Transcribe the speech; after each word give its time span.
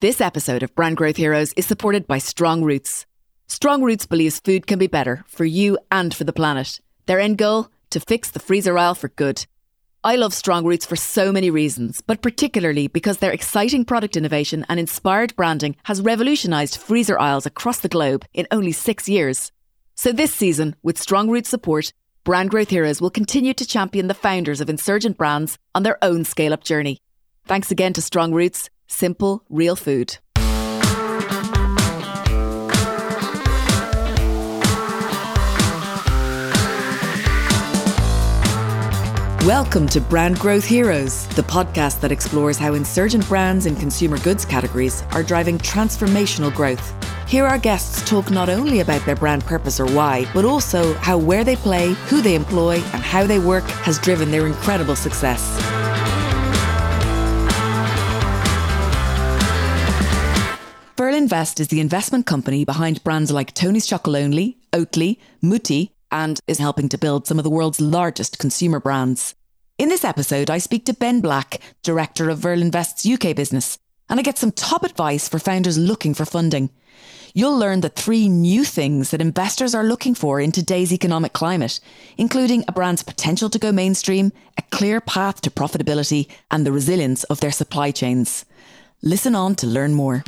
This 0.00 0.20
episode 0.20 0.62
of 0.62 0.72
Brand 0.76 0.96
Growth 0.96 1.16
Heroes 1.16 1.52
is 1.54 1.66
supported 1.66 2.06
by 2.06 2.18
Strong 2.18 2.62
Roots. 2.62 3.04
Strong 3.48 3.82
Roots 3.82 4.06
believes 4.06 4.38
food 4.38 4.64
can 4.68 4.78
be 4.78 4.86
better 4.86 5.24
for 5.26 5.44
you 5.44 5.76
and 5.90 6.14
for 6.14 6.22
the 6.22 6.32
planet. 6.32 6.80
Their 7.06 7.18
end 7.18 7.36
goal? 7.36 7.66
To 7.90 7.98
fix 7.98 8.30
the 8.30 8.38
freezer 8.38 8.78
aisle 8.78 8.94
for 8.94 9.08
good. 9.08 9.44
I 10.04 10.14
love 10.14 10.34
Strong 10.34 10.66
Roots 10.66 10.86
for 10.86 10.94
so 10.94 11.32
many 11.32 11.50
reasons, 11.50 12.00
but 12.00 12.22
particularly 12.22 12.86
because 12.86 13.18
their 13.18 13.32
exciting 13.32 13.84
product 13.84 14.16
innovation 14.16 14.64
and 14.68 14.78
inspired 14.78 15.34
branding 15.34 15.74
has 15.82 16.00
revolutionised 16.00 16.78
freezer 16.78 17.18
aisles 17.18 17.44
across 17.44 17.80
the 17.80 17.88
globe 17.88 18.24
in 18.32 18.46
only 18.52 18.70
six 18.70 19.08
years. 19.08 19.50
So 19.96 20.12
this 20.12 20.32
season, 20.32 20.76
with 20.84 20.96
Strong 20.96 21.28
Roots 21.28 21.48
support, 21.48 21.92
Brand 22.22 22.50
Growth 22.50 22.70
Heroes 22.70 23.00
will 23.00 23.10
continue 23.10 23.52
to 23.54 23.66
champion 23.66 24.06
the 24.06 24.14
founders 24.14 24.60
of 24.60 24.70
insurgent 24.70 25.18
brands 25.18 25.58
on 25.74 25.82
their 25.82 25.98
own 26.04 26.24
scale 26.24 26.52
up 26.52 26.62
journey. 26.62 27.00
Thanks 27.46 27.72
again 27.72 27.94
to 27.94 28.02
Strong 28.02 28.32
Roots, 28.32 28.70
simple, 28.88 29.44
real 29.48 29.76
food. 29.76 30.18
Welcome 39.46 39.86
to 39.88 40.00
Brand 40.00 40.38
Growth 40.38 40.66
Heroes, 40.66 41.26
the 41.28 41.42
podcast 41.42 42.00
that 42.00 42.12
explores 42.12 42.58
how 42.58 42.74
insurgent 42.74 43.26
brands 43.28 43.64
in 43.64 43.76
consumer 43.76 44.18
goods 44.18 44.44
categories 44.44 45.04
are 45.12 45.22
driving 45.22 45.56
transformational 45.56 46.54
growth. 46.54 46.92
Here, 47.26 47.46
our 47.46 47.56
guests 47.56 48.06
talk 48.06 48.30
not 48.30 48.48
only 48.48 48.80
about 48.80 49.06
their 49.06 49.16
brand 49.16 49.44
purpose 49.44 49.80
or 49.80 49.86
why, 49.86 50.26
but 50.34 50.44
also 50.44 50.92
how 50.94 51.16
where 51.16 51.44
they 51.44 51.56
play, 51.56 51.92
who 52.08 52.20
they 52.20 52.34
employ, 52.34 52.74
and 52.92 53.02
how 53.02 53.26
they 53.26 53.38
work 53.38 53.64
has 53.64 53.98
driven 53.98 54.30
their 54.30 54.46
incredible 54.46 54.96
success. 54.96 55.42
Verlinvest 60.98 61.60
is 61.60 61.68
the 61.68 61.78
investment 61.78 62.26
company 62.26 62.64
behind 62.64 63.04
brands 63.04 63.30
like 63.30 63.54
Tony's 63.54 63.86
Chocolonely, 63.86 64.56
Oatly, 64.72 65.18
Mutti, 65.40 65.90
and 66.10 66.40
is 66.48 66.58
helping 66.58 66.88
to 66.88 66.98
build 66.98 67.24
some 67.24 67.38
of 67.38 67.44
the 67.44 67.50
world's 67.50 67.80
largest 67.80 68.40
consumer 68.40 68.80
brands. 68.80 69.36
In 69.78 69.90
this 69.90 70.04
episode, 70.04 70.50
I 70.50 70.58
speak 70.58 70.86
to 70.86 70.92
Ben 70.92 71.20
Black, 71.20 71.60
director 71.84 72.28
of 72.28 72.40
Verlinvest's 72.40 73.06
UK 73.06 73.36
business, 73.36 73.78
and 74.08 74.18
I 74.18 74.24
get 74.24 74.38
some 74.38 74.50
top 74.50 74.82
advice 74.82 75.28
for 75.28 75.38
founders 75.38 75.78
looking 75.78 76.14
for 76.14 76.24
funding. 76.24 76.68
You'll 77.32 77.56
learn 77.56 77.82
the 77.82 77.90
three 77.90 78.28
new 78.28 78.64
things 78.64 79.12
that 79.12 79.20
investors 79.20 79.76
are 79.76 79.84
looking 79.84 80.16
for 80.16 80.40
in 80.40 80.50
today's 80.50 80.92
economic 80.92 81.32
climate, 81.32 81.78
including 82.16 82.64
a 82.66 82.72
brand's 82.72 83.04
potential 83.04 83.48
to 83.50 83.58
go 83.60 83.70
mainstream, 83.70 84.32
a 84.58 84.62
clear 84.72 85.00
path 85.00 85.42
to 85.42 85.50
profitability, 85.50 86.26
and 86.50 86.66
the 86.66 86.72
resilience 86.72 87.22
of 87.22 87.38
their 87.38 87.52
supply 87.52 87.92
chains. 87.92 88.44
Listen 89.00 89.36
on 89.36 89.54
to 89.54 89.68
learn 89.68 89.94
more. 89.94 90.24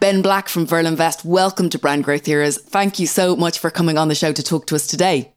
Ben 0.00 0.22
Black 0.22 0.48
from 0.48 0.64
Verlinvest, 0.64 1.24
welcome 1.24 1.68
to 1.70 1.78
Brand 1.78 2.04
Growth 2.04 2.26
Heroes. 2.26 2.56
Thank 2.56 3.00
you 3.00 3.06
so 3.08 3.34
much 3.34 3.58
for 3.58 3.68
coming 3.68 3.98
on 3.98 4.06
the 4.06 4.14
show 4.14 4.32
to 4.32 4.42
talk 4.44 4.68
to 4.68 4.76
us 4.76 4.86
today. 4.86 5.34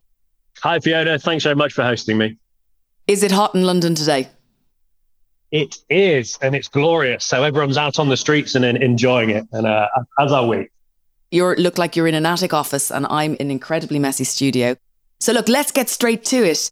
Hi, 0.60 0.80
Fiona. 0.80 1.18
Thanks 1.18 1.44
very 1.44 1.56
much 1.56 1.74
for 1.74 1.82
hosting 1.84 2.20
me. 2.20 2.38
Is 3.08 3.24
it 3.24 3.32
hot 3.32 3.56
in 3.56 3.64
London 3.64 3.96
today? 3.96 4.30
It 5.50 5.80
is, 5.90 6.38
and 6.44 6.56
it's 6.56 6.68
glorious. 6.68 7.26
So 7.26 7.44
everyone's 7.44 7.76
out 7.76 7.98
on 7.98 8.10
the 8.10 8.18
streets 8.18 8.54
and 8.54 8.64
enjoying 8.64 9.32
it, 9.32 9.48
and 9.52 9.66
uh, 9.66 9.88
as 10.20 10.32
are 10.32 10.46
we. 10.46 10.70
You 11.32 11.56
look 11.56 11.80
like 11.80 11.96
you're 11.96 12.08
in 12.08 12.14
an 12.14 12.28
attic 12.28 12.54
office, 12.54 12.92
and 12.92 13.08
I'm 13.10 13.34
in 13.34 13.48
an 13.48 13.52
incredibly 13.52 13.98
messy 13.98 14.26
studio. 14.26 14.76
So 15.20 15.34
look, 15.34 15.50
let's 15.50 15.72
get 15.72 15.90
straight 15.90 16.24
to 16.26 16.46
it. 16.46 16.72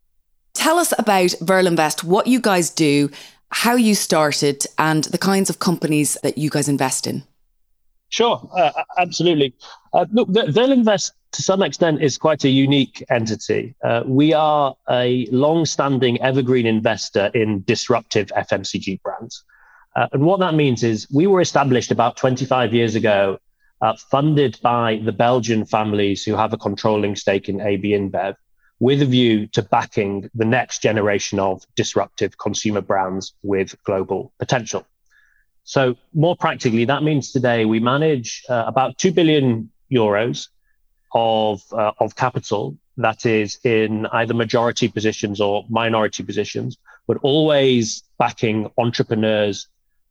Tell 0.53 0.77
us 0.77 0.93
about 0.99 1.31
Verlinvest, 1.41 2.03
what 2.03 2.27
you 2.27 2.39
guys 2.39 2.69
do, 2.69 3.09
how 3.49 3.73
you 3.73 3.95
started, 3.95 4.63
and 4.77 5.05
the 5.05 5.17
kinds 5.17 5.49
of 5.49 5.57
companies 5.57 6.19
that 6.21 6.37
you 6.37 6.51
guys 6.51 6.69
invest 6.69 7.07
in. 7.07 7.23
Sure, 8.09 8.49
uh, 8.57 8.71
absolutely. 8.97 9.53
Uh, 9.93 10.05
look, 10.11 10.29
Verlinvest 10.29 11.11
to 11.31 11.43
some 11.43 11.61
extent 11.61 12.01
is 12.01 12.17
quite 12.17 12.43
a 12.43 12.49
unique 12.49 13.03
entity. 13.09 13.75
Uh, 13.83 14.03
we 14.05 14.33
are 14.33 14.75
a 14.89 15.27
long-standing 15.31 16.19
evergreen 16.21 16.65
investor 16.65 17.29
in 17.35 17.63
disruptive 17.63 18.27
FMCG 18.35 19.01
brands. 19.03 19.43
Uh, 19.95 20.07
and 20.11 20.23
what 20.23 20.39
that 20.39 20.55
means 20.55 20.83
is 20.83 21.07
we 21.11 21.27
were 21.27 21.41
established 21.41 21.91
about 21.91 22.17
25 22.17 22.73
years 22.73 22.95
ago, 22.95 23.37
uh, 23.81 23.95
funded 24.09 24.59
by 24.61 24.99
the 25.03 25.11
Belgian 25.11 25.65
families 25.65 26.23
who 26.23 26.35
have 26.35 26.51
a 26.51 26.57
controlling 26.57 27.15
stake 27.15 27.47
in 27.47 27.61
AB 27.61 27.91
InBev, 27.91 28.35
with 28.79 29.01
a 29.01 29.05
view 29.05 29.45
to 29.47 29.61
backing 29.61 30.29
the 30.33 30.45
next 30.45 30.81
generation 30.81 31.39
of 31.39 31.63
disruptive 31.75 32.37
consumer 32.37 32.81
brands 32.81 33.33
with 33.43 33.75
global 33.83 34.31
potential. 34.39 34.85
So, 35.69 35.97
more 36.15 36.35
practically, 36.35 36.85
that 36.85 37.03
means 37.03 37.31
today 37.31 37.63
we 37.63 37.79
manage 37.79 38.43
uh, 38.49 38.63
about 38.65 38.97
2 38.97 39.11
billion 39.11 39.69
euros 39.91 40.47
of, 41.13 41.61
uh, 41.71 41.91
of 41.99 42.15
capital 42.15 42.75
that 42.97 43.23
is 43.23 43.59
in 43.63 44.07
either 44.07 44.33
majority 44.33 44.87
positions 44.87 45.39
or 45.39 45.65
minority 45.69 46.23
positions, 46.23 46.79
but 47.05 47.17
always 47.21 48.01
backing 48.17 48.71
entrepreneurs 48.79 49.67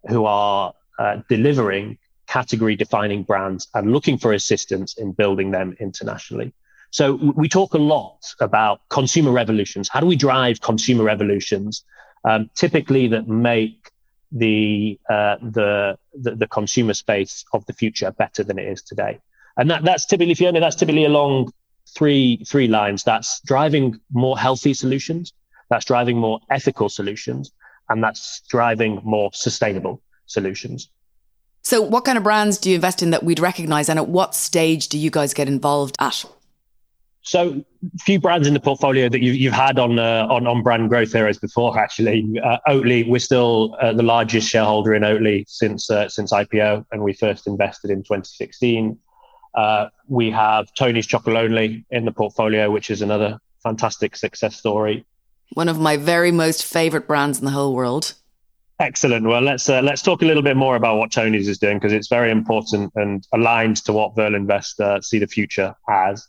who 0.08 0.26
are 0.26 0.74
uh, 1.00 1.22
delivering 1.28 1.98
category 2.28 2.76
defining 2.76 3.25
brands 3.25 3.66
and 3.75 3.90
looking 3.90 4.16
for 4.16 4.32
assistance 4.34 4.96
in 4.96 5.10
building 5.10 5.50
them 5.50 5.76
internationally. 5.80 6.52
So 6.92 7.14
we 7.14 7.48
talk 7.48 7.75
a 7.75 7.78
lot 7.78 8.20
about 8.40 8.78
consumer 8.90 9.32
revolutions. 9.32 9.88
How 9.88 9.98
do 9.98 10.06
we 10.06 10.14
drive 10.14 10.60
consumer 10.60 11.02
revolutions? 11.02 11.82
Um, 12.25 12.48
typically 12.54 13.08
that 13.08 13.26
make 13.26 13.90
the, 14.31 14.99
uh, 15.09 15.37
the, 15.41 15.99
the 16.15 16.34
the 16.34 16.47
consumer 16.47 16.94
space 16.94 17.44
of 17.53 17.65
the 17.66 17.72
future 17.72 18.11
better 18.11 18.44
than 18.44 18.59
it 18.59 18.69
is 18.69 18.83
today 18.83 19.21
and 19.59 19.71
that 19.71 19.84
that's 19.84 20.06
typically 20.06 20.34
Fiona. 20.34 20.61
That's 20.61 20.77
typically 20.77 21.05
along 21.05 21.53
three 21.94 22.43
three 22.47 22.69
lines. 22.69 23.03
That's 23.05 23.41
driving 23.41 24.00
more 24.11 24.38
healthy 24.38 24.72
solutions. 24.72 25.34
That's 25.69 25.84
driving 25.84 26.17
more 26.17 26.41
ethical 26.49 26.88
solutions, 26.88 27.53
and 27.91 28.03
that's 28.03 28.41
driving 28.49 29.03
more 29.05 29.31
sustainable 29.34 30.00
solutions. 30.27 30.88
So, 31.62 31.83
what 31.83 32.05
kind 32.05 32.17
of 32.17 32.25
brands 32.25 32.56
do 32.59 32.71
you 32.71 32.77
invest 32.77 33.03
in 33.03 33.11
that 33.11 33.25
we'd 33.25 33.41
recognize, 33.41 33.88
and 33.88 33.99
at 33.99 34.09
what 34.09 34.34
stage 34.34 34.88
do 34.88 34.97
you 34.97 35.11
guys 35.11 35.34
get 35.34 35.49
involved 35.49 35.97
at? 35.99 36.25
So, 37.28 37.62
few 38.00 38.19
brands 38.19 38.49
in 38.49 38.55
the 38.55 38.61
portfolio 38.61 39.11
that 39.11 39.21
you've, 39.21 39.37
you've 39.37 39.53
had 39.53 39.78
on 39.78 39.99
uh, 39.99 40.27
on 40.31 40.47
on 40.47 40.62
Brand 40.62 40.89
Growth 40.89 41.12
Heroes 41.12 41.37
before. 41.37 41.78
Actually, 41.78 42.27
uh, 42.43 42.56
Oatly, 42.66 43.06
we're 43.06 43.19
still 43.19 43.77
uh, 43.83 43.93
the 43.93 44.03
largest 44.03 44.49
shareholder 44.49 44.94
in 44.94 45.03
Oatly 45.03 45.44
since 45.47 45.91
uh, 45.91 46.09
since 46.09 46.33
IPO, 46.33 46.87
and 46.91 47.03
we 47.03 47.12
first 47.12 47.47
invested 47.47 47.91
in 47.91 47.99
2016. 47.99 48.99
Uh, 49.55 49.88
we 50.06 50.31
have 50.31 50.72
Tony's 50.72 51.06
Chocolonely 51.06 51.84
in 51.91 52.06
the 52.06 52.12
portfolio, 52.12 52.71
which 52.71 52.88
is 52.91 53.03
another 53.03 53.38
fantastic 53.62 54.17
success 54.17 54.56
story. 54.56 55.05
One 55.53 55.69
of 55.69 55.78
my 55.78 55.99
very 55.99 56.33
most 56.33 56.65
favorite 56.65 57.06
brands 57.06 57.41
in 57.41 57.44
the 57.44 57.50
whole 57.50 57.75
world. 57.75 58.15
Excellent. 58.81 59.27
Well, 59.27 59.43
let's 59.43 59.69
uh, 59.69 59.83
let's 59.83 60.00
talk 60.00 60.22
a 60.22 60.25
little 60.25 60.43
bit 60.43 60.56
more 60.56 60.77
about 60.77 60.97
what 60.97 61.12
Tony's 61.12 61.47
is 61.47 61.59
doing 61.59 61.78
because 61.78 61.93
it's 61.93 62.09
very 62.09 62.31
important 62.31 62.91
and 62.94 63.27
aligned 63.34 63.84
to 63.84 63.93
what 63.93 64.17
Verlinvest 64.17 64.81
uh, 64.81 65.03
see 65.03 65.19
the 65.19 65.27
future 65.27 65.75
as. 65.91 66.27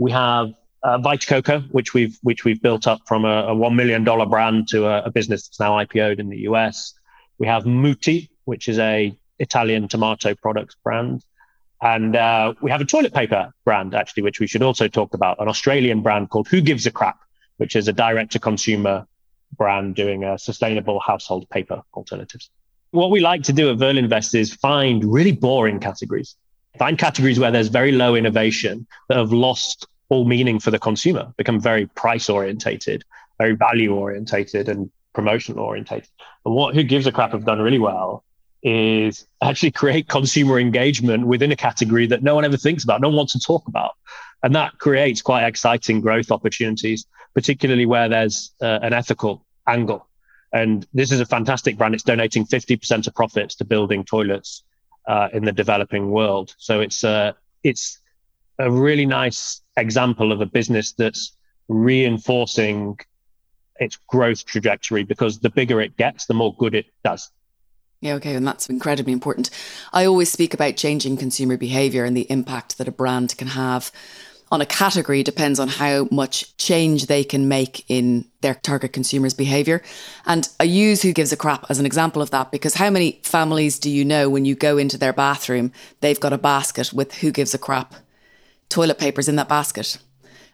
We 0.00 0.10
have 0.12 0.54
uh, 0.82 0.96
Vita 0.96 1.26
Coco, 1.26 1.60
which 1.72 1.92
we've 1.92 2.18
which 2.22 2.44
we've 2.44 2.62
built 2.62 2.86
up 2.86 3.00
from 3.06 3.26
a, 3.26 3.48
a 3.48 3.54
one 3.54 3.76
million 3.76 4.02
dollar 4.02 4.24
brand 4.24 4.66
to 4.68 4.86
a, 4.86 5.02
a, 5.02 5.10
business 5.10 5.46
that's 5.46 5.60
now 5.60 5.72
IPO'd 5.72 6.18
in 6.18 6.30
the 6.30 6.38
US. 6.48 6.94
We 7.38 7.46
have 7.46 7.64
Mutti, 7.64 8.30
which 8.46 8.66
is 8.66 8.78
a 8.78 9.14
Italian 9.38 9.88
tomato 9.88 10.34
products 10.34 10.74
brand. 10.82 11.22
And 11.82 12.16
uh, 12.16 12.54
we 12.62 12.70
have 12.70 12.80
a 12.80 12.86
toilet 12.86 13.12
paper 13.12 13.52
brand, 13.66 13.94
actually, 13.94 14.22
which 14.22 14.40
we 14.40 14.46
should 14.46 14.62
also 14.62 14.88
talk 14.88 15.12
about, 15.12 15.38
an 15.38 15.48
Australian 15.48 16.00
brand 16.00 16.30
called 16.30 16.48
Who 16.48 16.62
Gives 16.62 16.86
a 16.86 16.90
Crap, 16.90 17.18
which 17.58 17.76
is 17.76 17.86
a 17.86 17.92
direct 17.92 18.32
to 18.32 18.38
consumer 18.38 19.06
brand 19.56 19.96
doing 19.96 20.24
a 20.24 20.38
sustainable 20.38 20.98
household 21.00 21.48
paper 21.50 21.82
alternatives. 21.92 22.48
What 22.90 23.10
we 23.10 23.20
like 23.20 23.42
to 23.44 23.52
do 23.52 23.70
at 23.70 23.76
Verlinvest 23.76 24.34
is 24.34 24.52
find 24.52 25.04
really 25.04 25.32
boring 25.32 25.78
categories, 25.78 26.36
find 26.78 26.98
categories 26.98 27.38
where 27.38 27.50
there's 27.50 27.68
very 27.68 27.92
low 27.92 28.14
innovation 28.14 28.86
that 29.08 29.16
have 29.16 29.32
lost 29.32 29.86
all 30.10 30.24
meaning 30.24 30.58
for 30.58 30.70
the 30.70 30.78
consumer, 30.78 31.32
become 31.36 31.58
very 31.58 31.86
price 31.86 32.28
orientated, 32.28 33.04
very 33.38 33.54
value 33.54 33.94
orientated, 33.94 34.68
and 34.68 34.90
promotional 35.14 35.64
orientated. 35.64 36.08
And 36.44 36.54
what 36.54 36.74
Who 36.74 36.82
Gives 36.82 37.06
a 37.06 37.12
Crap 37.12 37.32
have 37.32 37.46
done 37.46 37.60
really 37.60 37.78
well 37.78 38.24
is 38.62 39.26
actually 39.42 39.70
create 39.82 40.08
consumer 40.08 40.58
engagement 40.58 41.26
within 41.26 41.52
a 41.52 41.56
category 41.56 42.06
that 42.08 42.22
no 42.22 42.34
one 42.34 42.44
ever 42.44 42.56
thinks 42.56 42.84
about, 42.84 43.00
no 43.00 43.08
one 43.08 43.16
wants 43.16 43.32
to 43.32 43.40
talk 43.40 43.66
about. 43.68 43.94
And 44.42 44.54
that 44.54 44.78
creates 44.78 45.22
quite 45.22 45.46
exciting 45.46 46.00
growth 46.00 46.30
opportunities, 46.30 47.06
particularly 47.34 47.86
where 47.86 48.08
there's 48.08 48.52
uh, 48.60 48.80
an 48.82 48.92
ethical 48.92 49.44
angle. 49.66 50.06
And 50.52 50.86
this 50.92 51.12
is 51.12 51.20
a 51.20 51.26
fantastic 51.26 51.78
brand. 51.78 51.94
It's 51.94 52.02
donating 52.02 52.44
50% 52.44 53.06
of 53.06 53.14
profits 53.14 53.54
to 53.56 53.64
building 53.64 54.02
toilets 54.02 54.64
uh, 55.06 55.28
in 55.32 55.44
the 55.44 55.52
developing 55.52 56.10
world. 56.10 56.54
So 56.58 56.80
it's, 56.80 57.04
uh, 57.04 57.34
it's 57.62 57.99
a 58.60 58.70
really 58.70 59.06
nice 59.06 59.62
example 59.76 60.32
of 60.32 60.40
a 60.40 60.46
business 60.46 60.92
that's 60.92 61.32
reinforcing 61.68 62.98
its 63.78 63.96
growth 64.08 64.44
trajectory 64.44 65.02
because 65.02 65.40
the 65.40 65.50
bigger 65.50 65.80
it 65.80 65.96
gets, 65.96 66.26
the 66.26 66.34
more 66.34 66.54
good 66.54 66.74
it 66.74 66.86
does. 67.02 67.30
Yeah, 68.00 68.14
okay, 68.14 68.34
and 68.34 68.46
that's 68.46 68.68
incredibly 68.68 69.12
important. 69.12 69.50
I 69.92 70.04
always 70.04 70.30
speak 70.30 70.54
about 70.54 70.76
changing 70.76 71.16
consumer 71.16 71.56
behavior 71.56 72.04
and 72.04 72.16
the 72.16 72.30
impact 72.30 72.78
that 72.78 72.88
a 72.88 72.92
brand 72.92 73.36
can 73.36 73.48
have 73.48 73.90
on 74.52 74.60
a 74.60 74.66
category 74.66 75.22
depends 75.22 75.60
on 75.60 75.68
how 75.68 76.08
much 76.10 76.56
change 76.56 77.06
they 77.06 77.22
can 77.22 77.46
make 77.46 77.84
in 77.88 78.24
their 78.40 78.54
target 78.54 78.92
consumers' 78.92 79.34
behavior. 79.34 79.80
And 80.26 80.48
I 80.58 80.64
use 80.64 81.02
Who 81.02 81.12
Gives 81.12 81.30
a 81.30 81.36
Crap 81.36 81.66
as 81.70 81.78
an 81.78 81.86
example 81.86 82.20
of 82.20 82.30
that 82.30 82.50
because 82.50 82.74
how 82.74 82.90
many 82.90 83.20
families 83.22 83.78
do 83.78 83.88
you 83.88 84.04
know 84.04 84.28
when 84.28 84.44
you 84.44 84.56
go 84.56 84.76
into 84.76 84.98
their 84.98 85.12
bathroom, 85.12 85.72
they've 86.00 86.18
got 86.18 86.32
a 86.32 86.38
basket 86.38 86.92
with 86.92 87.14
Who 87.16 87.30
Gives 87.30 87.54
a 87.54 87.58
Crap 87.58 87.94
toilet 88.70 88.98
papers 88.98 89.28
in 89.28 89.36
that 89.36 89.48
basket? 89.48 89.98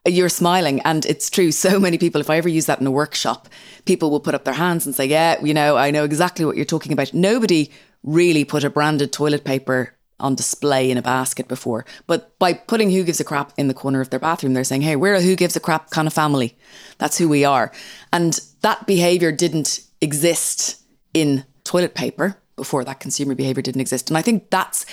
Uh, 0.06 0.10
you're 0.10 0.28
smiling, 0.28 0.80
and 0.80 1.06
it's 1.06 1.30
true. 1.30 1.52
So 1.52 1.78
many 1.88 1.98
people, 1.98 2.20
if 2.20 2.30
I 2.30 2.36
ever 2.36 2.48
use 2.48 2.66
that 2.66 2.80
in 2.80 2.86
a 2.86 2.90
workshop, 2.90 3.48
people 3.84 4.10
will 4.10 4.20
put 4.20 4.34
up 4.34 4.44
their 4.44 4.54
hands 4.54 4.86
and 4.86 4.94
say, 4.94 5.06
Yeah, 5.06 5.40
you 5.42 5.54
know, 5.54 5.76
I 5.76 5.90
know 5.90 6.04
exactly 6.04 6.44
what 6.44 6.56
you're 6.56 6.64
talking 6.64 6.92
about. 6.92 7.14
Nobody 7.14 7.70
really 8.02 8.44
put 8.44 8.64
a 8.64 8.70
branded 8.70 9.12
toilet 9.12 9.44
paper 9.44 9.96
on 10.18 10.34
display 10.34 10.90
in 10.90 10.96
a 10.96 11.02
basket 11.02 11.46
before. 11.46 11.84
But 12.06 12.38
by 12.38 12.54
putting 12.54 12.90
Who 12.90 13.04
Gives 13.04 13.20
a 13.20 13.24
Crap 13.24 13.52
in 13.58 13.68
the 13.68 13.74
corner 13.74 14.00
of 14.00 14.10
their 14.10 14.20
bathroom, 14.20 14.54
they're 14.54 14.64
saying, 14.64 14.82
hey, 14.82 14.96
we're 14.96 15.14
a 15.14 15.20
Who 15.20 15.36
Gives 15.36 15.56
a 15.56 15.60
Crap 15.60 15.90
kind 15.90 16.06
of 16.06 16.14
family. 16.14 16.56
That's 16.98 17.18
who 17.18 17.28
we 17.28 17.44
are. 17.44 17.70
And 18.12 18.40
that 18.62 18.86
behavior 18.86 19.30
didn't 19.30 19.80
exist 20.00 20.82
in 21.12 21.44
toilet 21.64 21.94
paper 21.94 22.38
before 22.56 22.84
that 22.84 23.00
consumer 23.00 23.34
behavior 23.34 23.62
didn't 23.62 23.82
exist. 23.82 24.08
And 24.08 24.16
I 24.16 24.22
think 24.22 24.50
that's 24.50 24.86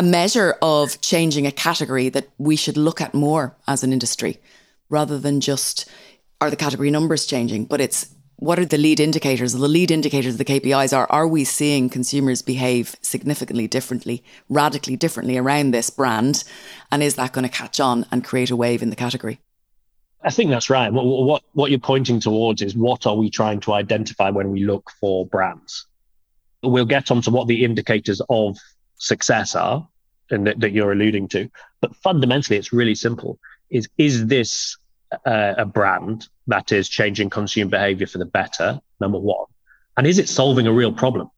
a 0.00 0.02
measure 0.02 0.56
of 0.62 0.98
changing 1.02 1.46
a 1.46 1.52
category 1.52 2.08
that 2.08 2.26
we 2.38 2.56
should 2.56 2.78
look 2.78 3.02
at 3.02 3.12
more 3.12 3.54
as 3.66 3.84
an 3.84 3.92
industry 3.92 4.40
rather 4.88 5.18
than 5.18 5.42
just 5.42 5.86
are 6.40 6.48
the 6.48 6.56
category 6.56 6.90
numbers 6.90 7.26
changing, 7.26 7.66
but 7.66 7.82
it's 7.82 8.08
what 8.36 8.58
are 8.58 8.64
the 8.64 8.78
lead 8.78 8.98
indicators? 8.98 9.52
The 9.52 9.68
lead 9.68 9.90
indicators, 9.90 10.38
the 10.38 10.44
KPIs 10.46 10.96
are 10.96 11.06
are 11.10 11.28
we 11.28 11.44
seeing 11.44 11.90
consumers 11.90 12.40
behave 12.40 12.96
significantly 13.02 13.68
differently, 13.68 14.24
radically 14.48 14.96
differently 14.96 15.36
around 15.36 15.72
this 15.72 15.90
brand? 15.90 16.44
And 16.90 17.02
is 17.02 17.16
that 17.16 17.34
going 17.34 17.46
to 17.46 17.54
catch 17.54 17.78
on 17.78 18.06
and 18.10 18.24
create 18.24 18.50
a 18.50 18.56
wave 18.56 18.80
in 18.80 18.88
the 18.88 18.96
category? 18.96 19.38
I 20.22 20.30
think 20.30 20.48
that's 20.48 20.70
right. 20.70 20.90
What, 20.90 21.04
what, 21.04 21.42
what 21.52 21.70
you're 21.70 21.78
pointing 21.78 22.20
towards 22.20 22.62
is 22.62 22.74
what 22.74 23.06
are 23.06 23.16
we 23.16 23.28
trying 23.28 23.60
to 23.60 23.74
identify 23.74 24.30
when 24.30 24.50
we 24.50 24.64
look 24.64 24.90
for 24.98 25.26
brands? 25.26 25.84
We'll 26.62 26.86
get 26.86 27.10
onto 27.10 27.30
what 27.30 27.48
the 27.48 27.66
indicators 27.66 28.22
of 28.30 28.56
success 28.96 29.54
are 29.54 29.86
and 30.30 30.46
that, 30.46 30.60
that 30.60 30.72
you're 30.72 30.92
alluding 30.92 31.28
to. 31.28 31.50
But 31.80 31.94
fundamentally, 31.96 32.58
it's 32.58 32.72
really 32.72 32.94
simple. 32.94 33.38
Is 33.70 33.88
is 33.98 34.26
this 34.26 34.76
uh, 35.26 35.54
a 35.58 35.64
brand 35.64 36.28
that 36.46 36.72
is 36.72 36.88
changing 36.88 37.30
consumer 37.30 37.70
behavior 37.70 38.06
for 38.06 38.18
the 38.18 38.26
better, 38.26 38.80
number 39.00 39.18
one? 39.18 39.46
And 39.96 40.06
is 40.06 40.18
it 40.18 40.28
solving 40.28 40.66
a 40.66 40.72
real 40.72 40.92
problem? 40.92 41.30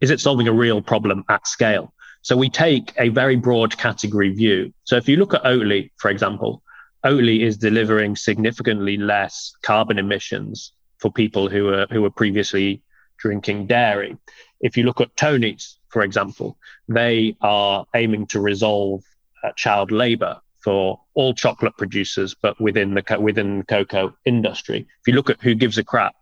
Is 0.00 0.10
it 0.10 0.20
solving 0.20 0.48
a 0.48 0.52
real 0.52 0.80
problem 0.80 1.24
at 1.28 1.46
scale? 1.46 1.92
So 2.22 2.36
we 2.36 2.50
take 2.50 2.92
a 2.98 3.08
very 3.08 3.36
broad 3.36 3.76
category 3.76 4.30
view. 4.30 4.72
So 4.84 4.96
if 4.96 5.08
you 5.08 5.16
look 5.16 5.34
at 5.34 5.42
Oatly, 5.44 5.90
for 5.96 6.10
example, 6.10 6.62
Oatly 7.04 7.40
is 7.40 7.56
delivering 7.56 8.16
significantly 8.16 8.98
less 8.98 9.52
carbon 9.62 9.98
emissions 9.98 10.72
for 10.98 11.10
people 11.10 11.48
who 11.48 11.68
are 11.68 11.86
who 11.90 12.02
were 12.02 12.10
previously 12.10 12.82
drinking 13.18 13.66
dairy. 13.66 14.16
If 14.60 14.76
you 14.76 14.84
look 14.84 15.00
at 15.00 15.16
Tony's, 15.16 15.78
for 15.90 16.02
example, 16.02 16.56
they 16.88 17.36
are 17.40 17.84
aiming 17.94 18.26
to 18.28 18.40
resolve 18.40 19.02
uh, 19.42 19.52
child 19.56 19.90
labor 19.90 20.40
for 20.62 21.00
all 21.14 21.34
chocolate 21.34 21.76
producers, 21.76 22.34
but 22.34 22.60
within 22.60 22.94
the 22.94 23.20
within 23.20 23.58
the 23.58 23.64
cocoa 23.64 24.14
industry. 24.24 24.86
If 25.00 25.08
you 25.08 25.14
look 25.14 25.30
at 25.30 25.40
who 25.40 25.54
gives 25.54 25.78
a 25.78 25.84
crap, 25.84 26.14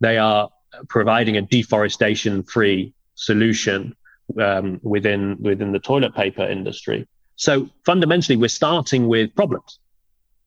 they 0.00 0.18
are 0.18 0.50
providing 0.88 1.36
a 1.36 1.42
deforestation-free 1.42 2.92
solution 3.14 3.94
um, 4.40 4.80
within 4.82 5.36
within 5.40 5.72
the 5.72 5.78
toilet 5.78 6.14
paper 6.14 6.42
industry. 6.42 7.06
So 7.36 7.68
fundamentally, 7.84 8.36
we're 8.36 8.48
starting 8.48 9.08
with 9.08 9.34
problems. 9.34 9.78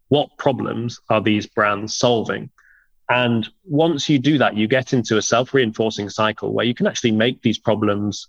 What 0.09 0.29
problems 0.37 0.99
are 1.09 1.21
these 1.21 1.47
brands 1.47 1.97
solving? 1.97 2.49
And 3.09 3.47
once 3.63 4.09
you 4.09 4.19
do 4.19 4.37
that, 4.37 4.57
you 4.57 4.67
get 4.67 4.93
into 4.93 5.17
a 5.17 5.21
self-reinforcing 5.21 6.09
cycle 6.09 6.53
where 6.53 6.65
you 6.65 6.73
can 6.73 6.87
actually 6.87 7.11
make 7.11 7.41
these 7.41 7.57
problems, 7.57 8.27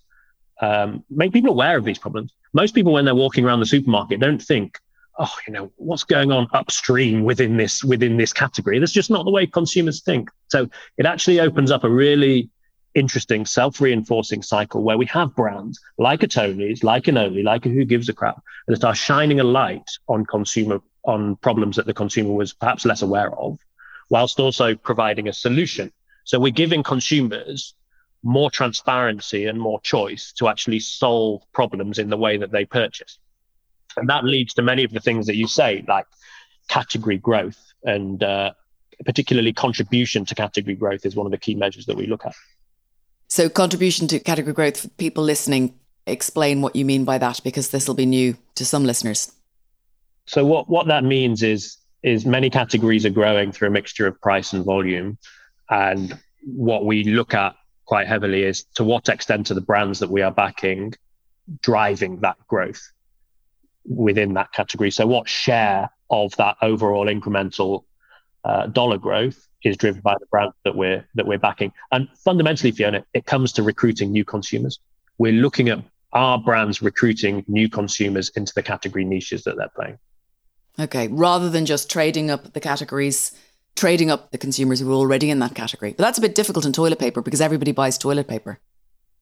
um, 0.60 1.04
make 1.10 1.32
people 1.32 1.50
aware 1.50 1.76
of 1.76 1.84
these 1.84 1.98
problems. 1.98 2.32
Most 2.52 2.74
people, 2.74 2.92
when 2.92 3.04
they're 3.04 3.14
walking 3.14 3.44
around 3.44 3.60
the 3.60 3.66
supermarket, 3.66 4.20
don't 4.20 4.42
think, 4.42 4.78
oh, 5.18 5.32
you 5.46 5.52
know, 5.52 5.72
what's 5.76 6.04
going 6.04 6.32
on 6.32 6.48
upstream 6.52 7.24
within 7.24 7.56
this 7.56 7.84
within 7.84 8.16
this 8.16 8.32
category. 8.32 8.78
That's 8.78 8.92
just 8.92 9.10
not 9.10 9.24
the 9.24 9.30
way 9.30 9.46
consumers 9.46 10.02
think. 10.02 10.30
So 10.48 10.68
it 10.96 11.06
actually 11.06 11.40
opens 11.40 11.70
up 11.70 11.84
a 11.84 11.90
really 11.90 12.50
interesting 12.94 13.46
self-reinforcing 13.46 14.42
cycle 14.42 14.82
where 14.82 14.98
we 14.98 15.06
have 15.06 15.34
brands 15.36 15.78
like 15.98 16.22
a 16.22 16.26
Tony's, 16.26 16.82
like 16.82 17.06
an 17.06 17.14
Oatly, 17.16 17.44
like 17.44 17.66
a 17.66 17.68
Who 17.68 17.84
Gives 17.84 18.08
a 18.08 18.12
Crap, 18.12 18.42
that 18.66 18.82
are 18.82 18.94
shining 18.94 19.40
a 19.40 19.44
light 19.44 19.90
on 20.08 20.24
consumer 20.26 20.80
on 21.04 21.36
problems 21.36 21.76
that 21.76 21.86
the 21.86 21.94
consumer 21.94 22.32
was 22.32 22.52
perhaps 22.52 22.84
less 22.84 23.02
aware 23.02 23.32
of, 23.38 23.58
whilst 24.10 24.40
also 24.40 24.74
providing 24.74 25.28
a 25.28 25.32
solution. 25.32 25.92
So 26.24 26.38
we're 26.38 26.52
giving 26.52 26.82
consumers 26.82 27.74
more 28.22 28.50
transparency 28.50 29.46
and 29.46 29.60
more 29.60 29.80
choice 29.80 30.32
to 30.32 30.48
actually 30.48 30.80
solve 30.80 31.42
problems 31.52 31.98
in 31.98 32.10
the 32.10 32.16
way 32.16 32.36
that 32.36 32.50
they 32.50 32.64
purchase. 32.64 33.18
And 33.96 34.08
that 34.08 34.24
leads 34.24 34.54
to 34.54 34.62
many 34.62 34.84
of 34.84 34.92
the 34.92 35.00
things 35.00 35.26
that 35.26 35.36
you 35.36 35.46
say, 35.46 35.84
like 35.88 36.06
category 36.68 37.18
growth 37.18 37.58
and 37.84 38.22
uh, 38.22 38.52
particularly 39.04 39.52
contribution 39.52 40.24
to 40.26 40.34
category 40.34 40.74
growth 40.74 41.06
is 41.06 41.16
one 41.16 41.26
of 41.26 41.32
the 41.32 41.38
key 41.38 41.54
measures 41.54 41.86
that 41.86 41.96
we 41.96 42.06
look 42.06 42.26
at. 42.26 42.34
So, 43.28 43.48
contribution 43.48 44.08
to 44.08 44.18
category 44.18 44.54
growth, 44.54 44.80
for 44.80 44.88
people 44.88 45.22
listening, 45.22 45.78
explain 46.06 46.62
what 46.62 46.74
you 46.74 46.84
mean 46.84 47.04
by 47.04 47.18
that 47.18 47.40
because 47.44 47.70
this 47.70 47.86
will 47.86 47.94
be 47.94 48.06
new 48.06 48.36
to 48.54 48.64
some 48.64 48.84
listeners. 48.84 49.32
So, 50.26 50.44
what, 50.44 50.68
what 50.68 50.86
that 50.86 51.04
means 51.04 51.42
is 51.42 51.78
is 52.02 52.24
many 52.24 52.48
categories 52.48 53.04
are 53.04 53.10
growing 53.10 53.52
through 53.52 53.68
a 53.68 53.70
mixture 53.70 54.06
of 54.06 54.20
price 54.20 54.52
and 54.52 54.64
volume. 54.64 55.18
And 55.70 56.18
what 56.42 56.84
we 56.84 57.04
look 57.04 57.34
at 57.34 57.54
quite 57.88 58.06
heavily 58.06 58.42
is 58.42 58.64
to 58.74 58.84
what 58.84 59.08
extent 59.08 59.50
are 59.50 59.54
the 59.54 59.62
brands 59.62 59.98
that 59.98 60.10
we 60.10 60.20
are 60.20 60.30
backing 60.30 60.92
driving 61.62 62.20
that 62.20 62.36
growth 62.46 62.92
within 63.86 64.34
that 64.34 64.52
category. 64.52 64.90
So, 64.90 65.06
what 65.06 65.26
share 65.26 65.88
of 66.10 66.36
that 66.36 66.56
overall 66.60 67.06
incremental 67.06 67.84
uh, 68.44 68.66
dollar 68.66 68.98
growth 68.98 69.48
is 69.64 69.76
driven 69.78 70.02
by 70.02 70.14
the 70.20 70.26
brand 70.26 70.52
that 70.64 70.76
we're 70.76 71.02
that 71.14 71.26
we're 71.26 71.38
backing? 71.38 71.72
And 71.90 72.08
fundamentally, 72.24 72.72
Fiona, 72.72 73.04
it 73.14 73.24
comes 73.24 73.52
to 73.52 73.62
recruiting 73.62 74.12
new 74.12 74.24
consumers. 74.24 74.78
We're 75.16 75.32
looking 75.32 75.70
at 75.70 75.82
our 76.12 76.38
brands 76.38 76.82
recruiting 76.82 77.42
new 77.48 77.70
consumers 77.70 78.28
into 78.36 78.52
the 78.54 78.62
category 78.62 79.06
niches 79.06 79.44
that 79.44 79.56
they're 79.56 79.72
playing. 79.74 79.98
Okay, 80.78 81.08
rather 81.08 81.48
than 81.48 81.64
just 81.64 81.90
trading 81.90 82.30
up 82.30 82.52
the 82.52 82.60
categories, 82.60 83.32
trading 83.78 84.10
up 84.10 84.30
the 84.32 84.38
consumers 84.38 84.80
who 84.80 84.90
are 84.90 84.94
already 84.94 85.30
in 85.30 85.38
that 85.38 85.54
category. 85.54 85.94
But 85.96 86.02
that's 86.02 86.18
a 86.18 86.20
bit 86.20 86.34
difficult 86.34 86.66
in 86.66 86.72
toilet 86.72 86.98
paper 86.98 87.22
because 87.22 87.40
everybody 87.40 87.72
buys 87.72 87.96
toilet 87.96 88.26
paper. 88.26 88.58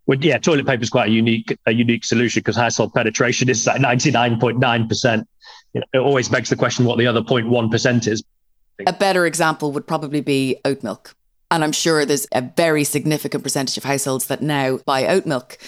Well, 0.07 0.19
yeah, 0.21 0.39
toilet 0.39 0.67
paper 0.67 0.83
is 0.83 0.91
quite 0.91 1.09
a 1.09 1.13
unique 1.13 1.59
a 1.67 1.73
unique 1.73 2.05
solution 2.05 2.41
because 2.41 2.57
household 2.57 2.95
penetration 2.95 3.49
is 3.49 3.67
at 3.69 3.81
ninety 3.81 4.11
nine 4.11 4.39
point 4.39 4.59
nine 4.59 4.89
percent. 4.89 5.29
It 5.75 5.85
always 5.99 6.29
begs 6.29 6.49
the 6.49 6.57
question 6.57 6.87
what 6.87 6.97
the 6.97 7.07
other 7.07 7.21
0.1 7.21 7.71
percent 7.71 8.07
is. 8.07 8.25
A 8.87 8.93
better 8.93 9.27
example 9.27 9.73
would 9.73 9.87
probably 9.87 10.21
be 10.23 10.57
oat 10.65 10.83
milk, 10.83 11.15
and 11.51 11.63
I'm 11.63 11.73
sure 11.73 12.07
there's 12.07 12.27
a 12.33 12.41
very 12.41 12.85
significant 12.85 13.43
percentage 13.43 13.77
of 13.77 13.85
households 13.85 14.27
that 14.29 14.43
now 14.43 14.79
buy 14.87 15.07
oat 15.07 15.27
milk. 15.27 15.59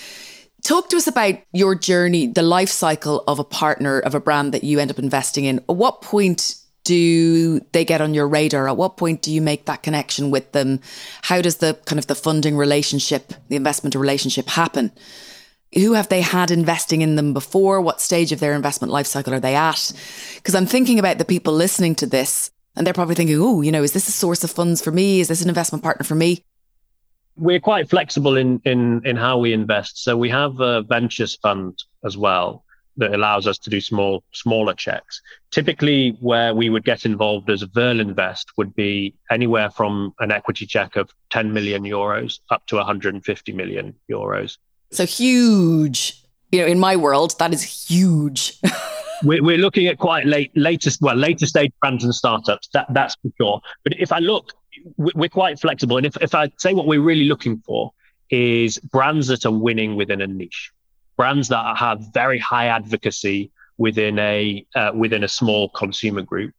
Talk 0.64 0.88
to 0.90 0.96
us 0.96 1.06
about 1.06 1.34
your 1.52 1.74
journey, 1.74 2.26
the 2.26 2.42
life 2.42 2.70
cycle 2.70 3.24
of 3.28 3.38
a 3.38 3.44
partner 3.44 3.98
of 4.00 4.14
a 4.14 4.20
brand 4.20 4.54
that 4.54 4.64
you 4.64 4.78
end 4.78 4.90
up 4.90 4.98
investing 4.98 5.44
in. 5.44 5.58
At 5.68 5.76
what 5.76 6.02
point 6.02 6.56
do 6.88 7.60
they 7.72 7.84
get 7.84 8.00
on 8.00 8.14
your 8.14 8.26
radar? 8.26 8.66
At 8.66 8.78
what 8.78 8.96
point 8.96 9.20
do 9.20 9.30
you 9.30 9.42
make 9.42 9.66
that 9.66 9.82
connection 9.82 10.30
with 10.30 10.52
them? 10.52 10.80
How 11.20 11.42
does 11.42 11.56
the 11.56 11.78
kind 11.84 11.98
of 11.98 12.06
the 12.06 12.14
funding 12.14 12.56
relationship, 12.56 13.34
the 13.50 13.56
investment 13.56 13.94
relationship 13.94 14.48
happen? 14.48 14.90
Who 15.74 15.92
have 15.92 16.08
they 16.08 16.22
had 16.22 16.50
investing 16.50 17.02
in 17.02 17.16
them 17.16 17.34
before? 17.34 17.82
What 17.82 18.00
stage 18.00 18.32
of 18.32 18.40
their 18.40 18.54
investment 18.54 18.90
life 18.90 19.06
cycle 19.06 19.34
are 19.34 19.40
they 19.40 19.54
at? 19.54 19.92
Because 20.36 20.54
I'm 20.54 20.64
thinking 20.64 20.98
about 20.98 21.18
the 21.18 21.26
people 21.26 21.52
listening 21.52 21.94
to 21.96 22.06
this 22.06 22.50
and 22.74 22.86
they're 22.86 22.94
probably 22.94 23.16
thinking, 23.16 23.36
oh, 23.38 23.60
you 23.60 23.70
know, 23.70 23.82
is 23.82 23.92
this 23.92 24.08
a 24.08 24.12
source 24.12 24.42
of 24.42 24.50
funds 24.50 24.80
for 24.80 24.90
me? 24.90 25.20
Is 25.20 25.28
this 25.28 25.42
an 25.42 25.50
investment 25.50 25.84
partner 25.84 26.04
for 26.04 26.14
me? 26.14 26.42
We're 27.36 27.60
quite 27.60 27.90
flexible 27.90 28.38
in 28.38 28.62
in 28.64 29.02
in 29.04 29.16
how 29.16 29.36
we 29.36 29.52
invest. 29.52 30.02
So 30.02 30.16
we 30.16 30.30
have 30.30 30.58
a 30.60 30.80
ventures 30.84 31.36
fund 31.36 31.78
as 32.02 32.16
well 32.16 32.64
that 32.98 33.14
allows 33.14 33.46
us 33.46 33.58
to 33.58 33.70
do 33.70 33.80
small 33.80 34.22
smaller 34.32 34.74
checks. 34.74 35.22
Typically, 35.50 36.16
where 36.20 36.54
we 36.54 36.68
would 36.68 36.84
get 36.84 37.06
involved 37.06 37.48
as 37.50 37.64
Verlinvest 37.64 38.44
would 38.56 38.74
be 38.74 39.14
anywhere 39.30 39.70
from 39.70 40.12
an 40.18 40.30
equity 40.30 40.66
check 40.66 40.96
of 40.96 41.10
10 41.30 41.52
million 41.52 41.84
euros 41.84 42.40
up 42.50 42.66
to 42.66 42.76
150 42.76 43.52
million 43.52 43.94
euros. 44.10 44.58
So 44.90 45.06
huge. 45.06 46.22
You 46.50 46.62
know, 46.62 46.66
in 46.66 46.78
my 46.78 46.96
world, 46.96 47.38
that 47.38 47.52
is 47.52 47.62
huge. 47.62 48.58
we're, 49.22 49.42
we're 49.42 49.58
looking 49.58 49.86
at 49.86 49.98
quite 49.98 50.26
late, 50.26 50.50
latest, 50.54 51.00
well, 51.00 51.16
later 51.16 51.46
stage 51.46 51.72
brands 51.80 52.04
and 52.04 52.14
startups. 52.14 52.68
That 52.72 52.86
that's 52.92 53.16
for 53.16 53.30
sure. 53.40 53.60
But 53.84 53.94
if 53.98 54.12
I 54.12 54.18
look, 54.18 54.52
we're 54.96 55.28
quite 55.28 55.58
flexible. 55.58 55.96
And 55.96 56.06
if, 56.06 56.16
if 56.20 56.34
I 56.34 56.50
say 56.58 56.74
what 56.74 56.86
we're 56.86 57.02
really 57.02 57.24
looking 57.24 57.62
for 57.66 57.92
is 58.30 58.78
brands 58.78 59.28
that 59.28 59.44
are 59.46 59.52
winning 59.52 59.96
within 59.96 60.20
a 60.20 60.26
niche, 60.26 60.72
brands 61.18 61.48
that 61.48 61.76
have 61.76 62.00
very 62.14 62.38
high 62.38 62.68
advocacy 62.68 63.50
within 63.76 64.18
a 64.18 64.64
uh, 64.74 64.92
within 64.94 65.22
a 65.22 65.28
small 65.28 65.68
consumer 65.68 66.22
group, 66.22 66.54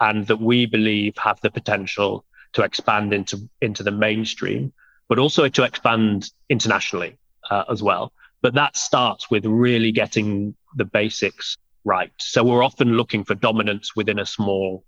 and 0.00 0.26
that 0.26 0.40
we 0.40 0.66
believe 0.66 1.16
have 1.16 1.40
the 1.40 1.50
potential 1.50 2.26
to 2.52 2.62
expand 2.62 3.14
into 3.14 3.48
into 3.62 3.82
the 3.82 3.90
mainstream, 3.90 4.72
but 5.08 5.18
also 5.18 5.48
to 5.48 5.62
expand 5.62 6.30
internationally 6.50 7.16
uh, 7.50 7.64
as 7.70 7.82
well. 7.82 8.12
But 8.42 8.54
that 8.54 8.76
starts 8.76 9.30
with 9.30 9.46
really 9.46 9.92
getting 9.92 10.54
the 10.76 10.84
basics 10.84 11.56
right. 11.84 12.12
So 12.18 12.44
we're 12.44 12.64
often 12.64 12.96
looking 12.96 13.24
for 13.24 13.34
dominance 13.34 13.96
within 13.96 14.18
a 14.18 14.26
small 14.26 14.84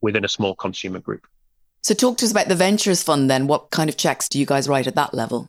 within 0.00 0.24
a 0.24 0.28
small 0.28 0.54
consumer 0.54 1.00
group. 1.00 1.26
So 1.82 1.94
talk 1.94 2.18
to 2.18 2.26
us 2.26 2.32
about 2.32 2.48
the 2.48 2.54
ventures 2.54 3.02
fund 3.02 3.30
then. 3.30 3.46
What 3.46 3.70
kind 3.70 3.88
of 3.88 3.96
checks 3.96 4.28
do 4.28 4.38
you 4.38 4.46
guys 4.46 4.68
write 4.68 4.86
at 4.86 4.94
that 4.94 5.14
level? 5.14 5.48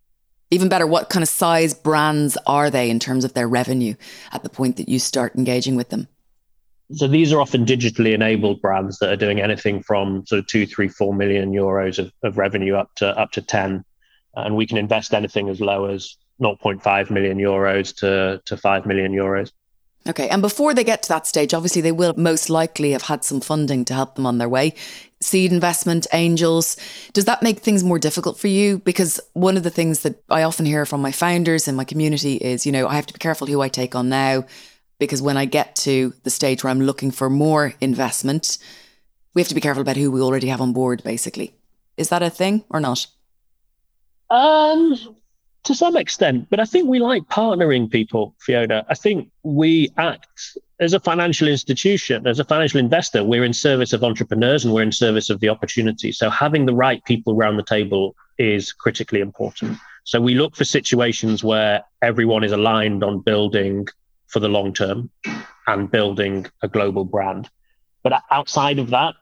Even 0.52 0.68
better, 0.68 0.88
what 0.88 1.10
kind 1.10 1.22
of 1.22 1.30
size 1.30 1.74
brands 1.74 2.38
are 2.48 2.70
they 2.70 2.90
in 2.90 3.00
terms 3.00 3.24
of 3.24 3.34
their 3.34 3.48
revenue 3.48 3.94
at 4.32 4.42
the 4.44 4.50
point 4.50 4.78
that 4.78 4.90
you 4.90 4.98
start 4.98 5.36
engaging 5.36 5.76
with 5.76 5.90
them? 5.90 6.08
So 6.92 7.08
these 7.08 7.32
are 7.32 7.40
often 7.40 7.66
digitally 7.66 8.14
enabled 8.14 8.62
brands 8.62 8.98
that 8.98 9.12
are 9.12 9.16
doing 9.16 9.40
anything 9.40 9.84
from 9.84 10.26
sort 10.26 10.40
of 10.40 10.48
two, 10.48 10.66
three, 10.66 10.88
four 10.88 11.14
million 11.14 11.52
euros 11.52 12.00
of, 12.00 12.12
of 12.24 12.40
revenue 12.40 12.76
up 12.76 12.90
to 12.96 13.08
up 13.10 13.32
to 13.34 13.44
10. 13.44 13.86
And 14.36 14.56
we 14.56 14.66
can 14.66 14.78
invest 14.78 15.14
anything 15.14 15.50
as 15.50 15.62
low 15.62 15.86
as 15.86 16.18
0.5 16.42 17.10
million 17.12 17.38
euros 17.38 17.96
to, 17.98 18.42
to 18.46 18.58
5 18.58 18.86
million 18.88 19.12
euros. 19.12 19.52
Okay. 20.08 20.30
And 20.30 20.42
before 20.42 20.74
they 20.74 20.84
get 20.84 21.04
to 21.04 21.10
that 21.10 21.28
stage, 21.28 21.54
obviously 21.54 21.82
they 21.82 21.92
will 21.92 22.14
most 22.16 22.50
likely 22.50 22.92
have 22.92 23.04
had 23.04 23.24
some 23.24 23.42
funding 23.42 23.86
to 23.86 23.94
help 23.94 24.16
them 24.16 24.26
on 24.26 24.38
their 24.38 24.50
way. 24.50 24.74
Seed 25.22 25.52
investment, 25.52 26.08
angels. 26.14 26.78
Does 27.12 27.26
that 27.26 27.44
make 27.44 27.60
things 27.60 27.84
more 27.84 28.00
difficult 28.00 28.40
for 28.40 28.48
you? 28.48 28.80
Because 28.80 29.20
one 29.34 29.58
of 29.58 29.64
the 29.64 29.70
things 29.70 30.02
that 30.02 30.24
I 30.30 30.44
often 30.44 30.66
hear 30.66 30.86
from 30.86 31.02
my 31.02 31.12
founders 31.12 31.68
in 31.68 31.76
my 31.76 31.84
community 31.84 32.36
is, 32.36 32.66
you 32.66 32.72
know, 32.72 32.88
I 32.88 32.96
have 32.96 33.08
to 33.08 33.14
be 33.14 33.20
careful 33.20 33.48
who 33.48 33.62
I 33.62 33.68
take 33.68 33.96
on 33.96 34.10
now. 34.10 34.46
Because 35.00 35.22
when 35.22 35.38
I 35.38 35.46
get 35.46 35.76
to 35.78 36.14
the 36.24 36.30
stage 36.30 36.64
where 36.64 36.72
I'm 36.72 36.82
looking 36.82 37.12
for 37.12 37.30
more 37.30 37.74
investment, 37.80 38.58
we 39.34 39.42
have 39.42 39.50
to 39.50 39.56
be 39.56 39.62
careful 39.62 39.82
about 39.82 39.98
who 39.98 40.12
we 40.12 40.22
already 40.22 40.48
have 40.48 40.62
on 40.62 40.74
board, 40.74 41.04
basically. 41.04 41.56
Is 41.98 42.10
that 42.10 42.24
a 42.24 42.30
thing 42.30 42.64
or 42.70 42.80
not? 42.80 43.08
Um, 44.30 45.18
to 45.64 45.76
some 45.76 45.98
extent, 45.98 46.48
but 46.50 46.60
I 46.60 46.66
think 46.66 46.88
we 46.88 47.00
like 47.00 47.24
partnering 47.24 47.90
people, 47.90 48.36
Fiona. 48.40 48.86
I 48.90 48.96
think 48.96 49.30
we 49.44 49.90
act 49.98 50.58
as 50.80 50.94
a 50.94 51.00
financial 51.00 51.48
institution, 51.48 52.26
as 52.26 52.40
a 52.40 52.46
financial 52.46 52.80
investor, 52.80 53.24
we're 53.24 53.44
in 53.44 53.54
service 53.54 53.92
of 53.92 54.04
entrepreneurs 54.04 54.64
and 54.64 54.74
we're 54.74 54.84
in 54.84 54.94
service 54.94 55.30
of 55.30 55.42
the 55.42 55.50
opportunity. 55.50 56.12
So 56.12 56.30
having 56.30 56.66
the 56.66 56.74
right 56.74 57.04
people 57.04 57.36
around 57.36 57.58
the 57.58 57.64
table 57.64 58.16
is 58.38 58.72
critically 58.72 59.20
important. 59.20 59.78
So 60.06 60.22
we 60.22 60.36
look 60.36 60.56
for 60.56 60.64
situations 60.64 61.44
where 61.44 61.84
everyone 62.02 62.46
is 62.46 62.54
aligned 62.54 63.04
on 63.04 63.20
building 63.20 63.88
for 64.28 64.40
the 64.40 64.48
long 64.48 64.74
term 64.74 65.10
and 65.68 65.92
building 65.92 66.48
a 66.64 66.70
global 66.70 67.04
brand. 67.04 67.50
But 68.02 68.24
outside 68.32 68.80
of 68.80 68.90
that, 68.92 69.16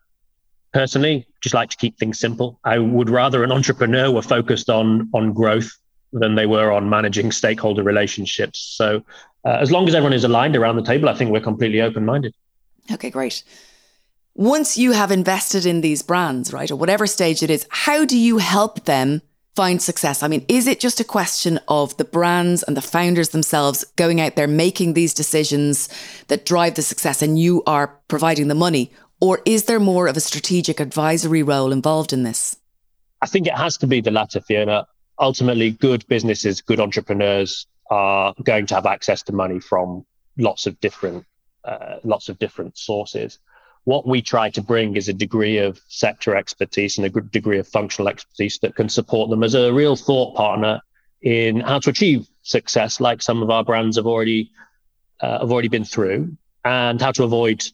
personally, 0.74 1.28
just 1.42 1.56
like 1.56 1.72
to 1.72 1.78
keep 1.78 1.98
things 1.98 2.20
simple. 2.20 2.60
I 2.64 2.78
would 2.78 3.10
rather 3.10 3.44
an 3.44 3.52
entrepreneur 3.52 4.12
were 4.12 4.22
focused 4.22 4.70
on 4.70 5.10
on 5.14 5.34
growth 5.34 5.72
than 6.14 6.36
they 6.36 6.46
were 6.46 6.72
on 6.72 6.90
managing 6.90 7.32
stakeholder 7.32 7.84
relationships. 7.84 8.60
So, 8.60 9.04
uh, 9.46 9.58
as 9.62 9.72
long 9.72 9.88
as 9.88 9.96
everyone 9.96 10.14
is 10.14 10.24
aligned 10.24 10.56
around 10.56 10.76
the 10.76 10.84
table, 10.84 11.10
I 11.10 11.14
think 11.14 11.32
we're 11.32 11.40
completely 11.40 11.82
open 11.82 12.06
minded. 12.06 12.34
Okay, 12.92 13.10
great. 13.10 13.44
Once 14.36 14.78
you 14.78 14.92
have 14.92 15.12
invested 15.12 15.66
in 15.66 15.82
these 15.82 16.02
brands, 16.02 16.54
right, 16.54 16.70
or 16.70 16.76
whatever 16.76 17.08
stage 17.08 17.42
it 17.42 17.50
is, 17.50 17.66
how 17.70 18.06
do 18.06 18.18
you 18.18 18.38
help 18.38 18.86
them 18.86 19.22
find 19.56 19.82
success? 19.82 20.22
I 20.22 20.28
mean, 20.28 20.46
is 20.48 20.68
it 20.68 20.80
just 20.80 21.00
a 21.00 21.04
question 21.04 21.60
of 21.68 21.98
the 21.98 22.06
brands 22.06 22.62
and 22.64 22.78
the 22.78 22.82
founders 22.82 23.30
themselves 23.30 23.84
going 23.96 24.22
out 24.22 24.36
there 24.36 24.48
making 24.48 24.94
these 24.94 25.14
decisions 25.14 25.90
that 26.28 26.46
drive 26.46 26.76
the 26.76 26.84
success 26.84 27.22
and 27.22 27.40
you 27.40 27.64
are 27.66 27.88
providing 28.08 28.48
the 28.48 28.56
money? 28.56 28.92
Or 29.20 29.40
is 29.46 29.64
there 29.64 29.80
more 29.80 30.08
of 30.08 30.16
a 30.16 30.22
strategic 30.22 30.80
advisory 30.80 31.42
role 31.42 31.72
involved 31.72 32.14
in 32.14 32.22
this? 32.22 32.56
I 33.24 33.26
think 33.26 33.48
it 33.48 33.56
has 33.56 33.78
to 33.78 33.88
be 33.88 34.02
the 34.02 34.12
latter, 34.12 34.40
Fiona 34.40 34.86
ultimately 35.20 35.72
good 35.72 36.08
businesses, 36.08 36.62
good 36.62 36.80
entrepreneurs 36.80 37.68
are 37.90 38.34
going 38.44 38.66
to 38.68 38.76
have 38.76 38.86
access 38.86 39.24
to 39.24 39.34
money 39.34 39.60
from 39.60 40.06
lots 40.38 40.68
of 40.68 40.80
different 40.80 41.26
uh, 41.64 41.98
lots 42.04 42.30
of 42.30 42.40
different 42.40 42.78
sources. 42.78 43.40
What 43.84 44.08
we 44.08 44.22
try 44.22 44.50
to 44.52 44.62
bring 44.62 44.96
is 44.96 45.10
a 45.10 45.14
degree 45.14 45.58
of 45.58 45.80
sector 45.88 46.36
expertise 46.36 46.98
and 46.98 47.06
a 47.06 47.10
good 47.10 47.32
degree 47.32 47.60
of 47.60 47.68
functional 47.68 48.10
expertise 48.10 48.60
that 48.60 48.76
can 48.76 48.90
support 48.90 49.30
them 49.30 49.44
as 49.44 49.54
a 49.54 49.74
real 49.74 49.96
thought 49.96 50.36
partner 50.36 50.82
in 51.22 51.62
how 51.62 51.80
to 51.80 51.90
achieve 51.90 52.28
success, 52.42 53.00
like 53.00 53.22
some 53.22 53.42
of 53.42 53.50
our 53.50 53.64
brands 53.64 53.98
have 53.98 54.06
already 54.06 54.52
uh, 55.20 55.40
have 55.40 55.52
already 55.52 55.68
been 55.68 55.86
through, 55.86 56.38
and 56.64 57.02
how 57.02 57.12
to 57.12 57.24
avoid 57.24 57.66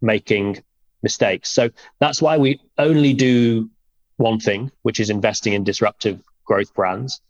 making 0.00 0.62
mistakes. 1.02 1.50
So 1.50 1.70
that's 2.00 2.20
why 2.20 2.38
we 2.38 2.60
only 2.78 3.14
do 3.14 3.70
one 4.16 4.38
thing, 4.38 4.70
which 4.82 5.00
is 5.00 5.10
investing 5.10 5.52
in 5.52 5.64
disruptive 5.64 6.20
growth 6.44 6.72
brands. 6.74 7.20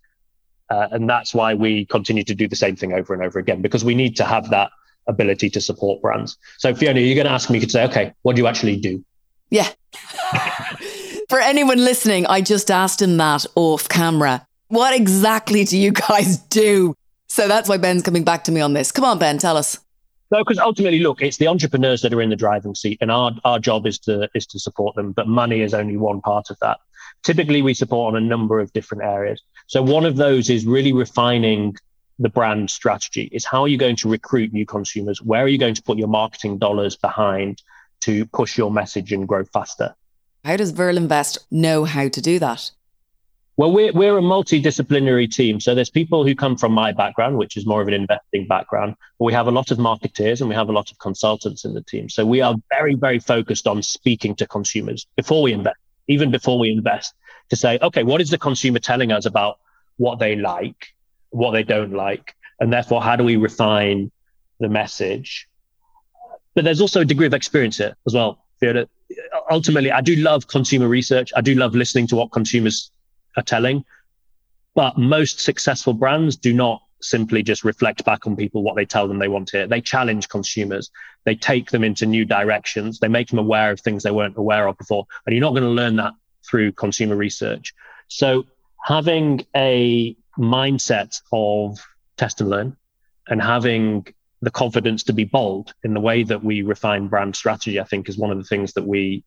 Uh, 0.71 0.89
and 0.91 1.09
that's 1.09 1.35
why 1.35 1.55
we 1.55 1.85
continue 1.87 2.25
to 2.25 2.35
do 2.35 2.49
the 2.49 2.57
same 2.57 2.77
thing 2.77 2.93
over 2.93 3.13
and 3.13 3.23
over 3.23 3.39
again, 3.39 3.61
because 3.61 3.85
we 3.85 3.95
need 3.95 4.17
to 4.17 4.25
have 4.25 4.49
that 4.51 4.71
ability 5.07 5.51
to 5.51 5.61
support 5.61 6.01
brands. 6.01 6.37
So, 6.59 6.75
Fiona, 6.75 7.01
you're 7.01 7.15
going 7.15 7.27
to 7.27 7.33
ask 7.33 7.51
me 7.51 7.57
you 7.57 7.61
could 7.61 7.71
say, 7.71 7.85
okay, 7.85 8.13
what 8.23 8.37
do 8.37 8.43
you 8.43 8.49
actually 8.49 8.77
do? 8.77 9.05
Yeah. 9.51 9.69
For 11.29 11.41
anyone 11.41 11.79
listening, 11.79 12.27
I 12.27 12.41
just 12.41 12.71
asked 12.71 13.03
him 13.03 13.17
that 13.19 13.45
off 13.55 13.89
camera. 13.89 14.47
What 14.69 14.95
exactly 14.95 15.65
do 15.65 15.77
you 15.77 15.93
guys 15.93 16.39
do? 16.39 16.95
So 17.29 17.49
that's 17.49 17.69
why 17.69 17.77
Ben's 17.77 18.03
coming 18.03 18.25
back 18.25 18.45
to 18.45 18.53
me 18.53 18.61
on 18.61 18.73
this. 18.73 18.93
Come 18.93 19.05
on, 19.05 19.19
Ben, 19.19 19.39
tell 19.39 19.57
us. 19.57 19.79
No, 20.31 20.39
because 20.39 20.59
ultimately, 20.59 21.01
look, 21.01 21.21
it's 21.21 21.37
the 21.37 21.47
entrepreneurs 21.47 22.01
that 22.01 22.15
are 22.15 22.23
in 22.23 22.31
the 22.31 22.37
driving 22.37 22.75
seat, 22.75 22.97
and 23.03 23.11
our, 23.11 23.33
our 23.45 23.59
job 23.59 23.87
is 23.87 23.99
to 24.01 24.31
is 24.35 24.47
to 24.47 24.59
support 24.59 24.97
them. 24.97 25.13
But 25.13 25.29
money 25.29 25.61
is 25.61 25.75
only 25.75 25.99
one 25.99 26.23
part 26.23 26.49
of 26.49 26.59
that. 26.61 26.79
Typically, 27.23 27.63
we 27.63 27.75
support 27.75 28.15
on 28.15 28.23
a 28.23 28.27
number 28.27 28.61
of 28.61 28.73
different 28.73 29.05
areas. 29.05 29.43
So 29.67 29.83
one 29.83 30.05
of 30.05 30.17
those 30.17 30.51
is 30.51 30.67
really 30.67 30.93
refining 30.93 31.77
the 32.19 32.29
brand 32.29 32.71
strategy. 32.71 33.29
Is 33.33 33.45
how 33.45 33.63
are 33.63 33.69
you 33.69 33.79
going 33.79 33.97
to 33.97 34.09
recruit 34.09 34.53
new 34.53 34.67
consumers? 34.67 35.23
Where 35.23 35.45
are 35.45 35.49
you 35.49 35.59
going 35.59 35.75
to 35.75 35.83
put 35.83 35.99
your 35.99 36.09
marketing 36.09 36.59
dollars 36.59 36.97
behind 36.97 37.63
to 38.03 38.27
push 38.27 38.59
your 38.59 38.71
message 38.71 39.13
and 39.13 39.27
grow 39.27 39.45
faster? 39.45 39.95
How 40.45 40.57
does 40.57 40.73
Verlinvest 40.73 41.39
know 41.51 41.85
how 41.85 42.09
to 42.09 42.21
do 42.21 42.39
that? 42.41 42.71
Well, 43.57 43.71
we're, 43.71 43.93
we're 43.93 44.19
a 44.19 44.23
multidisciplinary 44.23 45.31
team. 45.31 45.61
So 45.61 45.75
there's 45.75 45.91
people 45.91 46.25
who 46.27 46.35
come 46.35 46.57
from 46.57 46.73
my 46.73 46.91
background, 46.91 47.37
which 47.37 47.57
is 47.57 47.67
more 47.67 47.83
of 47.83 47.89
an 47.89 47.95
investing 47.95 48.47
background. 48.49 48.97
But 49.19 49.27
we 49.27 49.33
have 49.35 49.47
a 49.47 49.51
lot 49.51 49.71
of 49.71 49.79
marketeers 49.79 50.41
and 50.41 50.49
we 50.49 50.55
have 50.55 50.71
a 50.71 50.73
lot 50.73 50.91
of 50.91 50.99
consultants 50.99 51.65
in 51.65 51.75
the 51.75 51.83
team. 51.83 52.09
So 52.09 52.25
we 52.25 52.41
are 52.41 52.57
very, 52.71 52.95
very 52.95 53.19
focused 53.19 53.67
on 53.67 53.83
speaking 53.83 54.35
to 54.37 54.47
consumers 54.47 55.07
before 55.17 55.43
we 55.43 55.53
invest 55.53 55.77
even 56.09 56.31
before 56.31 56.59
we 56.59 56.71
invest, 56.71 57.15
to 57.51 57.57
say, 57.57 57.79
okay, 57.83 58.03
what 58.03 58.21
is 58.21 58.31
the 58.31 58.39
consumer 58.39 58.79
telling 58.79 59.13
us 59.13 59.27
about 59.27 59.59
what 59.97 60.19
they 60.19 60.37
like, 60.37 60.95
what 61.31 61.53
they 61.53 61.63
don't 61.63 61.93
like, 61.93 62.35
and 62.61 62.73
therefore 62.73 63.03
how 63.03 63.17
do 63.17 63.25
we 63.25 63.37
refine 63.37 64.11
the 64.61 64.69
message? 64.69 65.49
But 66.55 66.65
there's 66.65 66.81
also 66.81 67.01
a 67.01 67.05
degree 67.05 67.27
of 67.27 67.35
experience 67.35 67.79
here 67.79 67.97
as 68.07 68.15
well. 68.15 68.45
Ultimately, 69.51 69.91
I 69.91 70.01
do 70.01 70.17
love 70.17 70.47
consumer 70.47 70.89
research. 70.89 71.33
I 71.35 71.41
do 71.41 71.55
love 71.55 71.75
listening 71.75 72.07
to 72.09 72.17
what 72.17 72.31
consumers 72.33 72.91
are 73.37 73.43
telling, 73.43 73.85
but 74.75 74.97
most 74.97 75.41
successful 75.41 75.93
brands 75.93 76.37
do 76.37 76.53
not 76.53 76.83
simply 77.03 77.43
just 77.43 77.65
reflect 77.65 78.05
back 78.05 78.27
on 78.27 78.37
people 78.37 78.63
what 78.63 78.77
they 78.77 78.85
tell 78.85 79.09
them 79.09 79.19
they 79.19 79.29
want 79.29 79.49
to 79.49 79.59
hear. 79.59 79.67
They 79.67 79.81
challenge 79.81 80.29
consumers. 80.29 80.91
They 81.25 81.35
take 81.35 81.71
them 81.71 81.85
into 81.85 82.07
new 82.07 82.25
directions. 82.25 82.99
They 82.99 83.09
make 83.09 83.29
them 83.29 83.39
aware 83.39 83.71
of 83.71 83.81
things 83.81 84.03
they 84.03 84.11
weren't 84.11 84.37
aware 84.37 84.69
of 84.69 84.79
before. 84.79 85.07
And 85.27 85.35
you're 85.35 85.43
not 85.43 85.51
going 85.51 85.63
to 85.63 85.69
learn 85.69 85.97
that 85.97 86.13
through 86.49 86.73
consumer 86.73 87.17
research. 87.17 87.75
So 88.09 88.45
having 88.85 89.47
a 89.55 90.17
mindset 90.39 91.21
of 91.33 91.79
test 92.17 92.41
and 92.41 92.51
learn 92.51 92.77
and 93.29 93.41
having 93.41 94.07
the 94.41 94.51
confidence 94.51 95.05
to 95.05 95.13
be 95.13 95.25
bold 95.25 95.73
in 95.85 95.95
the 95.95 96.01
way 96.01 96.25
that 96.25 96.43
we 96.43 96.63
refine 96.63 97.09
brand 97.09 97.37
strategy, 97.37 97.79
I 97.79 97.85
think 97.85 98.09
is 98.09 98.19
one 98.19 98.31
of 98.31 98.39
the 98.39 98.45
things 98.45 98.73
that 98.75 98.87
we 98.87 99.25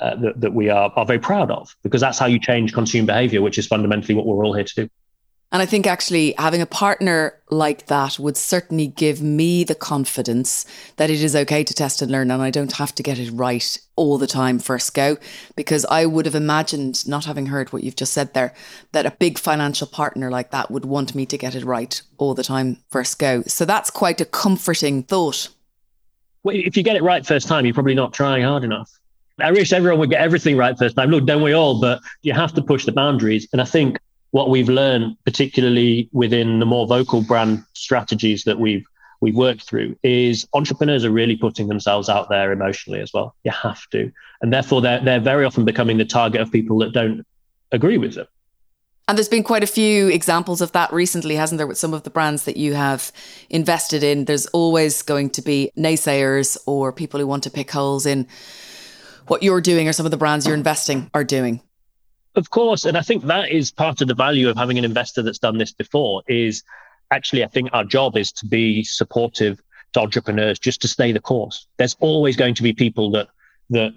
uh, 0.00 0.16
that, 0.16 0.40
that 0.40 0.54
we 0.54 0.70
are, 0.70 0.90
are 0.96 1.04
very 1.04 1.18
proud 1.18 1.50
of 1.50 1.76
because 1.82 2.00
that's 2.00 2.18
how 2.18 2.24
you 2.24 2.38
change 2.38 2.72
consumer 2.72 3.08
behavior, 3.08 3.42
which 3.42 3.58
is 3.58 3.66
fundamentally 3.66 4.14
what 4.14 4.24
we're 4.24 4.42
all 4.42 4.54
here 4.54 4.64
to 4.64 4.74
do. 4.74 4.88
And 5.52 5.60
I 5.60 5.66
think 5.66 5.86
actually 5.86 6.34
having 6.38 6.62
a 6.62 6.66
partner 6.66 7.38
like 7.50 7.86
that 7.86 8.18
would 8.18 8.38
certainly 8.38 8.86
give 8.86 9.20
me 9.20 9.64
the 9.64 9.74
confidence 9.74 10.64
that 10.96 11.10
it 11.10 11.22
is 11.22 11.36
okay 11.36 11.62
to 11.62 11.74
test 11.74 12.00
and 12.00 12.10
learn 12.10 12.30
and 12.30 12.40
I 12.40 12.50
don't 12.50 12.72
have 12.72 12.94
to 12.94 13.02
get 13.02 13.18
it 13.18 13.30
right 13.30 13.78
all 13.94 14.16
the 14.16 14.26
time 14.26 14.58
first 14.58 14.94
go. 14.94 15.18
Because 15.54 15.84
I 15.84 16.06
would 16.06 16.24
have 16.24 16.34
imagined, 16.34 17.06
not 17.06 17.26
having 17.26 17.46
heard 17.46 17.70
what 17.70 17.84
you've 17.84 17.96
just 17.96 18.14
said 18.14 18.32
there, 18.32 18.54
that 18.92 19.04
a 19.04 19.10
big 19.10 19.38
financial 19.38 19.86
partner 19.86 20.30
like 20.30 20.52
that 20.52 20.70
would 20.70 20.86
want 20.86 21.14
me 21.14 21.26
to 21.26 21.36
get 21.36 21.54
it 21.54 21.64
right 21.64 22.00
all 22.16 22.32
the 22.32 22.42
time 22.42 22.78
first 22.90 23.18
go. 23.18 23.42
So 23.42 23.66
that's 23.66 23.90
quite 23.90 24.22
a 24.22 24.24
comforting 24.24 25.02
thought. 25.02 25.50
Well, 26.44 26.56
if 26.56 26.78
you 26.78 26.82
get 26.82 26.96
it 26.96 27.02
right 27.02 27.24
first 27.26 27.46
time, 27.46 27.66
you're 27.66 27.74
probably 27.74 27.94
not 27.94 28.14
trying 28.14 28.42
hard 28.42 28.64
enough. 28.64 28.90
I 29.38 29.52
wish 29.52 29.72
everyone 29.72 29.98
would 30.00 30.10
get 30.10 30.20
everything 30.20 30.56
right 30.56 30.76
first 30.78 30.96
time. 30.96 31.10
Look, 31.10 31.26
don't 31.26 31.42
we 31.42 31.52
all? 31.52 31.78
But 31.78 32.00
you 32.22 32.32
have 32.32 32.54
to 32.54 32.62
push 32.62 32.86
the 32.86 32.92
boundaries. 32.92 33.46
And 33.52 33.60
I 33.60 33.64
think 33.64 33.98
what 34.32 34.50
we've 34.50 34.68
learned, 34.68 35.16
particularly 35.24 36.08
within 36.12 36.58
the 36.58 36.66
more 36.66 36.86
vocal 36.86 37.22
brand 37.22 37.64
strategies 37.74 38.44
that 38.44 38.58
we've 38.58 38.84
we've 39.20 39.36
worked 39.36 39.62
through, 39.62 39.96
is 40.02 40.48
entrepreneurs 40.52 41.04
are 41.04 41.10
really 41.12 41.36
putting 41.36 41.68
themselves 41.68 42.08
out 42.08 42.28
there 42.28 42.50
emotionally 42.50 43.00
as 43.00 43.12
well. 43.12 43.36
You 43.44 43.52
have 43.52 43.88
to, 43.90 44.10
and 44.40 44.52
therefore 44.52 44.80
they're 44.80 45.00
they're 45.04 45.20
very 45.20 45.44
often 45.44 45.64
becoming 45.64 45.98
the 45.98 46.04
target 46.04 46.40
of 46.40 46.50
people 46.50 46.78
that 46.78 46.92
don't 46.92 47.24
agree 47.70 47.98
with 47.98 48.14
them. 48.14 48.26
And 49.08 49.18
there's 49.18 49.28
been 49.28 49.42
quite 49.42 49.64
a 49.64 49.66
few 49.66 50.08
examples 50.08 50.60
of 50.60 50.72
that 50.72 50.92
recently, 50.92 51.34
hasn't 51.36 51.58
there, 51.58 51.66
with 51.66 51.76
some 51.76 51.92
of 51.92 52.04
the 52.04 52.10
brands 52.10 52.44
that 52.44 52.56
you 52.56 52.74
have 52.74 53.12
invested 53.50 54.02
in? 54.02 54.24
There's 54.24 54.46
always 54.46 55.02
going 55.02 55.30
to 55.30 55.42
be 55.42 55.72
naysayers 55.76 56.56
or 56.66 56.92
people 56.92 57.20
who 57.20 57.26
want 57.26 57.42
to 57.42 57.50
pick 57.50 57.70
holes 57.70 58.06
in 58.06 58.28
what 59.26 59.42
you're 59.42 59.60
doing 59.60 59.88
or 59.88 59.92
some 59.92 60.06
of 60.06 60.10
the 60.12 60.16
brands 60.16 60.46
you're 60.46 60.54
investing 60.54 61.10
are 61.12 61.24
doing. 61.24 61.60
Of 62.34 62.50
course. 62.50 62.84
And 62.84 62.96
I 62.96 63.02
think 63.02 63.24
that 63.24 63.50
is 63.50 63.70
part 63.70 64.00
of 64.00 64.08
the 64.08 64.14
value 64.14 64.48
of 64.48 64.56
having 64.56 64.78
an 64.78 64.84
investor 64.84 65.22
that's 65.22 65.38
done 65.38 65.58
this 65.58 65.72
before 65.72 66.22
is 66.26 66.62
actually, 67.10 67.44
I 67.44 67.48
think 67.48 67.68
our 67.72 67.84
job 67.84 68.16
is 68.16 68.32
to 68.32 68.46
be 68.46 68.84
supportive 68.84 69.62
to 69.92 70.00
entrepreneurs 70.00 70.58
just 70.58 70.80
to 70.82 70.88
stay 70.88 71.12
the 71.12 71.20
course. 71.20 71.66
There's 71.76 71.96
always 72.00 72.36
going 72.36 72.54
to 72.54 72.62
be 72.62 72.72
people 72.72 73.10
that, 73.10 73.28
that, 73.70 73.92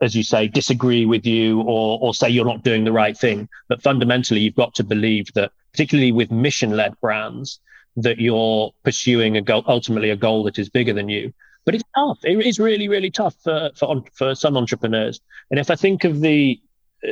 as 0.00 0.14
you 0.14 0.22
say, 0.22 0.46
disagree 0.46 1.06
with 1.06 1.26
you 1.26 1.60
or, 1.62 1.98
or 2.00 2.14
say 2.14 2.28
you're 2.28 2.44
not 2.44 2.62
doing 2.62 2.84
the 2.84 2.92
right 2.92 3.16
thing. 3.16 3.48
But 3.68 3.82
fundamentally, 3.82 4.40
you've 4.40 4.54
got 4.54 4.74
to 4.76 4.84
believe 4.84 5.32
that, 5.34 5.50
particularly 5.72 6.12
with 6.12 6.30
mission 6.30 6.76
led 6.76 6.98
brands, 7.00 7.58
that 7.96 8.18
you're 8.18 8.72
pursuing 8.84 9.36
a 9.36 9.42
goal, 9.42 9.64
ultimately 9.66 10.10
a 10.10 10.16
goal 10.16 10.44
that 10.44 10.58
is 10.58 10.68
bigger 10.68 10.92
than 10.92 11.08
you. 11.08 11.32
But 11.64 11.74
it's 11.74 11.84
tough. 11.94 12.18
It 12.24 12.44
is 12.44 12.58
really, 12.58 12.88
really 12.88 13.10
tough 13.10 13.34
for, 13.42 13.70
for, 13.76 14.02
for 14.14 14.34
some 14.34 14.56
entrepreneurs. 14.56 15.20
And 15.50 15.60
if 15.60 15.70
I 15.70 15.76
think 15.76 16.04
of 16.04 16.20
the, 16.20 16.60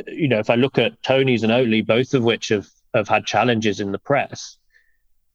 you 0.07 0.27
know, 0.27 0.39
if 0.39 0.49
I 0.49 0.55
look 0.55 0.77
at 0.77 1.01
Tony's 1.03 1.43
and 1.43 1.51
Oatly, 1.51 1.85
both 1.85 2.13
of 2.13 2.23
which 2.23 2.49
have, 2.49 2.67
have 2.93 3.07
had 3.07 3.25
challenges 3.25 3.79
in 3.79 3.91
the 3.91 3.99
press, 3.99 4.57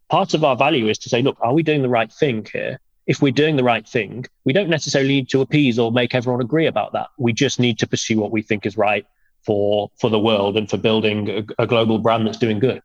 part 0.08 0.34
of 0.34 0.44
our 0.44 0.56
value 0.56 0.88
is 0.88 0.98
to 0.98 1.08
say, 1.08 1.22
look, 1.22 1.36
are 1.40 1.52
we 1.52 1.62
doing 1.62 1.82
the 1.82 1.88
right 1.88 2.12
thing 2.12 2.46
here? 2.50 2.78
If 3.06 3.22
we're 3.22 3.32
doing 3.32 3.56
the 3.56 3.64
right 3.64 3.86
thing, 3.86 4.26
we 4.44 4.52
don't 4.52 4.68
necessarily 4.68 5.10
need 5.10 5.28
to 5.30 5.40
appease 5.40 5.78
or 5.78 5.92
make 5.92 6.14
everyone 6.14 6.40
agree 6.40 6.66
about 6.66 6.92
that. 6.94 7.08
We 7.18 7.32
just 7.32 7.60
need 7.60 7.78
to 7.78 7.86
pursue 7.86 8.18
what 8.18 8.32
we 8.32 8.42
think 8.42 8.66
is 8.66 8.76
right 8.76 9.06
for 9.42 9.90
for 10.00 10.10
the 10.10 10.18
world 10.18 10.56
and 10.56 10.68
for 10.68 10.76
building 10.76 11.30
a, 11.30 11.62
a 11.62 11.66
global 11.68 11.98
brand 11.98 12.26
that's 12.26 12.38
doing 12.38 12.58
good. 12.58 12.82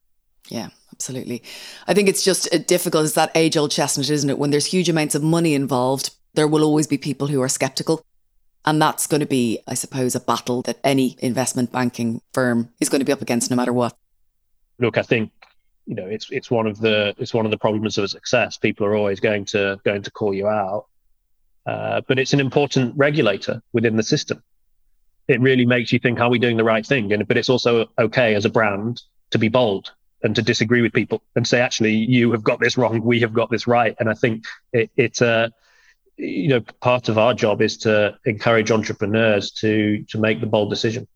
Yeah, 0.48 0.70
absolutely. 0.94 1.42
I 1.88 1.96
think 1.96 2.08
it's 2.08 2.24
just 2.24 2.54
uh, 2.54 2.60
difficult. 2.60 3.06
It's 3.06 3.16
that 3.16 3.32
age 3.34 3.58
old 3.58 3.72
chestnut, 3.72 4.12
isn't 4.12 4.30
it? 4.30 4.38
When 4.38 4.52
there's 4.52 4.68
huge 4.68 4.90
amounts 4.90 5.16
of 5.16 5.24
money 5.24 5.56
involved, 5.56 6.12
there 6.36 6.48
will 6.48 6.64
always 6.64 6.86
be 6.86 7.00
people 7.00 7.28
who 7.28 7.42
are 7.42 7.50
skeptical. 7.50 8.06
And 8.66 8.82
that's 8.82 9.08
going 9.08 9.22
to 9.22 9.28
be, 9.28 9.60
I 9.68 9.74
suppose, 9.74 10.14
a 10.16 10.20
battle 10.20 10.62
that 10.64 10.78
any 10.84 11.16
investment 11.20 11.72
banking 11.72 12.22
firm 12.34 12.70
is 12.80 12.90
going 12.90 13.00
to 13.00 13.06
be 13.06 13.12
up 13.12 13.22
against 13.22 13.50
no 13.50 13.56
matter 13.56 13.74
what. 13.74 13.96
Look, 14.80 14.98
I 14.98 15.02
think 15.02 15.32
you 15.88 15.96
know 15.96 16.06
it's 16.06 16.30
it's 16.30 16.52
one 16.52 16.68
of 16.68 16.80
the 16.80 17.16
it's 17.18 17.34
one 17.34 17.46
of 17.46 17.52
the 17.52 17.58
problems 17.58 17.98
of 17.98 18.04
a 18.04 18.08
success. 18.08 18.58
People 18.58 18.86
are 18.86 18.96
always 18.96 19.20
going 19.20 19.46
to 19.46 19.80
going 19.84 20.04
to 20.04 20.12
call 20.12 20.34
you 20.34 20.48
out, 20.48 20.86
uh, 21.66 22.02
but 22.08 22.20
it's 22.20 22.34
an 22.34 22.40
important 22.40 22.94
regulator 22.96 23.62
within 23.74 23.96
the 23.96 24.04
system. 24.04 24.44
It 25.28 25.42
really 25.42 25.66
makes 25.66 25.92
you 25.92 26.00
think: 26.00 26.20
Are 26.20 26.30
we 26.30 26.40
doing 26.40 26.58
the 26.58 26.64
right 26.64 26.86
thing? 26.86 27.12
And 27.14 27.28
but 27.28 27.38
it's 27.38 27.50
also 27.50 27.88
okay 27.98 28.36
as 28.36 28.46
a 28.46 28.50
brand 28.50 29.02
to 29.32 29.40
be 29.40 29.50
bold 29.50 29.92
and 30.24 30.36
to 30.36 30.42
disagree 30.42 30.82
with 30.82 30.94
people 30.94 31.22
and 31.36 31.48
say, 31.48 31.60
actually, 31.60 31.94
you 31.94 32.32
have 32.32 32.44
got 32.44 32.60
this 32.60 32.78
wrong. 32.78 33.02
We 33.02 33.20
have 33.22 33.34
got 33.34 33.50
this 33.50 33.68
right. 33.68 33.96
And 34.00 34.10
I 34.10 34.14
think 34.14 34.46
it, 34.72 34.92
it's 34.96 35.22
a 35.22 35.52
you 36.22 36.50
know, 36.50 36.62
part 36.82 37.10
of 37.10 37.18
our 37.18 37.34
job 37.34 37.62
is 37.62 37.78
to 37.78 38.16
encourage 38.26 38.72
entrepreneurs 38.72 39.52
to 39.52 40.04
to 40.04 40.20
make 40.20 40.40
the 40.40 40.48
bold 40.48 40.70
decision. 40.70 41.08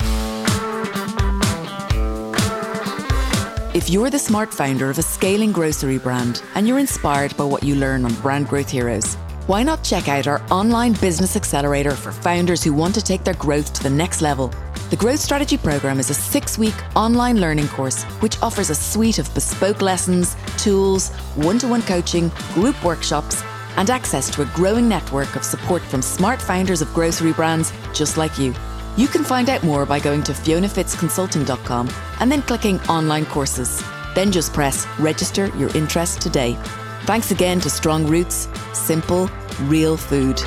If 3.76 3.90
you're 3.90 4.10
the 4.10 4.20
smart 4.20 4.54
founder 4.54 4.90
of 4.90 4.98
a 4.98 5.04
scaling 5.04 5.52
grocery 5.52 5.98
brand 5.98 6.42
and 6.56 6.68
you're 6.68 6.80
inspired 6.80 7.36
by 7.36 7.44
what 7.44 7.62
you 7.62 7.76
learn 7.76 8.06
on 8.06 8.14
Brand 8.16 8.48
Growth 8.48 8.70
Heroes, 8.70 9.16
why 9.48 9.64
not 9.64 9.84
check 9.84 10.08
out 10.08 10.28
our 10.28 10.42
online 10.50 10.94
business 10.94 11.36
accelerator 11.36 11.92
for 11.92 12.12
founders 12.12 12.64
who 12.64 12.74
want 12.74 12.96
to 12.96 13.02
take 13.02 13.24
their 13.24 13.34
growth 13.36 13.74
to 13.74 13.84
the 13.84 13.90
next 13.90 14.22
level? 14.22 14.52
The 14.90 14.96
Growth 14.96 15.20
Strategy 15.20 15.58
Program 15.58 16.00
is 16.00 16.10
a 16.10 16.14
six 16.14 16.58
week 16.58 16.76
online 16.96 17.42
learning 17.42 17.68
course 17.68 18.04
which 18.22 18.42
offers 18.42 18.70
a 18.70 18.76
suite 18.76 19.20
of 19.20 19.32
bespoke 19.34 19.82
lessons, 19.82 20.36
tools, 20.58 21.10
one 21.36 21.60
to 21.60 21.68
one 21.68 21.82
coaching, 21.82 22.32
group 22.54 22.82
workshops, 22.84 23.44
and 23.78 23.90
access 23.90 24.30
to 24.32 24.42
a 24.42 24.52
growing 24.54 24.88
network 24.88 25.36
of 25.36 25.44
support 25.44 25.82
from 25.82 26.02
smart 26.02 26.42
founders 26.42 26.82
of 26.82 26.94
grocery 26.94 27.34
brands 27.34 27.74
just 27.94 28.18
like 28.18 28.38
you. 28.38 28.54
You 28.98 29.08
can 29.08 29.24
find 29.24 29.50
out 29.50 29.64
more 29.64 29.86
by 29.86 30.00
going 30.00 30.24
to 30.24 30.32
fionafitzconsulting.com 30.32 31.90
and 32.20 32.32
then 32.32 32.42
clicking 32.42 32.80
online 32.82 33.26
courses. 33.26 33.84
Then 34.14 34.32
just 34.32 34.54
press 34.54 34.88
register 35.00 35.48
your 35.58 35.76
interest 35.76 36.22
today. 36.22 36.58
Thanks 37.02 37.32
again 37.32 37.60
to 37.60 37.70
Strong 37.70 38.08
Roots, 38.08 38.48
simple, 38.74 39.30
real 39.64 39.98
food. 39.98 40.42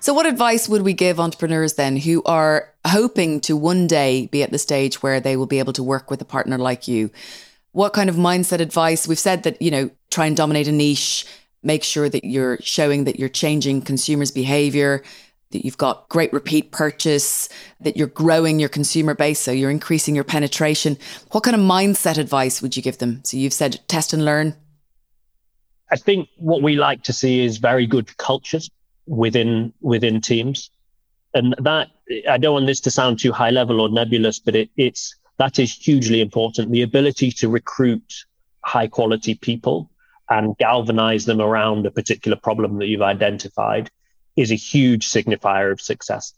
So, 0.00 0.14
what 0.14 0.24
advice 0.24 0.68
would 0.68 0.82
we 0.82 0.94
give 0.94 1.18
entrepreneurs 1.18 1.74
then 1.74 1.96
who 1.96 2.22
are 2.24 2.72
hoping 2.86 3.40
to 3.40 3.56
one 3.56 3.86
day 3.86 4.26
be 4.26 4.42
at 4.42 4.52
the 4.52 4.58
stage 4.58 5.02
where 5.02 5.20
they 5.20 5.36
will 5.36 5.46
be 5.46 5.58
able 5.58 5.72
to 5.74 5.82
work 5.82 6.10
with 6.10 6.20
a 6.20 6.24
partner 6.24 6.58
like 6.58 6.88
you? 6.88 7.10
What 7.72 7.92
kind 7.92 8.08
of 8.08 8.16
mindset 8.16 8.60
advice? 8.60 9.06
We've 9.08 9.18
said 9.18 9.42
that, 9.42 9.60
you 9.60 9.70
know, 9.70 9.90
try 10.10 10.26
and 10.26 10.36
dominate 10.36 10.68
a 10.68 10.72
niche, 10.72 11.26
make 11.66 11.82
sure 11.82 12.08
that 12.08 12.24
you're 12.24 12.58
showing 12.62 13.04
that 13.04 13.18
you're 13.18 13.28
changing 13.28 13.82
consumers' 13.82 14.30
behavior, 14.30 15.02
that 15.50 15.64
you've 15.64 15.76
got 15.76 16.08
great 16.08 16.32
repeat 16.32 16.70
purchase, 16.70 17.48
that 17.80 17.96
you're 17.96 18.06
growing 18.06 18.58
your 18.58 18.68
consumer 18.68 19.14
base, 19.14 19.40
so 19.40 19.50
you're 19.50 19.70
increasing 19.70 20.14
your 20.14 20.24
penetration. 20.24 20.96
What 21.32 21.42
kind 21.42 21.54
of 21.54 21.60
mindset 21.60 22.18
advice 22.18 22.62
would 22.62 22.76
you 22.76 22.82
give 22.82 22.98
them? 22.98 23.22
So 23.24 23.36
you've 23.36 23.52
said 23.52 23.80
test 23.88 24.12
and 24.12 24.24
learn. 24.24 24.54
I 25.90 25.96
think 25.96 26.28
what 26.36 26.62
we 26.62 26.76
like 26.76 27.02
to 27.04 27.12
see 27.12 27.44
is 27.44 27.58
very 27.58 27.86
good 27.86 28.16
cultures 28.16 28.70
within 29.06 29.72
within 29.80 30.20
teams, 30.20 30.70
and 31.34 31.54
that 31.58 31.90
I 32.28 32.38
don't 32.38 32.54
want 32.54 32.66
this 32.66 32.80
to 32.80 32.90
sound 32.90 33.20
too 33.20 33.32
high 33.32 33.50
level 33.50 33.80
or 33.80 33.88
nebulous, 33.88 34.40
but 34.40 34.56
it, 34.56 34.70
it's 34.76 35.14
that 35.38 35.58
is 35.58 35.72
hugely 35.72 36.20
important. 36.20 36.72
The 36.72 36.82
ability 36.82 37.30
to 37.32 37.48
recruit 37.48 38.24
high 38.62 38.88
quality 38.88 39.34
people 39.36 39.90
and 40.28 40.56
galvanize 40.58 41.24
them 41.24 41.40
around 41.40 41.86
a 41.86 41.90
particular 41.90 42.36
problem 42.36 42.78
that 42.78 42.86
you've 42.86 43.02
identified 43.02 43.90
is 44.36 44.50
a 44.50 44.56
huge 44.56 45.08
signifier 45.08 45.72
of 45.72 45.80
success. 45.80 46.34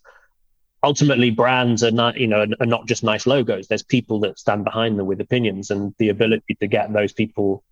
Ultimately, 0.81 1.31
brands 1.31 1.83
are 1.83 1.91
not, 1.91 2.17
you 2.17 2.27
know, 2.27 2.45
are 2.59 2.65
not 2.65 2.87
just 2.87 3.03
nice 3.03 3.27
logos. 3.27 3.67
There's 3.67 3.83
people 3.83 4.21
that 4.21 4.39
stand 4.39 4.63
behind 4.63 4.97
them 4.97 5.07
with 5.07 5.19
opinions, 5.19 5.71
and 5.71 5.93
the 5.97 6.09
ability 6.09 6.55
to 6.61 6.67
get 6.67 6.93
those 6.93 7.11
people 7.11 7.63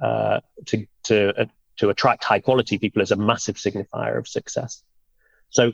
uh, 0.00 0.40
to 0.66 0.86
to 1.04 1.42
uh, 1.42 1.46
to 1.76 1.90
attract 1.90 2.24
high 2.24 2.40
quality 2.40 2.78
people 2.78 3.02
is 3.02 3.10
a 3.10 3.16
massive 3.16 3.56
signifier 3.56 4.16
of 4.16 4.26
success. 4.26 4.82
So 5.50 5.72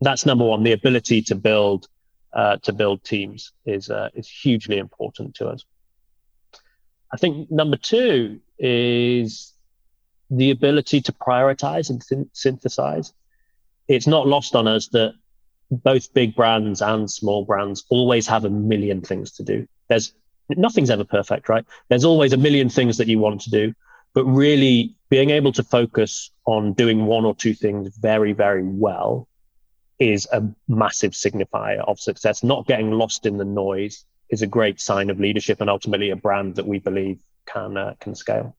that's 0.00 0.26
number 0.26 0.44
one. 0.44 0.64
The 0.64 0.72
ability 0.72 1.22
to 1.22 1.36
build 1.36 1.86
uh, 2.32 2.56
to 2.62 2.72
build 2.72 3.04
teams 3.04 3.52
is 3.64 3.88
uh, 3.88 4.08
is 4.14 4.28
hugely 4.28 4.78
important 4.78 5.36
to 5.36 5.46
us. 5.46 5.64
I 7.12 7.16
think 7.16 7.48
number 7.48 7.76
two 7.76 8.40
is 8.58 9.52
the 10.30 10.50
ability 10.50 11.00
to 11.02 11.12
prioritize 11.12 11.90
and 11.90 12.28
synthesize. 12.32 13.12
It's 13.88 14.06
not 14.06 14.26
lost 14.26 14.56
on 14.56 14.66
us 14.66 14.88
that 14.88 15.14
both 15.70 16.12
big 16.14 16.34
brands 16.34 16.80
and 16.82 17.10
small 17.10 17.44
brands 17.44 17.84
always 17.88 18.26
have 18.26 18.44
a 18.44 18.50
million 18.50 19.00
things 19.00 19.32
to 19.32 19.42
do. 19.42 19.66
There's 19.88 20.12
nothing's 20.50 20.90
ever 20.90 21.04
perfect, 21.04 21.48
right? 21.48 21.64
There's 21.88 22.04
always 22.04 22.32
a 22.32 22.38
million 22.38 22.68
things 22.68 22.98
that 22.98 23.08
you 23.08 23.18
want 23.18 23.40
to 23.42 23.50
do, 23.50 23.74
but 24.14 24.24
really 24.24 24.94
being 25.08 25.30
able 25.30 25.52
to 25.52 25.62
focus 25.62 26.30
on 26.46 26.72
doing 26.72 27.06
one 27.06 27.24
or 27.24 27.34
two 27.34 27.54
things 27.54 27.96
very, 27.96 28.32
very 28.32 28.62
well 28.62 29.28
is 29.98 30.26
a 30.32 30.42
massive 30.68 31.12
signifier 31.12 31.86
of 31.86 32.00
success. 32.00 32.42
Not 32.42 32.66
getting 32.66 32.90
lost 32.92 33.26
in 33.26 33.36
the 33.36 33.44
noise 33.44 34.04
is 34.30 34.42
a 34.42 34.46
great 34.46 34.80
sign 34.80 35.10
of 35.10 35.20
leadership 35.20 35.60
and 35.60 35.70
ultimately 35.70 36.10
a 36.10 36.16
brand 36.16 36.56
that 36.56 36.66
we 36.66 36.78
believe 36.78 37.20
can 37.46 37.76
uh, 37.76 37.94
can 38.00 38.14
scale. 38.14 38.56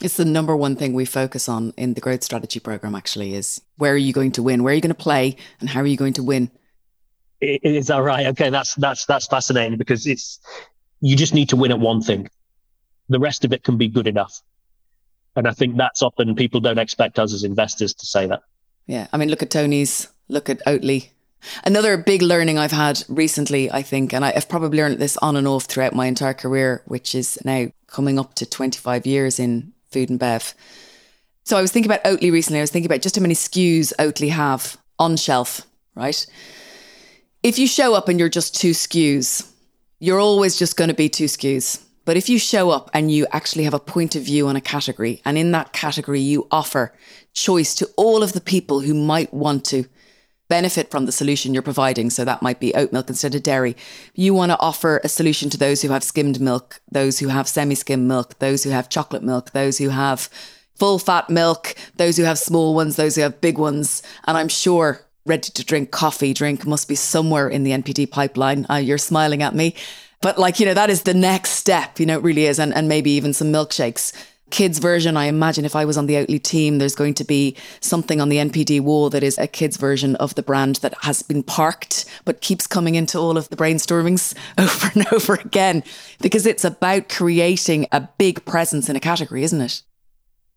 It's 0.00 0.16
the 0.16 0.24
number 0.24 0.56
one 0.56 0.74
thing 0.74 0.92
we 0.92 1.04
focus 1.04 1.48
on 1.48 1.72
in 1.76 1.94
the 1.94 2.00
growth 2.00 2.24
strategy 2.24 2.60
program. 2.60 2.94
Actually, 2.94 3.34
is 3.34 3.60
where 3.76 3.92
are 3.92 3.96
you 3.96 4.12
going 4.12 4.32
to 4.32 4.42
win? 4.42 4.62
Where 4.62 4.72
are 4.72 4.74
you 4.74 4.80
going 4.80 4.94
to 4.94 5.02
play? 5.02 5.36
And 5.60 5.70
how 5.70 5.80
are 5.80 5.86
you 5.86 5.96
going 5.96 6.14
to 6.14 6.22
win? 6.22 6.50
Is 7.40 7.88
that 7.88 7.98
right? 7.98 8.26
Okay, 8.28 8.50
that's 8.50 8.74
that's 8.74 9.06
that's 9.06 9.26
fascinating 9.26 9.78
because 9.78 10.06
it's 10.06 10.40
you 11.00 11.16
just 11.16 11.34
need 11.34 11.50
to 11.50 11.56
win 11.56 11.70
at 11.70 11.78
one 11.78 12.00
thing. 12.00 12.28
The 13.08 13.20
rest 13.20 13.44
of 13.44 13.52
it 13.52 13.62
can 13.62 13.76
be 13.76 13.88
good 13.88 14.06
enough. 14.06 14.40
And 15.36 15.46
I 15.46 15.52
think 15.52 15.76
that's 15.76 16.02
often 16.02 16.34
people 16.34 16.60
don't 16.60 16.78
expect 16.78 17.18
us 17.18 17.32
as 17.32 17.44
investors 17.44 17.92
to 17.94 18.06
say 18.06 18.26
that. 18.26 18.42
Yeah. 18.86 19.08
I 19.12 19.16
mean, 19.16 19.28
look 19.28 19.42
at 19.42 19.50
Tony's, 19.50 20.08
look 20.28 20.48
at 20.48 20.64
Oatly. 20.66 21.08
Another 21.64 21.96
big 21.98 22.22
learning 22.22 22.58
I've 22.58 22.72
had 22.72 23.04
recently, 23.08 23.70
I 23.70 23.82
think, 23.82 24.14
and 24.14 24.24
I've 24.24 24.48
probably 24.48 24.78
learned 24.78 24.98
this 24.98 25.18
on 25.18 25.36
and 25.36 25.46
off 25.46 25.64
throughout 25.64 25.94
my 25.94 26.06
entire 26.06 26.32
career, 26.32 26.82
which 26.86 27.14
is 27.14 27.38
now 27.44 27.68
coming 27.94 28.18
up 28.18 28.34
to 28.34 28.44
25 28.44 29.06
years 29.06 29.38
in 29.38 29.72
food 29.92 30.10
and 30.10 30.18
bev. 30.18 30.52
So 31.44 31.56
I 31.56 31.62
was 31.62 31.70
thinking 31.70 31.90
about 31.90 32.02
Oatly 32.04 32.32
recently. 32.32 32.58
I 32.58 32.62
was 32.62 32.72
thinking 32.72 32.90
about 32.90 33.02
just 33.02 33.14
how 33.14 33.22
many 33.22 33.34
SKUs 33.34 33.92
Oatly 34.00 34.30
have 34.30 34.76
on 34.98 35.16
shelf. 35.16 35.62
right? 35.94 36.26
If 37.44 37.58
you 37.58 37.68
show 37.68 37.94
up 37.94 38.08
and 38.08 38.18
you're 38.18 38.28
just 38.28 38.56
two 38.56 38.72
SKUs, 38.72 39.48
you're 40.00 40.18
always 40.18 40.58
just 40.58 40.76
going 40.76 40.88
to 40.88 40.94
be 40.94 41.08
two 41.08 41.26
SKUs. 41.26 41.84
But 42.04 42.16
if 42.16 42.28
you 42.28 42.38
show 42.38 42.70
up 42.70 42.90
and 42.92 43.12
you 43.12 43.26
actually 43.30 43.64
have 43.64 43.74
a 43.74 43.78
point 43.78 44.16
of 44.16 44.22
view 44.22 44.48
on 44.48 44.56
a 44.56 44.60
category, 44.60 45.22
and 45.24 45.38
in 45.38 45.52
that 45.52 45.72
category, 45.72 46.20
you 46.20 46.48
offer 46.50 46.92
choice 47.32 47.74
to 47.76 47.88
all 47.96 48.22
of 48.22 48.32
the 48.32 48.40
people 48.40 48.80
who 48.80 48.94
might 48.94 49.32
want 49.32 49.64
to 49.66 49.84
benefit 50.48 50.90
from 50.90 51.06
the 51.06 51.12
solution 51.12 51.54
you're 51.54 51.62
providing. 51.62 52.10
So 52.10 52.24
that 52.24 52.42
might 52.42 52.60
be 52.60 52.74
oat 52.74 52.92
milk 52.92 53.08
instead 53.08 53.34
of 53.34 53.42
dairy. 53.42 53.76
You 54.14 54.34
want 54.34 54.52
to 54.52 54.60
offer 54.60 55.00
a 55.02 55.08
solution 55.08 55.50
to 55.50 55.58
those 55.58 55.82
who 55.82 55.88
have 55.88 56.04
skimmed 56.04 56.40
milk, 56.40 56.80
those 56.90 57.18
who 57.18 57.28
have 57.28 57.48
semi 57.48 57.74
skimmed 57.74 58.08
milk, 58.08 58.38
those 58.38 58.64
who 58.64 58.70
have 58.70 58.88
chocolate 58.88 59.22
milk, 59.22 59.52
those 59.52 59.78
who 59.78 59.88
have 59.88 60.28
full 60.76 60.98
fat 60.98 61.30
milk, 61.30 61.74
those 61.96 62.16
who 62.16 62.24
have 62.24 62.38
small 62.38 62.74
ones, 62.74 62.96
those 62.96 63.16
who 63.16 63.22
have 63.22 63.40
big 63.40 63.58
ones. 63.58 64.02
And 64.26 64.36
I'm 64.36 64.48
sure 64.48 65.00
ready 65.26 65.50
to 65.50 65.64
drink 65.64 65.90
coffee 65.90 66.34
drink 66.34 66.66
must 66.66 66.88
be 66.88 66.94
somewhere 66.94 67.48
in 67.48 67.64
the 67.64 67.70
NPD 67.70 68.10
pipeline. 68.10 68.66
Uh, 68.68 68.74
you're 68.74 68.98
smiling 68.98 69.42
at 69.42 69.54
me. 69.54 69.74
But 70.20 70.38
like, 70.38 70.58
you 70.58 70.66
know, 70.66 70.74
that 70.74 70.90
is 70.90 71.02
the 71.02 71.14
next 71.14 71.50
step, 71.50 72.00
you 72.00 72.06
know, 72.06 72.18
it 72.18 72.22
really 72.22 72.46
is. 72.46 72.58
And, 72.58 72.74
and 72.74 72.88
maybe 72.88 73.10
even 73.10 73.32
some 73.32 73.52
milkshakes. 73.52 74.12
Kids 74.54 74.78
version, 74.78 75.16
I 75.16 75.24
imagine 75.24 75.64
if 75.64 75.74
I 75.74 75.84
was 75.84 75.98
on 75.98 76.06
the 76.06 76.14
Oatly 76.14 76.40
team, 76.40 76.78
there's 76.78 76.94
going 76.94 77.14
to 77.14 77.24
be 77.24 77.56
something 77.80 78.20
on 78.20 78.28
the 78.28 78.36
NPD 78.36 78.80
wall 78.80 79.10
that 79.10 79.24
is 79.24 79.36
a 79.36 79.48
kids 79.48 79.76
version 79.76 80.14
of 80.14 80.36
the 80.36 80.44
brand 80.44 80.76
that 80.76 80.94
has 81.02 81.22
been 81.22 81.42
parked, 81.42 82.04
but 82.24 82.40
keeps 82.40 82.64
coming 82.64 82.94
into 82.94 83.18
all 83.18 83.36
of 83.36 83.48
the 83.48 83.56
brainstormings 83.56 84.32
over 84.58 84.92
and 84.94 85.12
over 85.12 85.34
again, 85.34 85.82
because 86.22 86.46
it's 86.46 86.62
about 86.62 87.08
creating 87.08 87.88
a 87.90 88.02
big 88.16 88.44
presence 88.44 88.88
in 88.88 88.94
a 88.94 89.00
category, 89.00 89.42
isn't 89.42 89.60
it? 89.60 89.82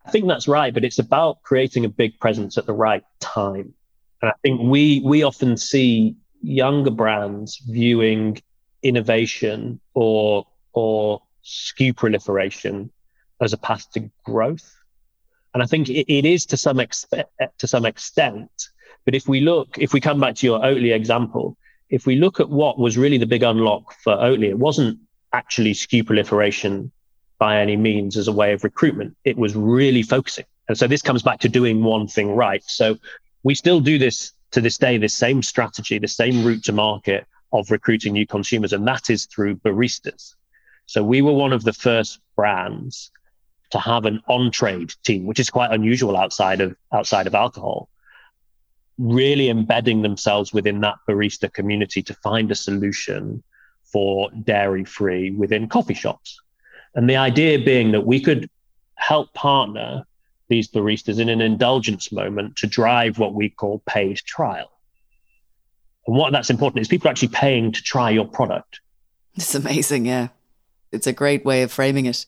I 0.06 0.12
think 0.12 0.28
that's 0.28 0.48
right, 0.48 0.72
but 0.72 0.84
it's 0.84 1.00
about 1.00 1.42
creating 1.42 1.84
a 1.84 1.90
big 1.90 2.20
presence 2.20 2.56
at 2.56 2.68
the 2.68 2.74
right 2.74 3.04
time. 3.20 3.74
And 4.22 4.30
I 4.30 4.34
think 4.44 4.62
we 4.62 5.02
we 5.04 5.24
often 5.24 5.58
see 5.58 6.16
younger 6.44 6.92
brands 6.92 7.58
viewing 7.68 8.44
innovation 8.84 9.80
or 9.96 10.46
or 10.74 11.24
SKU 11.44 11.96
proliferation 11.96 12.92
as 13.42 13.54
a 13.54 13.58
path 13.58 13.92
to 13.94 14.10
growth. 14.24 14.76
And 15.54 15.64
I 15.64 15.66
think 15.66 15.90
it, 15.90 16.12
it 16.12 16.26
is 16.26 16.46
to 16.48 16.58
some 16.58 16.80
extent 16.80 17.28
to 17.58 17.68
some 17.68 17.86
extent. 17.86 18.50
But 19.06 19.16
if 19.16 19.28
we 19.28 19.40
look, 19.40 19.78
if 19.78 19.94
we 19.94 20.02
come 20.02 20.20
back 20.20 20.36
to 20.36 20.46
your 20.46 20.60
Oatly 20.60 20.94
example, 20.94 21.58
if 21.90 22.06
we 22.06 22.16
look 22.16 22.40
at 22.40 22.50
what 22.50 22.78
was 22.78 22.98
really 22.98 23.18
the 23.18 23.26
big 23.26 23.44
unlock 23.44 23.94
for 24.04 24.16
Oatly, 24.16 24.50
it 24.50 24.60
wasn't 24.60 25.00
actually 25.34 25.74
SKU 25.74 26.06
proliferation 26.06 26.92
by 27.40 27.60
any 27.60 27.78
means 27.78 28.18
as 28.18 28.28
a 28.28 28.32
way 28.32 28.54
of 28.54 28.64
recruitment. 28.64 29.16
It 29.24 29.38
was 29.38 29.56
really 29.56 30.04
focusing. 30.04 30.46
And 30.68 30.78
so 30.78 30.88
this 30.88 31.02
comes 31.02 31.22
back 31.24 31.40
to 31.42 31.50
doing 31.50 31.84
one 31.84 32.08
thing 32.08 32.36
right. 32.36 32.64
So 32.66 32.98
we 33.44 33.56
still 33.56 33.80
do 33.80 33.98
this 33.98 34.34
to 34.52 34.62
this 34.62 34.78
day, 34.78 34.98
this 34.98 35.14
same 35.14 35.42
strategy, 35.44 36.00
the 36.00 36.08
same 36.08 36.44
route 36.44 36.64
to 36.66 36.74
market 36.74 37.26
of 37.54 37.72
recruiting 37.72 38.14
new 38.14 38.28
consumers, 38.28 38.74
and 38.74 38.88
that 38.88 39.10
is 39.10 39.26
through 39.26 39.56
baristas. 39.58 40.36
So 40.86 41.04
we 41.04 41.22
were 41.22 41.34
one 41.34 41.54
of 41.54 41.64
the 41.64 41.74
first 41.74 42.20
brands 42.36 43.12
to 43.72 43.80
have 43.80 44.06
an 44.06 44.22
on-trade 44.28 44.94
team, 45.04 45.26
which 45.26 45.40
is 45.40 45.50
quite 45.50 45.72
unusual 45.72 46.16
outside 46.16 46.62
of 46.62 46.76
outside 46.94 47.28
of 47.28 47.36
alcohol, 47.36 47.90
really 48.98 49.50
embedding 49.50 50.02
themselves 50.02 50.54
within 50.54 50.82
that 50.82 50.96
barista 51.08 51.52
community 51.52 52.02
to 52.04 52.14
find 52.16 52.52
a 52.52 52.56
solution 52.56 53.44
for 53.92 54.30
dairy-free 54.44 55.32
within 55.32 55.70
coffee 55.70 55.94
shops. 55.94 56.40
And 56.96 57.10
the 57.10 57.18
idea 57.18 57.60
being 57.60 57.92
that 57.92 58.06
we 58.06 58.20
could 58.20 58.50
help 58.96 59.34
partner 59.34 60.06
these 60.50 60.68
baristas 60.68 61.20
in 61.20 61.30
an 61.30 61.42
indulgence 61.42 62.12
moment 62.12 62.56
to 62.58 62.68
drive 62.68 63.20
what 63.20 63.34
we 63.34 63.50
call 63.50 63.82
paid 63.86 64.18
trial. 64.18 64.72
And 66.08 66.16
what 66.16 66.32
that's 66.32 66.50
important 66.50 66.82
is 66.82 66.88
people 66.88 67.08
are 67.10 67.12
actually 67.12 67.28
paying 67.30 67.72
to 67.74 67.82
try 67.82 68.10
your 68.10 68.26
product. 68.26 68.80
It's 69.36 69.54
amazing, 69.54 70.06
yeah. 70.06 70.30
It's 70.92 71.06
a 71.06 71.14
great 71.14 71.44
way 71.44 71.64
of 71.64 71.72
framing 71.72 72.06
it. 72.06 72.26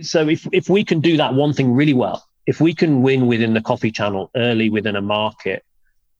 So 0.00 0.28
if 0.28 0.46
if 0.52 0.68
we 0.68 0.84
can 0.84 1.00
do 1.00 1.16
that 1.16 1.34
one 1.34 1.52
thing 1.52 1.72
really 1.72 1.94
well, 1.94 2.26
if 2.46 2.60
we 2.60 2.74
can 2.74 3.02
win 3.02 3.26
within 3.26 3.54
the 3.54 3.60
coffee 3.60 3.90
channel 3.90 4.30
early 4.36 4.70
within 4.70 4.96
a 4.96 5.02
market 5.02 5.64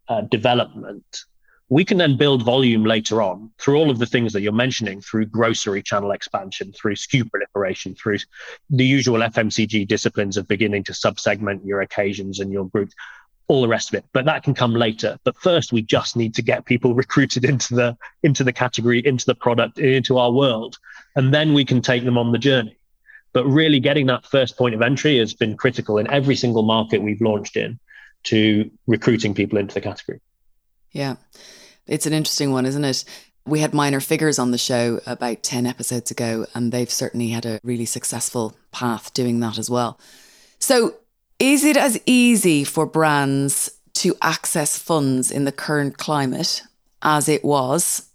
uh, 0.09 0.23
development, 0.23 1.25
we 1.69 1.85
can 1.85 1.99
then 1.99 2.17
build 2.17 2.43
volume 2.43 2.85
later 2.85 3.21
on 3.21 3.51
through 3.59 3.77
all 3.77 3.91
of 3.91 3.99
the 3.99 4.07
things 4.07 4.33
that 4.33 4.41
you're 4.41 4.53
mentioning, 4.53 5.01
through 5.01 5.27
grocery 5.27 5.83
channel 5.83 6.13
expansion, 6.13 6.73
through 6.73 6.95
SKU 6.95 7.31
proliferation, 7.31 7.95
through 7.95 8.19
the 8.71 8.85
usual 8.85 9.19
FMCG 9.19 9.87
disciplines 9.87 10.37
of 10.37 10.49
beginning 10.49 10.85
to 10.85 10.93
subsegment 10.93 11.61
your 11.65 11.83
occasions 11.83 12.41
and 12.41 12.53
your 12.53 12.67
groups 12.69 12.95
all 13.49 13.63
the 13.63 13.69
rest 13.69 13.89
of 13.89 13.95
it. 13.99 14.05
But 14.13 14.27
that 14.27 14.43
can 14.43 14.55
come 14.55 14.75
later. 14.75 15.19
But 15.25 15.37
first, 15.37 15.73
we 15.73 15.83
just 15.83 16.17
need 16.17 16.35
to 16.35 16.43
get 16.43 16.65
people 16.65 16.95
recruited 17.03 17.45
into 17.45 17.75
the 17.75 17.97
into 18.23 18.45
the 18.45 18.53
category, 18.53 19.05
into 19.05 19.27
the 19.27 19.35
product, 19.35 19.79
into 19.79 20.19
our 20.19 20.31
world, 20.31 20.79
and 21.17 21.35
then 21.35 21.55
we 21.55 21.65
can 21.65 21.83
take 21.83 22.05
them 22.05 22.19
on 22.19 22.33
the 22.33 22.39
journey. 22.39 22.78
But 23.39 23.47
really, 23.47 23.79
getting 23.79 24.07
that 24.07 24.27
first 24.27 24.57
point 24.59 24.75
of 24.75 24.83
entry 24.83 25.17
has 25.19 25.33
been 25.33 25.57
critical 25.57 25.97
in 25.97 26.11
every 26.11 26.35
single 26.35 26.65
market 26.65 27.03
we've 27.03 27.21
launched 27.21 27.57
in 27.57 27.79
to 28.25 28.69
recruiting 28.89 29.33
people 29.33 29.59
into 29.59 29.75
the 29.75 29.81
category. 29.81 30.21
Yeah, 30.91 31.15
it's 31.87 32.05
an 32.05 32.13
interesting 32.13 32.51
one, 32.51 32.67
isn't 32.67 32.85
it? 32.85 33.05
We 33.47 33.61
had 33.61 33.73
minor 33.73 34.01
figures 34.01 34.41
on 34.41 34.51
the 34.51 34.59
show 34.59 34.99
about 35.07 35.45
10 35.45 35.67
episodes 35.67 36.11
ago, 36.11 36.47
and 36.53 36.73
they've 36.73 36.91
certainly 36.91 37.29
had 37.29 37.47
a 37.47 37.61
really 37.63 37.85
successful 37.85 38.57
path 38.73 39.15
doing 39.15 39.39
that 39.39 39.57
as 39.57 39.71
well. 39.71 40.01
So, 40.59 40.97
is 41.39 41.65
it 41.65 41.77
as 41.77 41.97
easy 42.07 42.65
for 42.65 42.87
brands 42.87 43.71
to 43.95 44.17
access 44.21 44.77
funds 44.77 45.31
in 45.31 45.45
the 45.45 45.53
current 45.53 45.97
climate 45.97 46.65
as 47.03 47.29
it 47.29 47.45
was? 47.45 48.11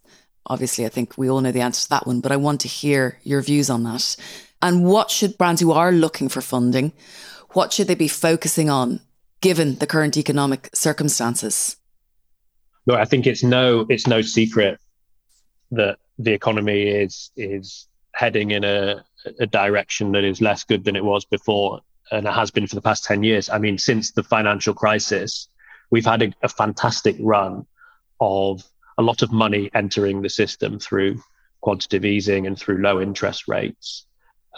Obviously, 0.48 0.86
I 0.86 0.90
think 0.90 1.18
we 1.18 1.30
all 1.30 1.40
know 1.40 1.54
the 1.54 1.62
answer 1.62 1.84
to 1.84 1.90
that 1.92 2.08
one, 2.08 2.20
but 2.20 2.34
I 2.34 2.36
want 2.36 2.60
to 2.60 2.68
hear 2.68 3.20
your 3.24 3.42
views 3.42 3.70
on 3.70 3.84
that. 3.84 4.18
And 4.64 4.86
what 4.86 5.12
should 5.12 5.38
brands 5.38 5.60
who 5.60 5.74
are 5.74 5.92
looking 5.92 6.30
for 6.30 6.42
funding, 6.42 6.94
what 7.50 7.74
should 7.74 7.88
they 7.88 7.96
be 7.96 8.08
focusing 8.08 8.70
on 8.70 9.02
given 9.42 9.76
the 9.76 9.86
current 9.86 10.16
economic 10.16 10.70
circumstances? 10.74 11.76
No, 12.88 12.96
I 12.96 13.04
think 13.04 13.28
it's 13.28 13.44
no 13.44 13.86
it's 13.90 14.08
no 14.08 14.22
secret 14.22 14.80
that 15.72 15.98
the 16.18 16.32
economy 16.32 16.84
is 16.88 17.30
is 17.36 17.88
heading 18.16 18.52
in 18.52 18.64
a, 18.64 19.04
a 19.40 19.46
direction 19.46 20.14
that 20.14 20.24
is 20.24 20.40
less 20.42 20.64
good 20.64 20.86
than 20.86 20.96
it 20.96 21.04
was 21.04 21.26
before 21.26 21.82
and 22.12 22.26
it 22.26 22.34
has 22.34 22.50
been 22.50 22.68
for 22.68 22.76
the 22.76 22.82
past 22.82 23.04
10 23.06 23.24
years. 23.24 23.50
I 23.50 23.58
mean, 23.58 23.78
since 23.78 24.12
the 24.12 24.24
financial 24.24 24.74
crisis, 24.74 25.50
we've 25.92 26.06
had 26.06 26.22
a, 26.22 26.34
a 26.42 26.48
fantastic 26.48 27.18
run 27.20 27.66
of 28.22 28.64
a 28.98 29.02
lot 29.02 29.24
of 29.24 29.32
money 29.32 29.70
entering 29.74 30.22
the 30.22 30.30
system 30.30 30.80
through 30.80 31.22
quantitative 31.62 32.06
easing 32.06 32.48
and 32.48 32.58
through 32.58 32.78
low 32.78 33.02
interest 33.02 33.48
rates. 33.48 34.06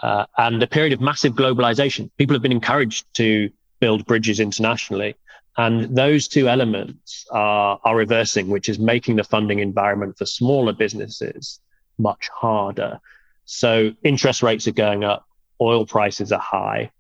Uh, 0.02 0.26
and 0.38 0.62
a 0.62 0.68
period 0.68 0.94
of 0.94 1.02
massive 1.02 1.34
globalization. 1.34 2.10
People 2.18 2.36
have 2.36 2.42
been 2.42 2.52
encouraged 2.52 3.06
to 3.16 3.50
build 3.80 4.06
bridges 4.06 4.40
internationally. 4.40 5.16
And 5.58 5.96
those 5.96 6.28
two 6.28 6.50
elements 6.50 7.26
are, 7.32 7.80
are 7.84 7.96
reversing, 7.96 8.50
which 8.50 8.68
is 8.68 8.78
making 8.78 9.16
the 9.16 9.24
funding 9.24 9.60
environment 9.60 10.18
for 10.18 10.26
smaller 10.26 10.74
businesses 10.74 11.60
much 11.98 12.30
harder. 12.34 13.00
So 13.46 13.94
interest 14.04 14.44
rates 14.44 14.68
are 14.68 14.72
going 14.72 15.04
up, 15.04 15.26
oil 15.62 15.86
prices 15.86 16.32
are 16.32 16.40
high, 16.40 16.92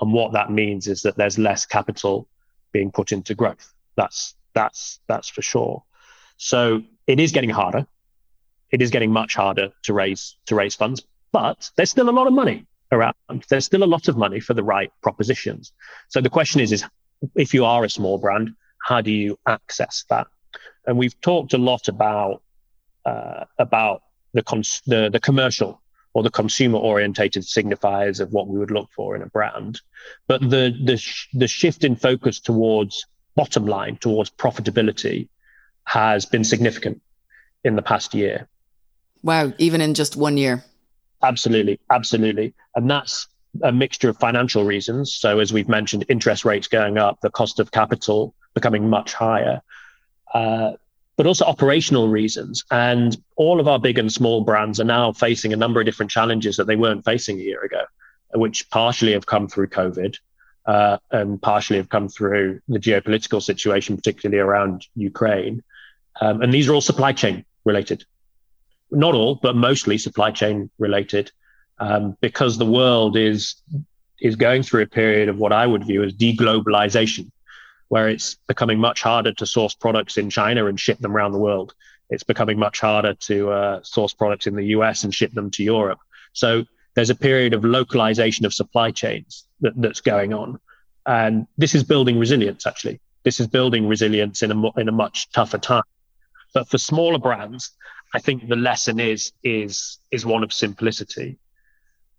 and 0.00 0.12
what 0.12 0.32
that 0.32 0.50
means 0.50 0.88
is 0.88 1.02
that 1.02 1.16
there's 1.16 1.38
less 1.38 1.64
capital 1.64 2.28
being 2.72 2.90
put 2.90 3.12
into 3.12 3.34
growth. 3.34 3.72
That's 3.96 4.34
that's 4.54 5.00
that's 5.06 5.28
for 5.28 5.42
sure. 5.42 5.82
So 6.36 6.82
it 7.06 7.20
is 7.20 7.32
getting 7.32 7.50
harder. 7.50 7.86
It 8.70 8.82
is 8.82 8.90
getting 8.90 9.12
much 9.12 9.34
harder 9.34 9.70
to 9.84 9.92
raise 9.92 10.36
to 10.46 10.54
raise 10.54 10.74
funds, 10.74 11.02
but 11.32 11.70
there's 11.76 11.90
still 11.90 12.08
a 12.08 12.12
lot 12.12 12.26
of 12.26 12.32
money 12.32 12.66
around. 12.90 13.14
There's 13.48 13.64
still 13.64 13.82
a 13.82 13.86
lot 13.86 14.08
of 14.08 14.16
money 14.16 14.40
for 14.40 14.54
the 14.54 14.62
right 14.62 14.92
propositions. 15.02 15.72
So 16.08 16.20
the 16.20 16.30
question 16.30 16.60
is, 16.60 16.72
is 16.72 16.84
if 17.34 17.54
you 17.54 17.64
are 17.64 17.84
a 17.84 17.90
small 17.90 18.18
brand, 18.18 18.50
how 18.86 19.00
do 19.00 19.10
you 19.10 19.38
access 19.46 20.04
that? 20.10 20.26
And 20.86 20.98
we've 20.98 21.18
talked 21.20 21.54
a 21.54 21.58
lot 21.58 21.88
about 21.88 22.42
uh, 23.04 23.44
about 23.58 24.02
the, 24.32 24.42
cons- 24.42 24.82
the 24.86 25.10
the 25.10 25.20
commercial 25.20 25.82
or 26.14 26.22
the 26.22 26.30
consumer 26.30 26.78
orientated 26.78 27.42
signifiers 27.42 28.20
of 28.20 28.32
what 28.32 28.46
we 28.46 28.58
would 28.58 28.70
look 28.70 28.90
for 28.94 29.16
in 29.16 29.22
a 29.22 29.26
brand. 29.26 29.80
But 30.28 30.42
the, 30.42 30.76
the, 30.84 30.96
sh- 30.96 31.28
the 31.32 31.48
shift 31.48 31.84
in 31.84 31.96
focus 31.96 32.40
towards 32.40 33.06
bottom 33.34 33.66
line, 33.66 33.96
towards 33.96 34.30
profitability 34.30 35.28
has 35.84 36.26
been 36.26 36.44
significant 36.44 37.00
in 37.64 37.76
the 37.76 37.82
past 37.82 38.14
year. 38.14 38.48
Wow, 39.22 39.52
even 39.58 39.80
in 39.80 39.94
just 39.94 40.16
one 40.16 40.36
year. 40.36 40.64
Absolutely, 41.22 41.78
absolutely. 41.90 42.54
And 42.74 42.90
that's 42.90 43.28
a 43.62 43.72
mixture 43.72 44.08
of 44.08 44.18
financial 44.18 44.64
reasons. 44.64 45.14
So, 45.14 45.38
as 45.38 45.52
we've 45.52 45.68
mentioned, 45.68 46.04
interest 46.08 46.44
rates 46.44 46.68
going 46.68 46.98
up, 46.98 47.20
the 47.20 47.30
cost 47.30 47.60
of 47.60 47.70
capital 47.70 48.34
becoming 48.54 48.88
much 48.88 49.12
higher. 49.12 49.62
Uh, 50.34 50.72
but 51.16 51.26
also 51.26 51.44
operational 51.44 52.08
reasons. 52.08 52.64
And 52.70 53.16
all 53.36 53.60
of 53.60 53.68
our 53.68 53.78
big 53.78 53.98
and 53.98 54.10
small 54.10 54.42
brands 54.42 54.80
are 54.80 54.84
now 54.84 55.12
facing 55.12 55.52
a 55.52 55.56
number 55.56 55.78
of 55.80 55.86
different 55.86 56.10
challenges 56.10 56.56
that 56.56 56.66
they 56.66 56.76
weren't 56.76 57.04
facing 57.04 57.38
a 57.38 57.42
year 57.42 57.62
ago, 57.62 57.82
which 58.34 58.68
partially 58.70 59.12
have 59.12 59.26
come 59.26 59.46
through 59.46 59.68
COVID 59.68 60.16
uh, 60.66 60.98
and 61.10 61.40
partially 61.40 61.76
have 61.76 61.88
come 61.88 62.08
through 62.08 62.60
the 62.68 62.78
geopolitical 62.78 63.42
situation, 63.42 63.96
particularly 63.96 64.40
around 64.40 64.86
Ukraine. 64.94 65.62
Um, 66.20 66.42
and 66.42 66.52
these 66.52 66.68
are 66.68 66.74
all 66.74 66.80
supply 66.80 67.12
chain 67.12 67.44
related. 67.64 68.04
Not 68.92 69.14
all, 69.14 69.36
but 69.36 69.56
mostly 69.56 69.98
supply 69.98 70.30
chain 70.30 70.70
related, 70.78 71.32
um, 71.78 72.16
because 72.20 72.58
the 72.58 72.66
world 72.66 73.16
is 73.16 73.56
is 74.20 74.36
going 74.36 74.62
through 74.62 74.82
a 74.82 74.86
period 74.86 75.28
of 75.28 75.38
what 75.38 75.52
I 75.52 75.66
would 75.66 75.84
view 75.84 76.04
as 76.04 76.12
deglobalization, 76.12 77.30
where 77.88 78.08
it's 78.08 78.36
becoming 78.46 78.78
much 78.78 79.02
harder 79.02 79.32
to 79.32 79.46
source 79.46 79.74
products 79.74 80.16
in 80.16 80.30
China 80.30 80.66
and 80.66 80.78
ship 80.78 80.98
them 81.00 81.16
around 81.16 81.32
the 81.32 81.38
world. 81.38 81.74
It's 82.08 82.22
becoming 82.22 82.58
much 82.58 82.78
harder 82.78 83.14
to 83.14 83.50
uh, 83.50 83.80
source 83.82 84.14
products 84.14 84.46
in 84.46 84.54
the 84.54 84.66
US 84.76 85.02
and 85.02 85.12
ship 85.12 85.32
them 85.32 85.50
to 85.52 85.64
Europe. 85.64 85.98
So 86.34 86.64
there's 86.94 87.10
a 87.10 87.14
period 87.14 87.52
of 87.52 87.64
localization 87.64 88.46
of 88.46 88.54
supply 88.54 88.90
chains 88.90 89.44
that, 89.60 89.72
that's 89.76 90.00
going 90.00 90.32
on. 90.32 90.60
And 91.06 91.46
this 91.58 91.74
is 91.74 91.82
building 91.82 92.18
resilience, 92.18 92.66
actually. 92.66 93.00
This 93.24 93.40
is 93.40 93.46
building 93.46 93.88
resilience 93.88 94.42
in 94.42 94.52
a, 94.52 94.80
in 94.80 94.88
a 94.88 94.92
much 94.92 95.30
tougher 95.32 95.58
time. 95.58 95.82
But 96.54 96.68
for 96.68 96.78
smaller 96.78 97.18
brands, 97.18 97.70
I 98.14 98.18
think 98.18 98.48
the 98.48 98.56
lesson 98.56 99.00
is 99.00 99.32
is 99.42 99.98
is 100.10 100.26
one 100.26 100.42
of 100.42 100.52
simplicity. 100.52 101.38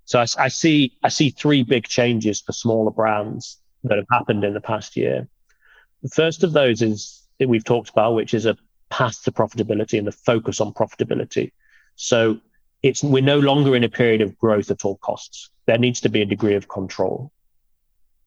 So 0.05 0.19
I, 0.19 0.25
I, 0.37 0.47
see 0.49 0.97
I 1.03 1.09
see 1.09 1.29
three 1.29 1.63
big 1.63 1.87
changes 1.87 2.41
for 2.41 2.51
smaller 2.51 2.91
brands 2.91 3.57
that 3.83 3.97
have 3.97 4.07
happened 4.11 4.43
in 4.43 4.53
the 4.53 4.61
past 4.61 4.97
year. 4.97 5.27
The 6.01 6.09
first 6.09 6.43
of 6.43 6.53
those 6.53 6.81
is 6.81 7.23
that 7.39 7.47
we've 7.47 7.63
talked 7.63 7.89
about, 7.89 8.13
which 8.13 8.33
is 8.33 8.45
a 8.45 8.57
path 8.89 9.23
to 9.23 9.31
profitability 9.31 9.97
and 9.97 10.05
the 10.05 10.11
focus 10.11 10.59
on 10.59 10.73
profitability. 10.73 11.51
So 11.95 12.39
it's 12.81 13.03
we're 13.03 13.23
no 13.23 13.39
longer 13.39 13.75
in 13.75 13.83
a 13.83 13.89
period 13.89 14.21
of 14.21 14.37
growth 14.37 14.71
at 14.71 14.83
all 14.83 14.97
costs. 14.97 15.49
There 15.65 15.77
needs 15.77 16.01
to 16.01 16.09
be 16.09 16.21
a 16.21 16.25
degree 16.25 16.55
of 16.55 16.67
control. 16.67 17.31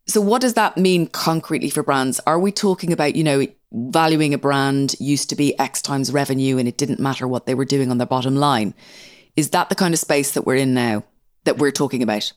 So 0.08 0.20
what 0.20 0.40
does 0.40 0.54
that 0.54 0.76
mean 0.76 1.08
concretely 1.08 1.68
for 1.68 1.82
brands? 1.82 2.20
Are 2.26 2.38
we 2.38 2.52
talking 2.52 2.92
about, 2.92 3.16
you 3.16 3.24
know, 3.24 3.46
valuing 3.72 4.34
a 4.34 4.38
brand 4.38 4.94
used 5.00 5.30
to 5.30 5.36
be 5.36 5.58
X 5.58 5.82
times 5.82 6.12
revenue 6.12 6.58
and 6.58 6.68
it 6.68 6.78
didn't 6.78 7.00
matter 7.00 7.26
what 7.26 7.46
they 7.46 7.54
were 7.54 7.64
doing 7.64 7.90
on 7.90 7.98
their 7.98 8.06
bottom 8.06 8.36
line? 8.36 8.74
Is 9.36 9.50
that 9.50 9.68
the 9.68 9.74
kind 9.74 9.92
of 9.92 10.00
space 10.00 10.32
that 10.32 10.46
we're 10.46 10.56
in 10.56 10.74
now 10.74 11.04
that 11.44 11.58
we're 11.58 11.72
talking 11.72 12.02
about? 12.02 12.32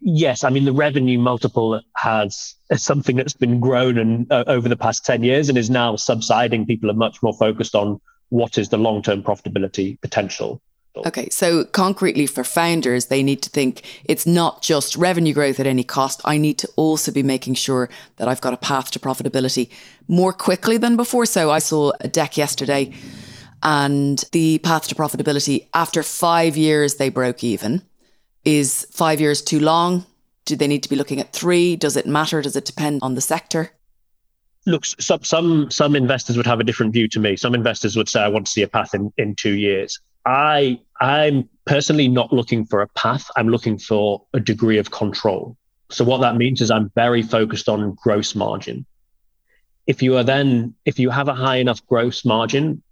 Yes, 0.00 0.42
I 0.42 0.50
mean 0.50 0.64
the 0.64 0.72
revenue 0.72 1.18
multiple 1.18 1.80
has 1.96 2.54
something 2.74 3.16
that's 3.16 3.34
been 3.34 3.60
grown 3.60 3.98
and 3.98 4.30
uh, 4.32 4.44
over 4.46 4.68
the 4.68 4.76
past 4.76 5.04
10 5.04 5.22
years 5.22 5.48
and 5.48 5.58
is 5.58 5.70
now 5.70 5.96
subsiding. 5.96 6.66
People 6.66 6.90
are 6.90 6.94
much 6.94 7.22
more 7.22 7.34
focused 7.34 7.74
on 7.74 8.00
what 8.30 8.56
is 8.56 8.70
the 8.70 8.78
long-term 8.78 9.22
profitability 9.22 10.00
potential 10.00 10.62
Okay, 10.94 11.28
so 11.30 11.64
concretely 11.64 12.26
for 12.26 12.44
founders, 12.44 13.06
they 13.06 13.22
need 13.22 13.42
to 13.42 13.50
think 13.50 13.82
it's 14.04 14.26
not 14.26 14.60
just 14.60 14.94
revenue 14.94 15.32
growth 15.32 15.58
at 15.58 15.66
any 15.66 15.84
cost. 15.84 16.20
I 16.24 16.36
need 16.36 16.58
to 16.58 16.68
also 16.76 17.10
be 17.10 17.22
making 17.22 17.54
sure 17.54 17.88
that 18.16 18.28
I've 18.28 18.42
got 18.42 18.52
a 18.52 18.58
path 18.58 18.90
to 18.90 18.98
profitability 18.98 19.70
more 20.06 20.34
quickly 20.34 20.76
than 20.76 20.96
before. 20.96 21.24
So 21.24 21.50
I 21.50 21.60
saw 21.60 21.92
a 22.00 22.08
deck 22.08 22.36
yesterday 22.36 22.92
and 23.62 24.22
the 24.32 24.58
path 24.58 24.88
to 24.88 24.94
profitability 24.94 25.68
after 25.72 26.02
five 26.02 26.56
years, 26.56 26.96
they 26.96 27.08
broke 27.08 27.44
even. 27.44 27.82
Is 28.44 28.86
five 28.90 29.20
years 29.20 29.40
too 29.40 29.60
long? 29.60 30.04
Do 30.44 30.56
they 30.56 30.66
need 30.66 30.82
to 30.82 30.88
be 30.88 30.96
looking 30.96 31.20
at 31.20 31.32
three? 31.32 31.76
Does 31.76 31.96
it 31.96 32.06
matter? 32.06 32.42
Does 32.42 32.56
it 32.56 32.64
depend 32.64 33.00
on 33.02 33.14
the 33.14 33.20
sector? 33.20 33.70
Look, 34.66 34.84
some 34.84 35.22
some 35.22 35.70
some 35.70 35.96
investors 35.96 36.36
would 36.36 36.46
have 36.46 36.60
a 36.60 36.64
different 36.64 36.92
view 36.92 37.08
to 37.08 37.20
me. 37.20 37.36
Some 37.36 37.54
investors 37.54 37.96
would 37.96 38.08
say, 38.08 38.20
"I 38.20 38.28
want 38.28 38.46
to 38.46 38.52
see 38.52 38.62
a 38.62 38.68
path 38.68 38.94
in, 38.94 39.12
in 39.16 39.34
two 39.34 39.54
years." 39.54 40.00
I 40.24 40.80
I'm 41.00 41.48
personally 41.64 42.08
not 42.08 42.32
looking 42.32 42.64
for 42.64 42.82
a 42.82 42.88
path. 42.88 43.28
I'm 43.36 43.48
looking 43.48 43.78
for 43.78 44.24
a 44.32 44.40
degree 44.40 44.78
of 44.78 44.90
control. 44.90 45.56
So 45.90 46.04
what 46.04 46.20
that 46.20 46.36
means 46.36 46.60
is 46.60 46.70
I'm 46.70 46.90
very 46.94 47.22
focused 47.22 47.68
on 47.68 47.96
gross 48.02 48.34
margin. 48.34 48.86
If 49.86 50.02
you 50.02 50.16
are 50.16 50.24
then 50.24 50.74
if 50.84 50.98
you 50.98 51.10
have 51.10 51.28
a 51.28 51.34
high 51.34 51.56
enough 51.56 51.84
gross 51.86 52.24
margin 52.24 52.82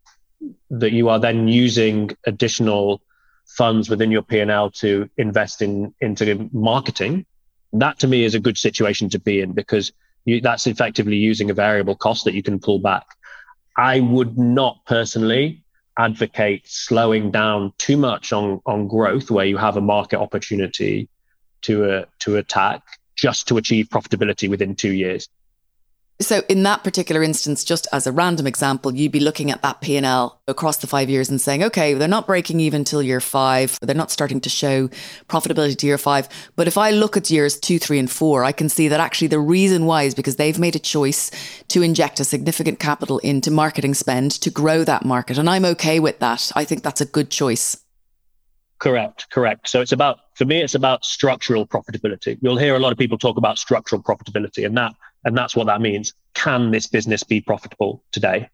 that 0.71 0.93
you 0.93 1.09
are 1.09 1.19
then 1.19 1.49
using 1.49 2.11
additional 2.27 3.03
funds 3.47 3.91
within 3.91 4.11
your 4.11 4.23
P&L 4.23 4.71
to 4.71 5.09
invest 5.17 5.63
in 5.63 5.95
into 6.01 6.49
marketing, 6.53 7.27
that 7.73 7.99
to 8.01 8.09
me 8.09 8.25
is 8.25 8.35
a 8.35 8.41
good 8.41 8.59
situation 8.59 9.09
to 9.11 9.19
be 9.19 9.41
in 9.41 9.53
because 9.53 9.93
you, 10.25 10.41
that's 10.41 10.67
effectively 10.67 11.17
using 11.17 11.51
a 11.51 11.55
variable 11.55 11.95
cost 11.95 12.25
that 12.25 12.35
you 12.35 12.43
can 12.43 12.59
pull 12.59 12.79
back. 12.79 13.07
I 13.77 14.01
would 14.01 14.37
not 14.37 14.85
personally 14.85 15.65
advocate 15.99 16.63
slowing 16.67 17.31
down 17.31 17.73
too 17.79 17.97
much 17.97 18.33
on 18.33 18.61
on 18.67 18.89
growth 18.89 19.31
where 19.31 19.45
you 19.45 19.57
have 19.57 19.77
a 19.77 19.81
market 19.81 20.19
opportunity 20.19 21.09
to 21.63 21.91
uh, 21.91 22.05
to 22.21 22.37
attack 22.37 22.83
just 23.17 23.49
to 23.49 23.57
achieve 23.57 23.89
profitability 23.89 24.49
within 24.49 24.75
2 24.75 24.93
years 24.93 25.29
so 26.21 26.43
in 26.49 26.63
that 26.65 26.85
particular 26.85 27.23
instance, 27.23 27.65
just 27.65 27.89
as 27.93 28.07
a 28.07 28.13
random 28.13 28.47
example, 28.47 28.95
you'd 28.95 29.13
be 29.13 29.21
looking 29.21 29.51
at 29.51 29.63
that 29.63 29.81
P&L 29.81 30.41
across 30.47 30.77
the 30.77 30.87
five 30.87 31.09
years 31.09 31.31
and 31.31 31.41
saying, 31.41 31.63
okay, 31.65 31.95
they're 31.95 32.09
not 32.09 32.27
breaking 32.27 32.61
even 32.61 32.85
till 32.85 33.03
year 33.03 33.21
five. 33.21 33.79
They're 33.81 33.95
not 33.95 34.11
starting 34.11 34.41
to 34.43 34.51
show 34.51 34.89
profitability 35.29 35.79
to 35.79 35.87
year 35.87 35.99
five. 35.99 36.29
But 36.57 36.69
if 36.69 36.77
I 36.77 36.91
look 36.91 37.17
at 37.17 37.31
years 37.31 37.59
two, 37.59 37.79
three, 37.79 37.99
and 37.99 38.11
four, 38.11 38.45
I 38.45 38.53
can 38.53 38.69
see 38.69 38.89
that 38.89 39.01
actually 39.01 39.29
the 39.29 39.39
reason 39.39 39.87
why 39.87 40.03
is 40.03 40.15
because 40.15 40.37
they've 40.37 40.59
made 40.59 40.77
a 40.77 40.81
choice 40.81 41.31
to 41.69 41.83
inject 41.83 42.21
a 42.21 42.25
significant 42.25 42.79
capital 42.79 43.19
into 43.21 43.51
marketing 43.51 43.95
spend 43.95 44.33
to 44.33 44.51
grow 44.51 44.85
that 44.85 45.05
market. 45.05 45.39
And 45.39 45.49
I'm 45.49 45.65
okay 45.65 46.01
with 46.01 46.19
that. 46.19 46.53
I 46.55 46.65
think 46.65 46.83
that's 46.83 47.01
a 47.01 47.07
good 47.07 47.31
choice. 47.31 47.79
Correct, 48.79 49.29
correct. 49.31 49.69
So 49.69 49.83
it's 49.83 49.93
about, 49.93 50.21
for 50.35 50.47
me, 50.47 50.63
it's 50.63 50.75
about 50.75 51.05
structural 51.05 51.67
profitability. 51.67 52.39
You'll 52.41 52.57
hear 52.57 52.75
a 52.75 52.79
lot 52.79 52.93
of 52.93 52.99
people 52.99 53.19
talk 53.19 53.37
about 53.37 53.59
structural 53.59 54.03
profitability, 54.03 54.65
and 54.65 54.75
that 54.79 54.95
and 55.25 55.37
that's 55.37 55.57
what 55.57 55.67
that 55.67 55.81
means. 55.81 56.13
Can 56.35 56.71
this 56.71 56.87
business 56.87 57.23
be 57.23 57.41
profitable 57.41 58.03
today? 58.13 58.49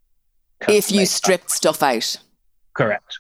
Can 0.61 0.75
if 0.75 0.91
you 0.91 1.07
stripped 1.07 1.51
stuff 1.51 1.83
out. 1.83 2.17
Correct. 2.75 3.19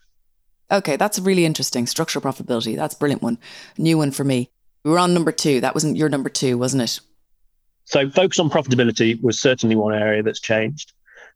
Okay, 0.70 0.96
that's 0.96 1.18
really 1.18 1.44
interesting. 1.44 1.86
Structural 1.86 2.22
profitability. 2.22 2.74
That's 2.76 2.94
a 2.94 2.98
brilliant 2.98 3.22
one. 3.22 3.38
New 3.78 3.98
one 3.98 4.10
for 4.10 4.24
me. 4.24 4.50
We 4.84 4.90
were 4.90 4.98
on 4.98 5.14
number 5.14 5.32
two. 5.32 5.60
That 5.60 5.74
wasn't 5.74 5.96
your 5.96 6.08
number 6.08 6.28
two, 6.28 6.58
wasn't 6.58 6.82
it? 6.82 7.00
So, 7.84 8.10
focus 8.10 8.40
on 8.40 8.50
profitability 8.50 9.20
was 9.22 9.38
certainly 9.38 9.76
one 9.76 9.94
area 9.94 10.22
that's 10.22 10.40
changed. 10.40 10.92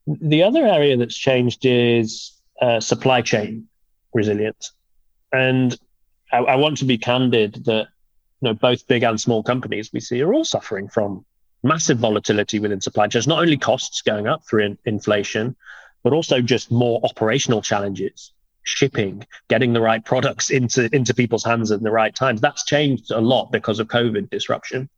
The 0.06 0.42
other 0.42 0.66
area 0.66 0.96
that's 0.96 1.16
changed 1.16 1.64
is 1.64 2.32
uh, 2.60 2.80
supply 2.80 3.22
chain 3.22 3.68
resilience. 4.12 4.72
And 5.32 5.78
I, 6.32 6.38
I, 6.38 6.56
want 6.56 6.78
to 6.78 6.84
be 6.84 6.98
candid 6.98 7.64
that 7.66 7.86
you 8.40 8.48
know 8.48 8.54
both 8.54 8.86
big 8.88 9.04
and 9.04 9.20
small 9.20 9.42
companies 9.42 9.90
we 9.92 10.00
see 10.00 10.20
are 10.22 10.34
all 10.34 10.44
suffering 10.44 10.88
from 10.88 11.24
massive 11.62 11.98
volatility 11.98 12.58
within 12.58 12.80
supply 12.80 13.06
chains, 13.06 13.26
not 13.26 13.40
only 13.40 13.56
costs 13.56 14.02
going 14.02 14.26
up 14.26 14.46
through 14.46 14.64
in, 14.64 14.78
inflation, 14.84 15.56
but 16.02 16.12
also 16.12 16.40
just 16.40 16.70
more 16.70 17.00
operational 17.04 17.60
challenges, 17.62 18.32
shipping, 18.62 19.26
getting 19.48 19.72
the 19.72 19.80
right 19.80 20.04
products 20.04 20.50
into, 20.50 20.88
into 20.94 21.14
people's 21.14 21.44
hands 21.44 21.70
at 21.70 21.82
the 21.82 21.90
right 21.90 22.14
times. 22.14 22.40
That's 22.40 22.64
changed 22.64 23.10
a 23.10 23.20
lot 23.20 23.52
because 23.52 23.78
of 23.78 23.88
COVID 23.88 24.30
disruption. 24.30 24.88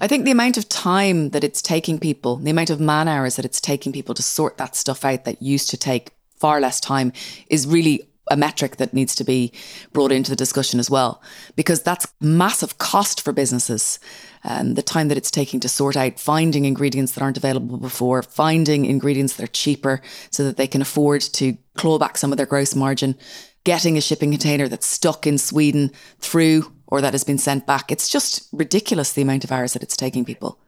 I 0.00 0.08
think 0.08 0.24
the 0.24 0.32
amount 0.32 0.56
of 0.56 0.68
time 0.68 1.30
that 1.30 1.44
it's 1.44 1.62
taking 1.62 2.00
people, 2.00 2.36
the 2.36 2.50
amount 2.50 2.70
of 2.70 2.80
man 2.80 3.06
hours 3.06 3.36
that 3.36 3.44
it's 3.44 3.60
taking 3.60 3.92
people 3.92 4.14
to 4.16 4.22
sort 4.22 4.58
that 4.58 4.74
stuff 4.74 5.04
out 5.04 5.24
that 5.24 5.40
used 5.40 5.70
to 5.70 5.76
take 5.76 6.12
far 6.36 6.60
less 6.60 6.80
time 6.80 7.12
is 7.48 7.68
really 7.68 8.08
a 8.32 8.36
metric 8.36 8.76
that 8.76 8.94
needs 8.94 9.14
to 9.14 9.24
be 9.24 9.52
brought 9.92 10.10
into 10.10 10.30
the 10.30 10.36
discussion 10.36 10.80
as 10.80 10.90
well, 10.90 11.22
because 11.54 11.82
that's 11.82 12.06
massive 12.20 12.78
cost 12.78 13.20
for 13.20 13.32
businesses 13.32 14.00
um, 14.44 14.74
the 14.74 14.82
time 14.82 15.08
that 15.08 15.18
it's 15.18 15.30
taking 15.30 15.60
to 15.60 15.68
sort 15.68 15.96
out 15.96 16.18
finding 16.18 16.64
ingredients 16.64 17.12
that 17.12 17.22
aren't 17.22 17.36
available 17.36 17.76
before, 17.76 18.22
finding 18.22 18.86
ingredients 18.86 19.36
that 19.36 19.44
are 19.44 19.52
cheaper 19.52 20.00
so 20.30 20.44
that 20.44 20.56
they 20.56 20.66
can 20.66 20.82
afford 20.82 21.20
to 21.20 21.56
claw 21.74 21.98
back 21.98 22.16
some 22.16 22.32
of 22.32 22.36
their 22.38 22.46
gross 22.46 22.74
margin, 22.74 23.16
getting 23.64 23.96
a 23.96 24.00
shipping 24.00 24.30
container 24.30 24.66
that's 24.66 24.86
stuck 24.86 25.26
in 25.26 25.38
Sweden 25.38 25.90
through 26.18 26.72
or 26.86 27.00
that 27.00 27.14
has 27.14 27.24
been 27.24 27.38
sent 27.38 27.66
back. 27.66 27.92
It's 27.92 28.08
just 28.08 28.48
ridiculous 28.52 29.12
the 29.12 29.22
amount 29.22 29.44
of 29.44 29.52
hours 29.52 29.74
that 29.74 29.82
it's 29.82 29.96
taking 29.96 30.24
people. 30.24 30.58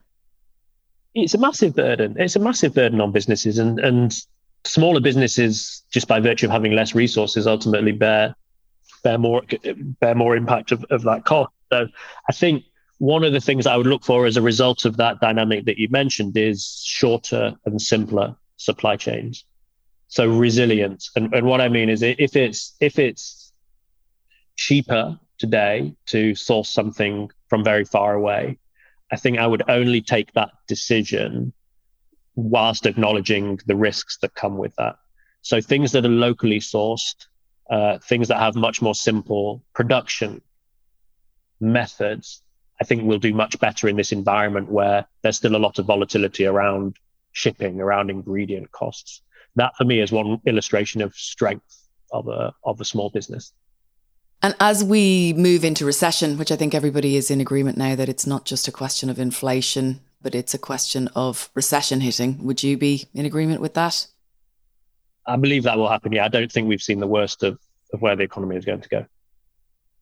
It's 1.13 1.33
a 1.33 1.37
massive 1.37 1.75
burden. 1.75 2.15
It's 2.19 2.35
a 2.35 2.39
massive 2.39 2.73
burden 2.73 2.99
on 2.99 3.11
businesses 3.11 3.57
and, 3.57 3.79
and 3.79 4.13
smaller 4.65 4.99
businesses, 4.99 5.83
just 5.91 6.07
by 6.07 6.19
virtue 6.19 6.47
of 6.47 6.51
having 6.51 6.73
less 6.73 6.95
resources, 6.95 7.47
ultimately 7.47 7.91
bear 7.91 8.35
bear 9.03 9.17
more 9.17 9.43
bear 9.99 10.15
more 10.15 10.35
impact 10.35 10.71
of, 10.71 10.83
of 10.89 11.03
that 11.03 11.25
cost. 11.25 11.51
So 11.71 11.87
I 12.29 12.33
think 12.33 12.63
one 12.97 13.23
of 13.23 13.33
the 13.33 13.41
things 13.41 13.67
I 13.67 13.75
would 13.75 13.87
look 13.87 14.03
for 14.03 14.25
as 14.25 14.37
a 14.37 14.41
result 14.41 14.85
of 14.85 14.97
that 14.97 15.19
dynamic 15.19 15.65
that 15.65 15.77
you 15.77 15.87
mentioned 15.89 16.35
is 16.37 16.81
shorter 16.85 17.55
and 17.65 17.81
simpler 17.81 18.35
supply 18.57 18.95
chains. 18.95 19.45
So 20.07 20.27
resilience. 20.27 21.11
And, 21.15 21.33
and 21.33 21.45
what 21.45 21.61
I 21.61 21.69
mean 21.69 21.89
is 21.89 22.01
if 22.01 22.35
it's 22.35 22.75
if 22.79 22.99
it's 22.99 23.51
cheaper 24.55 25.19
today 25.37 25.93
to 26.07 26.33
source 26.35 26.69
something 26.69 27.29
from 27.49 27.63
very 27.63 27.85
far 27.85 28.13
away, 28.13 28.57
I 29.11 29.17
think 29.17 29.37
I 29.37 29.47
would 29.47 29.63
only 29.67 30.01
take 30.01 30.33
that 30.33 30.51
decision 30.67 31.53
whilst 32.35 32.85
acknowledging 32.85 33.59
the 33.65 33.75
risks 33.75 34.17
that 34.21 34.35
come 34.35 34.57
with 34.57 34.75
that. 34.75 34.97
So 35.41 35.61
things 35.61 35.91
that 35.93 36.05
are 36.05 36.09
locally 36.09 36.59
sourced, 36.59 37.27
uh, 37.69 37.99
things 37.99 38.27
that 38.27 38.39
have 38.39 38.55
much 38.55 38.81
more 38.81 38.95
simple 38.95 39.63
production 39.73 40.41
methods 41.59 42.41
I 42.79 42.83
think 42.83 43.03
we'll 43.03 43.19
do 43.19 43.33
much 43.33 43.59
better 43.59 43.87
in 43.87 43.95
this 43.95 44.11
environment 44.11 44.69
where 44.69 45.05
there's 45.21 45.37
still 45.37 45.55
a 45.55 45.57
lot 45.57 45.79
of 45.79 45.85
volatility 45.85 46.45
around 46.45 46.97
shipping, 47.31 47.79
around 47.79 48.09
ingredient 48.09 48.71
costs. 48.71 49.21
that 49.57 49.73
for 49.77 49.85
me 49.85 50.01
is 50.01 50.11
one 50.11 50.41
illustration 50.45 51.01
of 51.01 51.15
strength 51.15 51.87
of 52.11 52.27
a 52.27 52.53
of 52.65 52.81
a 52.81 52.85
small 52.85 53.09
business. 53.09 53.53
And 54.41 54.53
as 54.59 54.83
we 54.83 55.33
move 55.33 55.63
into 55.63 55.85
recession, 55.85 56.37
which 56.37 56.51
I 56.51 56.57
think 56.57 56.75
everybody 56.75 57.15
is 57.15 57.31
in 57.31 57.39
agreement 57.39 57.77
now 57.77 57.95
that 57.95 58.09
it's 58.09 58.27
not 58.27 58.45
just 58.45 58.67
a 58.67 58.71
question 58.71 59.09
of 59.09 59.17
inflation, 59.17 60.01
but 60.25 60.33
it's 60.33 60.55
a 60.55 60.57
question 60.57 61.07
of 61.13 61.51
recession 61.53 62.01
hitting, 62.01 62.43
would 62.43 62.63
you 62.63 62.79
be 62.79 63.07
in 63.13 63.27
agreement 63.27 63.61
with 63.61 63.75
that? 63.75 64.07
I 65.27 65.35
believe 65.35 65.61
that 65.63 65.77
will 65.77 65.87
happen. 65.87 66.11
Yeah, 66.13 66.25
I 66.25 66.29
don't 66.29 66.51
think 66.51 66.67
we've 66.67 66.81
seen 66.81 66.99
the 66.99 67.05
worst 67.05 67.43
of, 67.43 67.59
of 67.93 68.01
where 68.01 68.15
the 68.15 68.23
economy 68.23 68.55
is 68.55 68.65
going 68.65 68.81
to 68.81 68.89
go. 68.89 69.05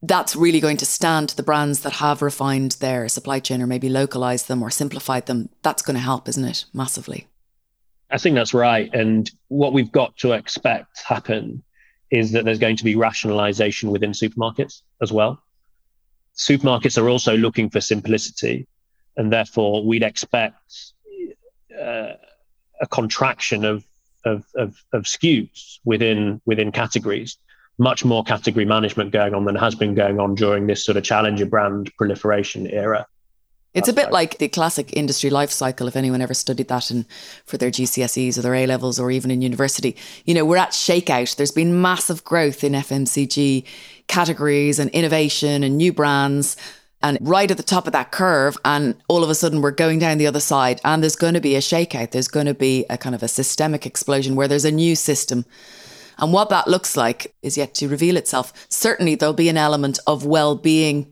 That's 0.02 0.34
really 0.34 0.62
going 0.62 0.78
to 0.78 0.86
stand 0.86 1.28
to 1.28 1.36
the 1.36 1.44
brands 1.44 1.82
that 1.82 1.92
have 1.92 2.22
refined 2.22 2.78
their 2.80 3.10
supply 3.10 3.42
chain 3.42 3.62
or 3.62 3.68
maybe 3.68 3.90
localized 3.90 4.48
them 4.48 4.64
or 4.64 4.70
simplified 4.70 5.26
them. 5.26 5.50
That's 5.62 5.82
going 5.82 5.96
to 5.96 6.02
help, 6.02 6.30
isn't 6.30 6.46
it? 6.46 6.64
Massively. 6.74 7.28
I 8.10 8.18
think 8.18 8.36
that's 8.36 8.54
right. 8.54 8.90
And 8.94 9.30
what 9.50 9.74
we've 9.74 9.92
got 9.92 10.16
to 10.20 10.32
expect 10.32 11.02
happen 11.02 11.64
is 12.12 12.32
that 12.32 12.46
there's 12.46 12.60
going 12.60 12.78
to 12.78 12.86
be 12.86 12.96
rationalization 12.96 13.92
within 13.92 14.12
supermarkets 14.12 14.84
as 15.02 15.12
well. 15.12 15.44
Supermarkets 16.38 16.98
are 16.98 17.10
also 17.10 17.36
looking 17.36 17.70
for 17.70 17.82
simplicity, 17.82 18.68
and 19.18 19.32
therefore 19.32 19.86
we'd 19.86 20.04
expect 20.04 20.94
uh, 21.80 22.14
a 22.82 22.88
contraction 22.90 23.66
of, 23.66 23.84
of, 24.26 24.46
of, 24.56 24.76
of 24.94 25.04
SKUs 25.04 25.80
within 25.86 26.42
within 26.46 26.72
categories. 26.72 27.38
Much 27.80 28.06
more 28.06 28.24
category 28.24 28.66
management 28.66 29.12
going 29.12 29.34
on 29.34 29.46
than 29.46 29.56
has 29.56 29.74
been 29.74 29.96
going 29.96 30.20
on 30.20 30.36
during 30.36 30.68
this 30.68 30.86
sort 30.86 30.96
of 30.96 31.04
challenger 31.04 31.46
brand 31.46 31.92
proliferation 31.98 32.68
era. 32.68 33.06
It's 33.74 33.88
a 33.88 33.94
bit 33.94 34.12
like 34.12 34.38
the 34.38 34.48
classic 34.48 34.96
industry 34.96 35.32
life 35.32 35.50
cycle, 35.50 35.88
if 35.88 35.96
anyone 35.96 36.22
ever 36.22 36.36
studied 36.36 36.68
that 36.68 36.92
in, 36.92 37.08
for 37.46 37.58
their 37.58 37.72
GCSEs 37.72 38.38
or 38.38 38.42
their 38.42 38.54
A 38.54 38.68
levels 38.68 39.00
or 39.00 39.10
even 39.10 39.32
in 39.32 39.42
university. 39.42 39.96
You 40.26 40.36
know, 40.36 40.46
we're 40.46 40.58
at 40.58 40.72
shakeout. 40.72 41.36
There's 41.36 41.52
been 41.52 41.82
massive 41.82 42.24
growth 42.24 42.64
in 42.64 42.74
FMCG 42.74 43.66
categories 44.08 44.78
and 44.78 44.92
innovation 44.92 45.64
and 45.64 45.78
new 45.78 45.92
brands. 45.92 46.56
And 47.04 47.18
right 47.22 47.52
at 47.52 47.58
the 47.58 47.64
top 47.64 47.86
of 47.86 47.94
that 47.94 48.12
curve, 48.12 48.58
and 48.66 48.96
all 49.08 49.24
of 49.24 49.30
a 49.30 49.36
sudden 49.36 49.62
we're 49.62 49.72
going 49.72 50.00
down 50.00 50.18
the 50.18 50.28
other 50.28 50.40
side, 50.40 50.82
and 50.84 51.04
there's 51.04 51.16
going 51.16 51.36
to 51.36 51.42
be 51.42 51.56
a 51.56 51.60
shakeout. 51.60 52.12
There's 52.12 52.28
going 52.28 52.48
to 52.48 52.54
be 52.54 52.86
a 52.90 52.98
kind 52.98 53.14
of 53.14 53.22
a 53.22 53.28
systemic 53.28 53.86
explosion 53.86 54.36
where 54.36 54.48
there's 54.48 54.66
a 54.66 54.72
new 54.72 54.96
system. 54.96 55.46
And 56.18 56.32
what 56.32 56.50
that 56.50 56.68
looks 56.68 56.96
like 56.96 57.36
is 57.42 57.58
yet 57.58 57.76
to 57.76 57.88
reveal 57.88 58.18
itself. 58.18 58.54
Certainly, 58.70 59.16
there'll 59.16 59.34
be 59.34 59.50
an 59.50 59.58
element 59.58 60.00
of 60.08 60.26
well 60.26 60.56
being 60.56 61.12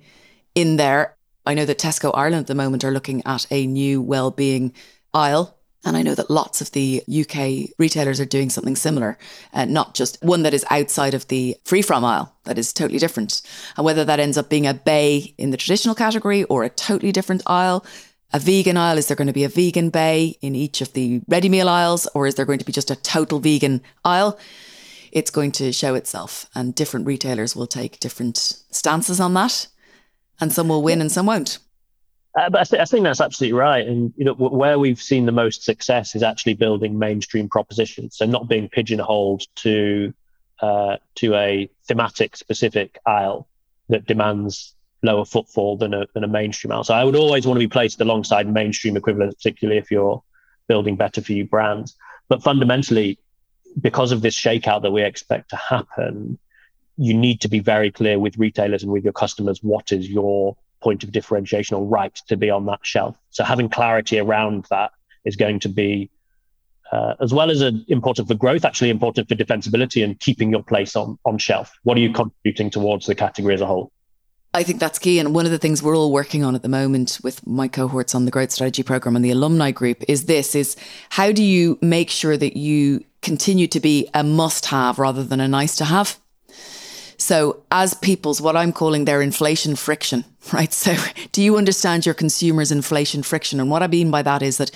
in 0.55 0.77
there 0.77 1.17
I 1.45 1.53
know 1.53 1.65
that 1.65 1.79
Tesco 1.79 2.11
Ireland 2.13 2.41
at 2.41 2.47
the 2.47 2.55
moment 2.55 2.83
are 2.83 2.91
looking 2.91 3.23
at 3.25 3.47
a 3.49 3.65
new 3.65 4.01
well-being 4.01 4.73
aisle. 5.13 5.57
And 5.83 5.97
I 5.97 6.03
know 6.03 6.13
that 6.13 6.29
lots 6.29 6.61
of 6.61 6.71
the 6.71 7.03
UK 7.09 7.71
retailers 7.79 8.19
are 8.19 8.25
doing 8.25 8.49
something 8.51 8.75
similar, 8.75 9.17
uh, 9.53 9.65
not 9.65 9.95
just 9.95 10.21
one 10.21 10.43
that 10.43 10.53
is 10.53 10.65
outside 10.69 11.13
of 11.13 11.27
the 11.27 11.55
free 11.63 11.81
from 11.81 12.05
aisle, 12.05 12.35
that 12.43 12.59
is 12.59 12.71
totally 12.71 12.99
different. 12.99 13.41
And 13.75 13.85
whether 13.85 14.05
that 14.05 14.19
ends 14.19 14.37
up 14.37 14.49
being 14.49 14.67
a 14.67 14.75
bay 14.75 15.33
in 15.37 15.49
the 15.49 15.57
traditional 15.57 15.95
category 15.95 16.43
or 16.45 16.63
a 16.63 16.69
totally 16.69 17.11
different 17.11 17.41
aisle, 17.47 17.83
a 18.31 18.39
vegan 18.39 18.77
aisle, 18.77 18.97
is 18.97 19.07
there 19.07 19.17
going 19.17 19.27
to 19.27 19.33
be 19.33 19.43
a 19.43 19.49
vegan 19.49 19.89
bay 19.89 20.37
in 20.41 20.55
each 20.55 20.81
of 20.81 20.93
the 20.93 21.21
ready 21.27 21.49
meal 21.49 21.67
aisles, 21.67 22.07
or 22.13 22.27
is 22.27 22.35
there 22.35 22.45
going 22.45 22.59
to 22.59 22.65
be 22.65 22.71
just 22.71 22.91
a 22.91 22.95
total 22.95 23.39
vegan 23.39 23.81
aisle? 24.05 24.37
It's 25.11 25.31
going 25.31 25.51
to 25.53 25.73
show 25.73 25.95
itself, 25.95 26.45
and 26.55 26.75
different 26.75 27.07
retailers 27.07 27.55
will 27.55 27.67
take 27.67 27.99
different 27.99 28.37
stances 28.69 29.19
on 29.19 29.33
that 29.33 29.67
and 30.41 30.51
some 30.51 30.67
will 30.67 30.81
win 30.81 30.99
and 30.99 31.11
some 31.11 31.27
won't. 31.27 31.59
Uh, 32.33 32.49
but 32.49 32.61
I, 32.61 32.63
th- 32.63 32.81
I, 32.81 32.85
think 32.85 33.03
that's 33.03 33.19
absolutely 33.19 33.57
right. 33.57 33.85
And 33.85 34.13
you 34.15 34.23
know, 34.23 34.33
w- 34.33 34.55
where 34.55 34.79
we've 34.79 35.01
seen 35.01 35.25
the 35.25 35.33
most 35.33 35.63
success 35.63 36.15
is 36.15 36.23
actually 36.23 36.53
building 36.53 36.97
mainstream 36.97 37.49
propositions, 37.49 38.17
so 38.17 38.25
not 38.25 38.47
being 38.47 38.69
pigeonholed 38.69 39.43
to 39.57 40.13
uh, 40.61 40.97
to 41.15 41.35
a 41.35 41.69
thematic 41.87 42.37
specific 42.37 42.99
aisle 43.05 43.47
that 43.89 44.05
demands 44.05 44.75
lower 45.03 45.25
footfall 45.25 45.75
than 45.77 45.93
a 45.93 46.05
than 46.13 46.23
a 46.23 46.27
mainstream 46.27 46.71
aisle. 46.71 46.85
So 46.85 46.93
I 46.93 47.03
would 47.03 47.15
always 47.17 47.45
want 47.45 47.57
to 47.57 47.67
be 47.67 47.71
placed 47.71 47.99
alongside 47.99 48.51
mainstream 48.51 48.95
equivalents, 48.95 49.35
particularly 49.35 49.79
if 49.79 49.91
you're 49.91 50.23
building 50.67 50.95
better 50.95 51.21
for 51.21 51.33
you 51.33 51.45
brands. 51.45 51.95
But 52.29 52.43
fundamentally, 52.43 53.19
because 53.79 54.13
of 54.13 54.21
this 54.21 54.39
shakeout 54.39 54.83
that 54.83 54.91
we 54.91 55.03
expect 55.03 55.49
to 55.49 55.57
happen, 55.57 56.39
you 56.95 57.13
need 57.13 57.41
to 57.41 57.49
be 57.49 57.59
very 57.59 57.91
clear 57.91 58.19
with 58.19 58.37
retailers 58.37 58.83
and 58.83 58.91
with 58.91 59.03
your 59.03 59.13
customers 59.13 59.61
what 59.61 59.91
is 59.91 60.09
your 60.09 60.55
point 60.81 61.03
of 61.03 61.11
differentiation 61.11 61.75
or 61.75 61.85
right 61.85 62.13
to 62.27 62.35
be 62.35 62.49
on 62.49 62.65
that 62.65 62.79
shelf. 62.83 63.17
So 63.29 63.43
having 63.43 63.69
clarity 63.69 64.19
around 64.19 64.65
that 64.69 64.91
is 65.25 65.35
going 65.35 65.59
to 65.61 65.69
be, 65.69 66.09
uh, 66.91 67.15
as 67.21 67.33
well 67.33 67.51
as 67.51 67.61
important 67.87 68.27
for 68.27 68.35
growth, 68.35 68.65
actually 68.65 68.89
important 68.89 69.29
for 69.29 69.35
defensibility 69.35 70.03
and 70.03 70.19
keeping 70.19 70.51
your 70.51 70.63
place 70.63 70.95
on 70.95 71.17
on 71.25 71.37
shelf. 71.37 71.71
What 71.83 71.97
are 71.97 72.01
you 72.01 72.11
contributing 72.11 72.69
towards 72.69 73.05
the 73.05 73.15
category 73.15 73.53
as 73.53 73.61
a 73.61 73.65
whole? 73.65 73.91
I 74.53 74.63
think 74.63 74.81
that's 74.81 74.99
key. 74.99 75.17
And 75.17 75.33
one 75.33 75.45
of 75.45 75.51
the 75.51 75.57
things 75.57 75.81
we're 75.81 75.95
all 75.95 76.11
working 76.11 76.43
on 76.43 76.55
at 76.55 76.61
the 76.61 76.67
moment 76.67 77.19
with 77.23 77.45
my 77.47 77.69
cohorts 77.69 78.13
on 78.13 78.25
the 78.25 78.31
growth 78.31 78.51
strategy 78.51 78.83
program 78.83 79.15
and 79.15 79.23
the 79.23 79.31
alumni 79.31 79.71
group 79.71 80.03
is 80.09 80.25
this 80.25 80.55
is 80.55 80.75
how 81.09 81.31
do 81.31 81.41
you 81.41 81.79
make 81.81 82.09
sure 82.09 82.35
that 82.35 82.57
you 82.57 83.05
continue 83.21 83.67
to 83.67 83.79
be 83.79 84.09
a 84.13 84.23
must 84.23 84.65
have 84.65 84.99
rather 84.99 85.23
than 85.23 85.39
a 85.39 85.47
nice 85.47 85.77
to 85.77 85.85
have? 85.85 86.19
So, 87.21 87.61
as 87.69 87.93
people's, 87.93 88.41
what 88.41 88.55
I'm 88.55 88.73
calling 88.73 89.05
their 89.05 89.21
inflation 89.21 89.75
friction, 89.75 90.25
right? 90.53 90.73
So, 90.73 90.95
do 91.31 91.43
you 91.43 91.55
understand 91.55 92.03
your 92.03 92.15
consumers' 92.15 92.71
inflation 92.71 93.21
friction? 93.21 93.59
And 93.59 93.69
what 93.69 93.83
I 93.83 93.87
mean 93.87 94.09
by 94.09 94.23
that 94.23 94.41
is 94.41 94.57
that 94.57 94.71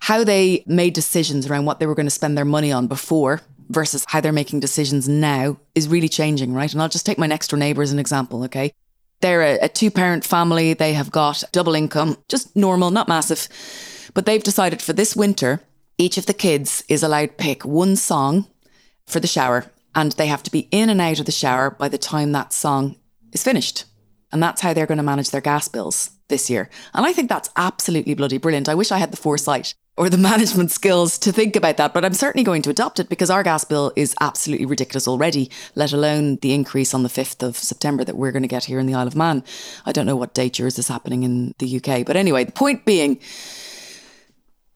how 0.00 0.24
they 0.24 0.64
made 0.66 0.94
decisions 0.94 1.46
around 1.46 1.64
what 1.64 1.78
they 1.78 1.86
were 1.86 1.94
going 1.94 2.06
to 2.06 2.10
spend 2.10 2.36
their 2.36 2.44
money 2.44 2.72
on 2.72 2.88
before 2.88 3.40
versus 3.68 4.04
how 4.08 4.20
they're 4.20 4.32
making 4.32 4.58
decisions 4.58 5.08
now 5.08 5.58
is 5.76 5.86
really 5.86 6.08
changing, 6.08 6.52
right? 6.52 6.72
And 6.72 6.82
I'll 6.82 6.88
just 6.88 7.06
take 7.06 7.18
my 7.18 7.28
next 7.28 7.48
door 7.48 7.58
neighbor 7.58 7.82
as 7.82 7.92
an 7.92 8.00
example, 8.00 8.42
okay? 8.44 8.72
They're 9.20 9.42
a, 9.42 9.58
a 9.66 9.68
two 9.68 9.92
parent 9.92 10.24
family. 10.24 10.74
They 10.74 10.92
have 10.94 11.12
got 11.12 11.44
double 11.52 11.76
income, 11.76 12.16
just 12.28 12.56
normal, 12.56 12.90
not 12.90 13.06
massive. 13.06 13.48
But 14.12 14.26
they've 14.26 14.42
decided 14.42 14.82
for 14.82 14.92
this 14.92 15.14
winter, 15.14 15.60
each 15.98 16.18
of 16.18 16.26
the 16.26 16.34
kids 16.34 16.82
is 16.88 17.04
allowed 17.04 17.36
pick 17.36 17.64
one 17.64 17.94
song 17.94 18.46
for 19.06 19.20
the 19.20 19.28
shower 19.28 19.66
and 19.96 20.12
they 20.12 20.26
have 20.28 20.42
to 20.44 20.52
be 20.52 20.68
in 20.70 20.90
and 20.90 21.00
out 21.00 21.18
of 21.18 21.26
the 21.26 21.32
shower 21.32 21.70
by 21.70 21.88
the 21.88 21.98
time 21.98 22.30
that 22.32 22.52
song 22.52 22.96
is 23.32 23.42
finished. 23.42 23.86
And 24.30 24.42
that's 24.42 24.60
how 24.60 24.74
they're 24.74 24.86
going 24.86 24.98
to 24.98 25.04
manage 25.04 25.30
their 25.30 25.40
gas 25.40 25.68
bills 25.68 26.10
this 26.28 26.50
year. 26.50 26.68
And 26.92 27.06
I 27.06 27.12
think 27.12 27.28
that's 27.28 27.48
absolutely 27.56 28.14
bloody 28.14 28.38
brilliant. 28.38 28.68
I 28.68 28.74
wish 28.74 28.92
I 28.92 28.98
had 28.98 29.10
the 29.10 29.16
foresight 29.16 29.74
or 29.96 30.10
the 30.10 30.18
management 30.32 30.70
skills 30.70 31.16
to 31.20 31.32
think 31.32 31.56
about 31.56 31.78
that, 31.78 31.94
but 31.94 32.04
I'm 32.04 32.12
certainly 32.12 32.44
going 32.44 32.60
to 32.62 32.70
adopt 32.70 33.00
it 33.00 33.08
because 33.08 33.30
our 33.30 33.42
gas 33.42 33.64
bill 33.64 33.92
is 33.96 34.14
absolutely 34.20 34.66
ridiculous 34.66 35.08
already, 35.08 35.50
let 35.74 35.94
alone 35.94 36.36
the 36.42 36.52
increase 36.52 36.92
on 36.92 37.02
the 37.02 37.08
5th 37.08 37.42
of 37.42 37.56
September 37.56 38.04
that 38.04 38.16
we're 38.16 38.32
going 38.32 38.42
to 38.42 38.48
get 38.48 38.64
here 38.64 38.78
in 38.78 38.86
the 38.86 38.94
Isle 38.94 39.06
of 39.06 39.16
Man. 39.16 39.42
I 39.86 39.92
don't 39.92 40.06
know 40.06 40.16
what 40.16 40.34
date 40.34 40.58
yours 40.58 40.78
is 40.78 40.88
happening 40.88 41.22
in 41.22 41.54
the 41.58 41.76
UK. 41.76 42.04
But 42.04 42.16
anyway, 42.16 42.44
the 42.44 42.52
point 42.52 42.84
being, 42.84 43.18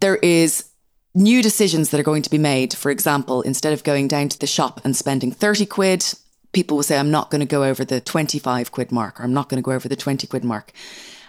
there 0.00 0.16
is 0.16 0.69
new 1.14 1.42
decisions 1.42 1.90
that 1.90 2.00
are 2.00 2.04
going 2.04 2.22
to 2.22 2.30
be 2.30 2.38
made. 2.38 2.74
For 2.74 2.90
example, 2.90 3.42
instead 3.42 3.72
of 3.72 3.84
going 3.84 4.08
down 4.08 4.28
to 4.28 4.38
the 4.38 4.46
shop 4.46 4.80
and 4.84 4.96
spending 4.96 5.32
30 5.32 5.66
quid, 5.66 6.04
people 6.52 6.76
will 6.76 6.84
say, 6.84 6.98
I'm 6.98 7.10
not 7.10 7.30
going 7.30 7.40
to 7.40 7.46
go 7.46 7.64
over 7.64 7.84
the 7.84 8.00
25 8.00 8.72
quid 8.72 8.92
mark, 8.92 9.20
or 9.20 9.24
I'm 9.24 9.34
not 9.34 9.48
going 9.48 9.62
to 9.62 9.66
go 9.66 9.72
over 9.72 9.88
the 9.88 9.96
20 9.96 10.26
quid 10.26 10.44
mark. 10.44 10.72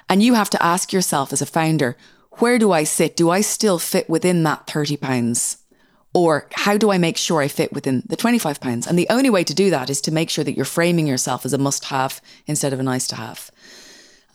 And 0.10 0.22
you 0.22 0.34
have 0.34 0.50
to 0.52 0.63
ask 0.63 0.91
yourself 0.91 1.32
as 1.34 1.41
a 1.41 1.46
founder, 1.46 1.98
where 2.39 2.58
do 2.58 2.72
I 2.72 2.84
sit? 2.84 3.15
Do 3.15 3.30
I 3.30 3.41
still 3.41 3.80
fit 3.80 4.10
within 4.10 4.44
that 4.44 4.67
30 4.67 4.98
pounds? 4.98 5.58
Or 6.13 6.48
how 6.54 6.78
do 6.78 6.91
I 6.91 6.98
make 6.98 7.17
sure 7.17 7.41
I 7.41 7.48
fit 7.48 7.72
within 7.72 8.04
the 8.08 8.17
25 8.17 8.60
pounds? 8.60 8.86
And 8.86 9.00
the 9.00 9.08
only 9.10 9.30
way 9.30 9.44
to 9.46 9.54
do 9.54 9.70
that 9.70 9.89
is 9.89 10.02
to 10.02 10.12
make 10.12 10.30
sure 10.30 10.44
that 10.44 10.56
you're 10.56 10.65
framing 10.65 11.08
yourself 11.08 11.46
as 11.46 11.54
a 11.54 11.58
must 11.58 11.86
have 11.86 12.22
instead 12.48 12.74
of 12.74 12.80
a 12.80 12.84
nice 12.84 13.08
to 13.08 13.15
have. 13.15 13.50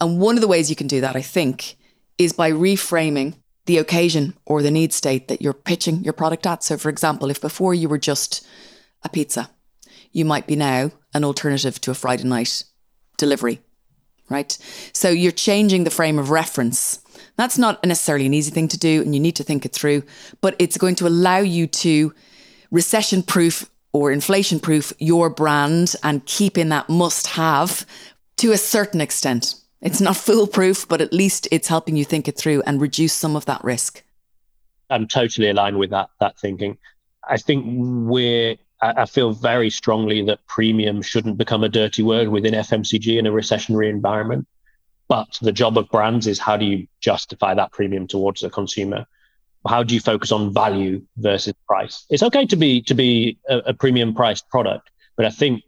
And 0.01 0.19
one 0.19 0.37
of 0.37 0.41
the 0.41 0.49
ways 0.49 0.71
you 0.71 0.77
can 0.77 0.87
do 0.87 1.01
that, 1.03 1.17
I 1.17 1.23
think, 1.23 1.77
is 2.17 2.33
by 2.33 2.51
reframing 2.51 3.35
the 3.67 3.79
occasion 3.79 4.35
or 4.45 4.63
the 4.63 4.71
need 4.71 4.93
state 4.93 5.29
that 5.29 5.43
you're 5.43 5.53
pitching 5.53 6.03
your 6.03 6.13
product 6.13 6.47
at. 6.47 6.63
So, 6.63 6.77
for 6.77 6.89
example, 6.89 7.31
if 7.31 7.41
before 7.41 7.75
you 7.75 7.89
were 7.89 7.99
just 7.99 8.47
a 9.03 9.09
pizza, 9.09 9.51
you 10.13 10.25
might 10.25 10.47
be 10.47 10.57
now 10.57 10.93
an 11.13 11.25
alternative 11.25 11.81
to 11.83 11.91
a 11.91 11.95
Friday 11.95 12.25
night 12.25 12.65
delivery, 13.19 13.61
right? 14.29 14.57
So, 14.93 15.11
you're 15.11 15.33
changing 15.33 15.85
the 15.85 15.91
frame 15.91 16.19
of 16.19 16.31
reference. 16.31 17.01
That's 17.37 17.59
not 17.59 17.85
necessarily 17.85 18.27
an 18.27 18.35
easy 18.35 18.51
thing 18.51 18.69
to 18.69 18.79
do, 18.79 19.03
and 19.03 19.15
you 19.15 19.21
need 19.21 19.37
to 19.37 19.45
think 19.45 19.67
it 19.67 19.73
through, 19.73 20.05
but 20.41 20.57
it's 20.59 20.79
going 20.79 20.95
to 20.97 21.07
allow 21.07 21.39
you 21.39 21.67
to 21.67 22.15
recession 22.71 23.23
proof 23.23 23.71
or 23.93 24.13
inflation 24.13 24.61
proof 24.61 24.93
your 24.99 25.31
brand 25.31 25.95
and 26.03 26.25
keep 26.27 26.59
in 26.59 26.69
that 26.69 26.89
must 26.89 27.29
have 27.29 27.87
to 28.37 28.53
a 28.53 28.59
certain 28.59 29.01
extent. 29.01 29.55
It's 29.81 30.01
not 30.01 30.17
foolproof, 30.17 30.89
but 30.89 31.01
at 31.01 31.13
least 31.13 31.49
it's 31.51 31.69
helping 31.69 31.97
you 31.97 32.05
think 32.05 32.29
it 32.29 32.37
through 32.37 32.63
and 32.67 32.81
reduce 32.81 33.13
some 33.13 33.37
of 33.37 33.45
that 33.45 33.63
risk. 33.63 34.03
I'm 34.89 35.07
totally 35.07 35.51
aligned 35.51 35.79
with 35.79 35.91
that 35.91 36.11
that 36.21 36.39
thinking. 36.39 36.79
I 37.29 37.37
think 37.37 37.65
we're 37.67 38.57
I 38.81 39.07
feel 39.07 39.33
very 39.33 39.71
strongly 39.71 40.23
that 40.27 40.47
premium 40.47 41.03
shouldn't 41.03 41.39
become 41.39 41.65
a 41.65 41.69
dirty 41.69 42.03
word 42.03 42.29
within 42.29 42.55
FMCG 42.55 43.19
in 43.19 43.27
a 43.27 43.33
recessionary 43.33 43.89
environment. 43.89 44.47
But 45.09 45.39
the 45.41 45.53
job 45.53 45.79
of 45.79 45.89
brands 45.89 46.27
is 46.27 46.39
how 46.39 46.57
do 46.57 46.65
you 46.65 46.87
justify 47.01 47.55
that 47.55 47.73
premium 47.73 48.07
towards 48.07 48.41
the 48.41 48.51
consumer? 48.51 49.07
how 49.69 49.83
do 49.83 49.95
you 49.95 50.01
focus 50.01 50.33
on 50.33 50.53
value 50.53 51.03
versus 51.17 51.55
price? 51.67 52.07
It's 52.11 52.23
okay 52.23 52.47
to 52.47 52.57
be 52.57 52.83
to 52.83 52.95
be 52.95 53.39
a, 53.49 53.59
a 53.59 53.75
premium 53.75 54.15
priced 54.15 54.49
product, 54.49 54.91
but 55.17 55.27
I 55.27 55.31
think 55.31 55.63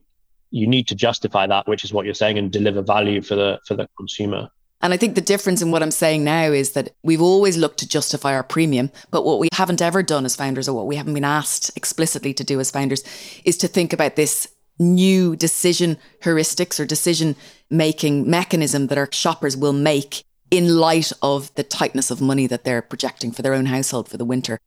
you 0.51 0.67
need 0.67 0.89
to 0.89 0.95
justify 0.95 1.47
that, 1.47 1.67
which 1.67 1.85
is 1.85 1.93
what 1.93 2.05
you're 2.05 2.15
saying, 2.15 2.39
and 2.39 2.51
deliver 2.51 2.83
value 2.83 3.23
for 3.23 3.35
the 3.35 3.59
for 3.67 3.75
the 3.75 3.89
consumer. 3.97 4.49
And 4.81 4.93
I 4.93 4.97
think 4.97 5.17
the 5.17 5.21
difference 5.21 5.61
in 5.61 5.73
what 5.73 5.83
I'm 5.83 5.91
saying 5.91 6.23
now 6.23 6.53
is 6.53 6.73
that 6.73 6.95
we've 7.03 7.21
always 7.21 7.57
looked 7.57 7.79
to 7.81 7.89
justify 7.89 8.35
our 8.35 8.45
premium, 8.45 8.93
but 9.11 9.25
what 9.25 9.41
we 9.41 9.49
haven't 9.53 9.83
ever 9.83 10.05
done 10.05 10.25
as 10.25 10.37
founders, 10.37 10.69
or 10.69 10.77
what 10.77 10.87
we 10.87 10.97
haven't 10.97 11.15
been 11.15 11.25
asked 11.25 11.77
explicitly 11.77 12.33
to 12.35 12.45
do 12.45 12.61
as 12.61 12.71
founders, 12.71 13.03
is 13.45 13.57
to 13.59 13.69
think 13.69 13.93
about 13.93 14.17
this 14.17 14.49
new 14.79 15.35
decision 15.35 15.99
heuristics 16.23 16.79
or 16.79 16.87
decision 16.87 17.35
making 17.69 18.31
mechanism 18.31 18.87
that 18.87 18.99
our 18.99 19.09
shoppers 19.13 19.57
will 19.57 19.73
make 19.73 20.23
in 20.51 20.77
light 20.77 21.13
of 21.21 21.53
the 21.57 21.65
tightness 21.65 22.11
of 22.11 22.21
money 22.21 22.47
that 22.47 22.65
they're 22.65 22.81
projecting 22.81 23.33
for 23.33 23.43
their 23.43 23.55
own 23.55 23.67
household 23.67 24.09
for 24.09 24.17
the 24.17 24.25
winter. 24.25 24.59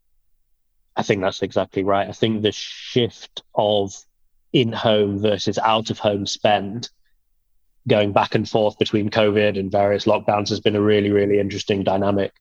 I 0.95 1.03
think 1.03 1.21
that's 1.21 1.41
exactly 1.41 1.83
right. 1.83 2.07
I 2.07 2.11
think 2.11 2.41
the 2.41 2.51
shift 2.51 3.43
of 3.55 3.95
in 4.53 4.71
home 4.71 5.19
versus 5.19 5.57
out 5.57 5.89
of 5.89 5.99
home 5.99 6.25
spend 6.25 6.89
going 7.87 8.11
back 8.11 8.35
and 8.35 8.47
forth 8.47 8.77
between 8.77 9.09
COVID 9.09 9.57
and 9.57 9.71
various 9.71 10.05
lockdowns 10.05 10.49
has 10.49 10.59
been 10.59 10.75
a 10.75 10.81
really, 10.81 11.11
really 11.11 11.39
interesting 11.39 11.83
dynamic. 11.83 12.31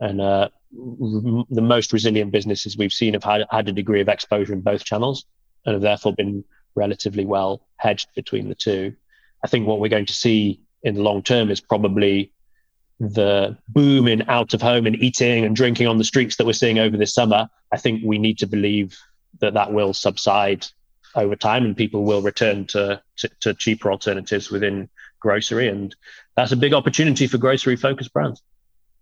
And 0.00 0.20
uh, 0.20 0.48
r- 0.72 1.44
the 1.50 1.62
most 1.62 1.92
resilient 1.92 2.32
businesses 2.32 2.76
we've 2.76 2.92
seen 2.92 3.14
have 3.14 3.24
had, 3.24 3.44
had 3.50 3.68
a 3.68 3.72
degree 3.72 4.00
of 4.00 4.08
exposure 4.08 4.52
in 4.52 4.60
both 4.60 4.84
channels 4.84 5.24
and 5.64 5.74
have 5.74 5.82
therefore 5.82 6.14
been 6.14 6.44
relatively 6.74 7.26
well 7.26 7.62
hedged 7.76 8.08
between 8.14 8.48
the 8.48 8.54
two. 8.54 8.94
I 9.44 9.48
think 9.48 9.66
what 9.66 9.80
we're 9.80 9.88
going 9.88 10.06
to 10.06 10.14
see 10.14 10.60
in 10.82 10.94
the 10.94 11.02
long 11.02 11.22
term 11.22 11.50
is 11.50 11.60
probably 11.60 12.32
the 13.00 13.56
boom 13.68 14.08
in 14.08 14.28
out 14.28 14.54
of 14.54 14.62
home 14.62 14.86
and 14.86 14.96
eating 14.96 15.44
and 15.44 15.54
drinking 15.54 15.86
on 15.86 15.98
the 15.98 16.04
streets 16.04 16.36
that 16.36 16.46
we're 16.46 16.52
seeing 16.52 16.78
over 16.78 16.96
this 16.96 17.14
summer. 17.14 17.48
I 17.72 17.76
think 17.76 18.02
we 18.04 18.18
need 18.18 18.38
to 18.38 18.46
believe 18.46 18.98
that 19.40 19.54
that 19.54 19.72
will 19.72 19.94
subside 19.94 20.66
over 21.18 21.36
time 21.36 21.64
and 21.64 21.76
people 21.76 22.04
will 22.04 22.22
return 22.22 22.66
to, 22.66 23.00
to, 23.16 23.28
to 23.40 23.54
cheaper 23.54 23.90
alternatives 23.90 24.50
within 24.50 24.88
grocery. 25.20 25.68
And 25.68 25.94
that's 26.36 26.52
a 26.52 26.56
big 26.56 26.72
opportunity 26.72 27.26
for 27.26 27.38
grocery 27.38 27.76
focused 27.76 28.12
brands. 28.12 28.42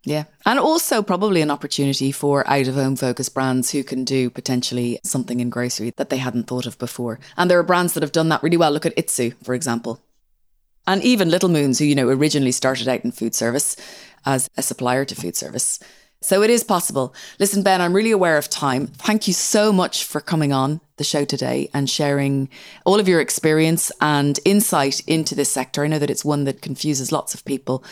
Yeah. 0.04 0.24
And 0.44 0.58
also 0.58 1.02
probably 1.02 1.42
an 1.42 1.50
opportunity 1.50 2.12
for 2.12 2.48
out 2.48 2.68
of 2.68 2.76
home 2.76 2.94
focused 2.94 3.34
brands 3.34 3.72
who 3.72 3.82
can 3.82 4.04
do 4.04 4.30
potentially 4.30 5.00
something 5.02 5.40
in 5.40 5.50
grocery 5.50 5.92
that 5.96 6.10
they 6.10 6.18
hadn't 6.18 6.46
thought 6.46 6.66
of 6.66 6.78
before. 6.78 7.18
And 7.36 7.50
there 7.50 7.58
are 7.58 7.64
brands 7.64 7.94
that 7.94 8.04
have 8.04 8.12
done 8.12 8.28
that 8.28 8.42
really 8.42 8.56
well. 8.56 8.70
Look 8.70 8.86
at 8.86 8.96
Itsu, 8.96 9.34
for 9.42 9.54
example. 9.54 10.00
And 10.86 11.02
even 11.02 11.28
Little 11.28 11.48
Moons, 11.48 11.80
who, 11.80 11.84
you 11.84 11.96
know, 11.96 12.08
originally 12.08 12.52
started 12.52 12.86
out 12.86 13.04
in 13.04 13.10
food 13.10 13.34
service 13.34 13.76
as 14.24 14.48
a 14.56 14.62
supplier 14.62 15.04
to 15.04 15.16
food 15.16 15.34
service. 15.34 15.80
So 16.20 16.42
it 16.42 16.50
is 16.50 16.62
possible. 16.62 17.12
Listen, 17.40 17.64
Ben, 17.64 17.80
I'm 17.80 17.92
really 17.92 18.12
aware 18.12 18.38
of 18.38 18.48
time. 18.48 18.86
Thank 18.86 19.26
you 19.26 19.34
so 19.34 19.72
much 19.72 20.04
for 20.04 20.20
coming 20.20 20.52
on 20.52 20.80
the 20.96 21.04
show 21.04 21.24
today 21.24 21.70
and 21.72 21.88
sharing 21.88 22.48
all 22.84 23.00
of 23.00 23.08
your 23.08 23.20
experience 23.20 23.92
and 24.00 24.38
insight 24.44 25.00
into 25.06 25.34
this 25.34 25.50
sector. 25.50 25.84
I 25.84 25.88
know 25.88 25.98
that 25.98 26.10
it's 26.10 26.24
one 26.24 26.44
that 26.44 26.62
confuses 26.62 27.12
lots 27.12 27.34
of 27.34 27.44
people. 27.44 27.84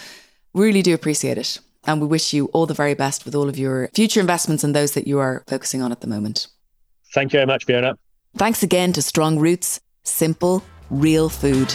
Really 0.55 0.82
do 0.82 0.94
appreciate 0.94 1.38
it. 1.38 1.59
And 1.86 2.00
we 2.00 2.07
wish 2.07 2.32
you 2.32 2.46
all 2.46 2.66
the 2.66 2.74
very 2.74 2.94
best 2.94 3.24
with 3.24 3.34
all 3.34 3.48
of 3.48 3.59
your 3.59 3.88
future 3.94 4.20
investments 4.20 4.64
and 4.64 4.74
those 4.74 4.92
that 4.92 5.07
you 5.07 5.18
are 5.18 5.44
focusing 5.46 5.82
on 5.82 5.92
at 5.92 6.00
the 6.00 6.07
moment. 6.07 6.46
Thank 7.12 7.32
you 7.32 7.38
very 7.38 7.46
much, 7.46 7.64
Fiona. 7.64 7.96
Thanks 8.36 8.62
again 8.62 8.92
to 8.94 9.02
Strong 9.02 9.38
Roots, 9.38 9.80
simple, 10.02 10.64
real 10.90 11.28
food. 11.28 11.72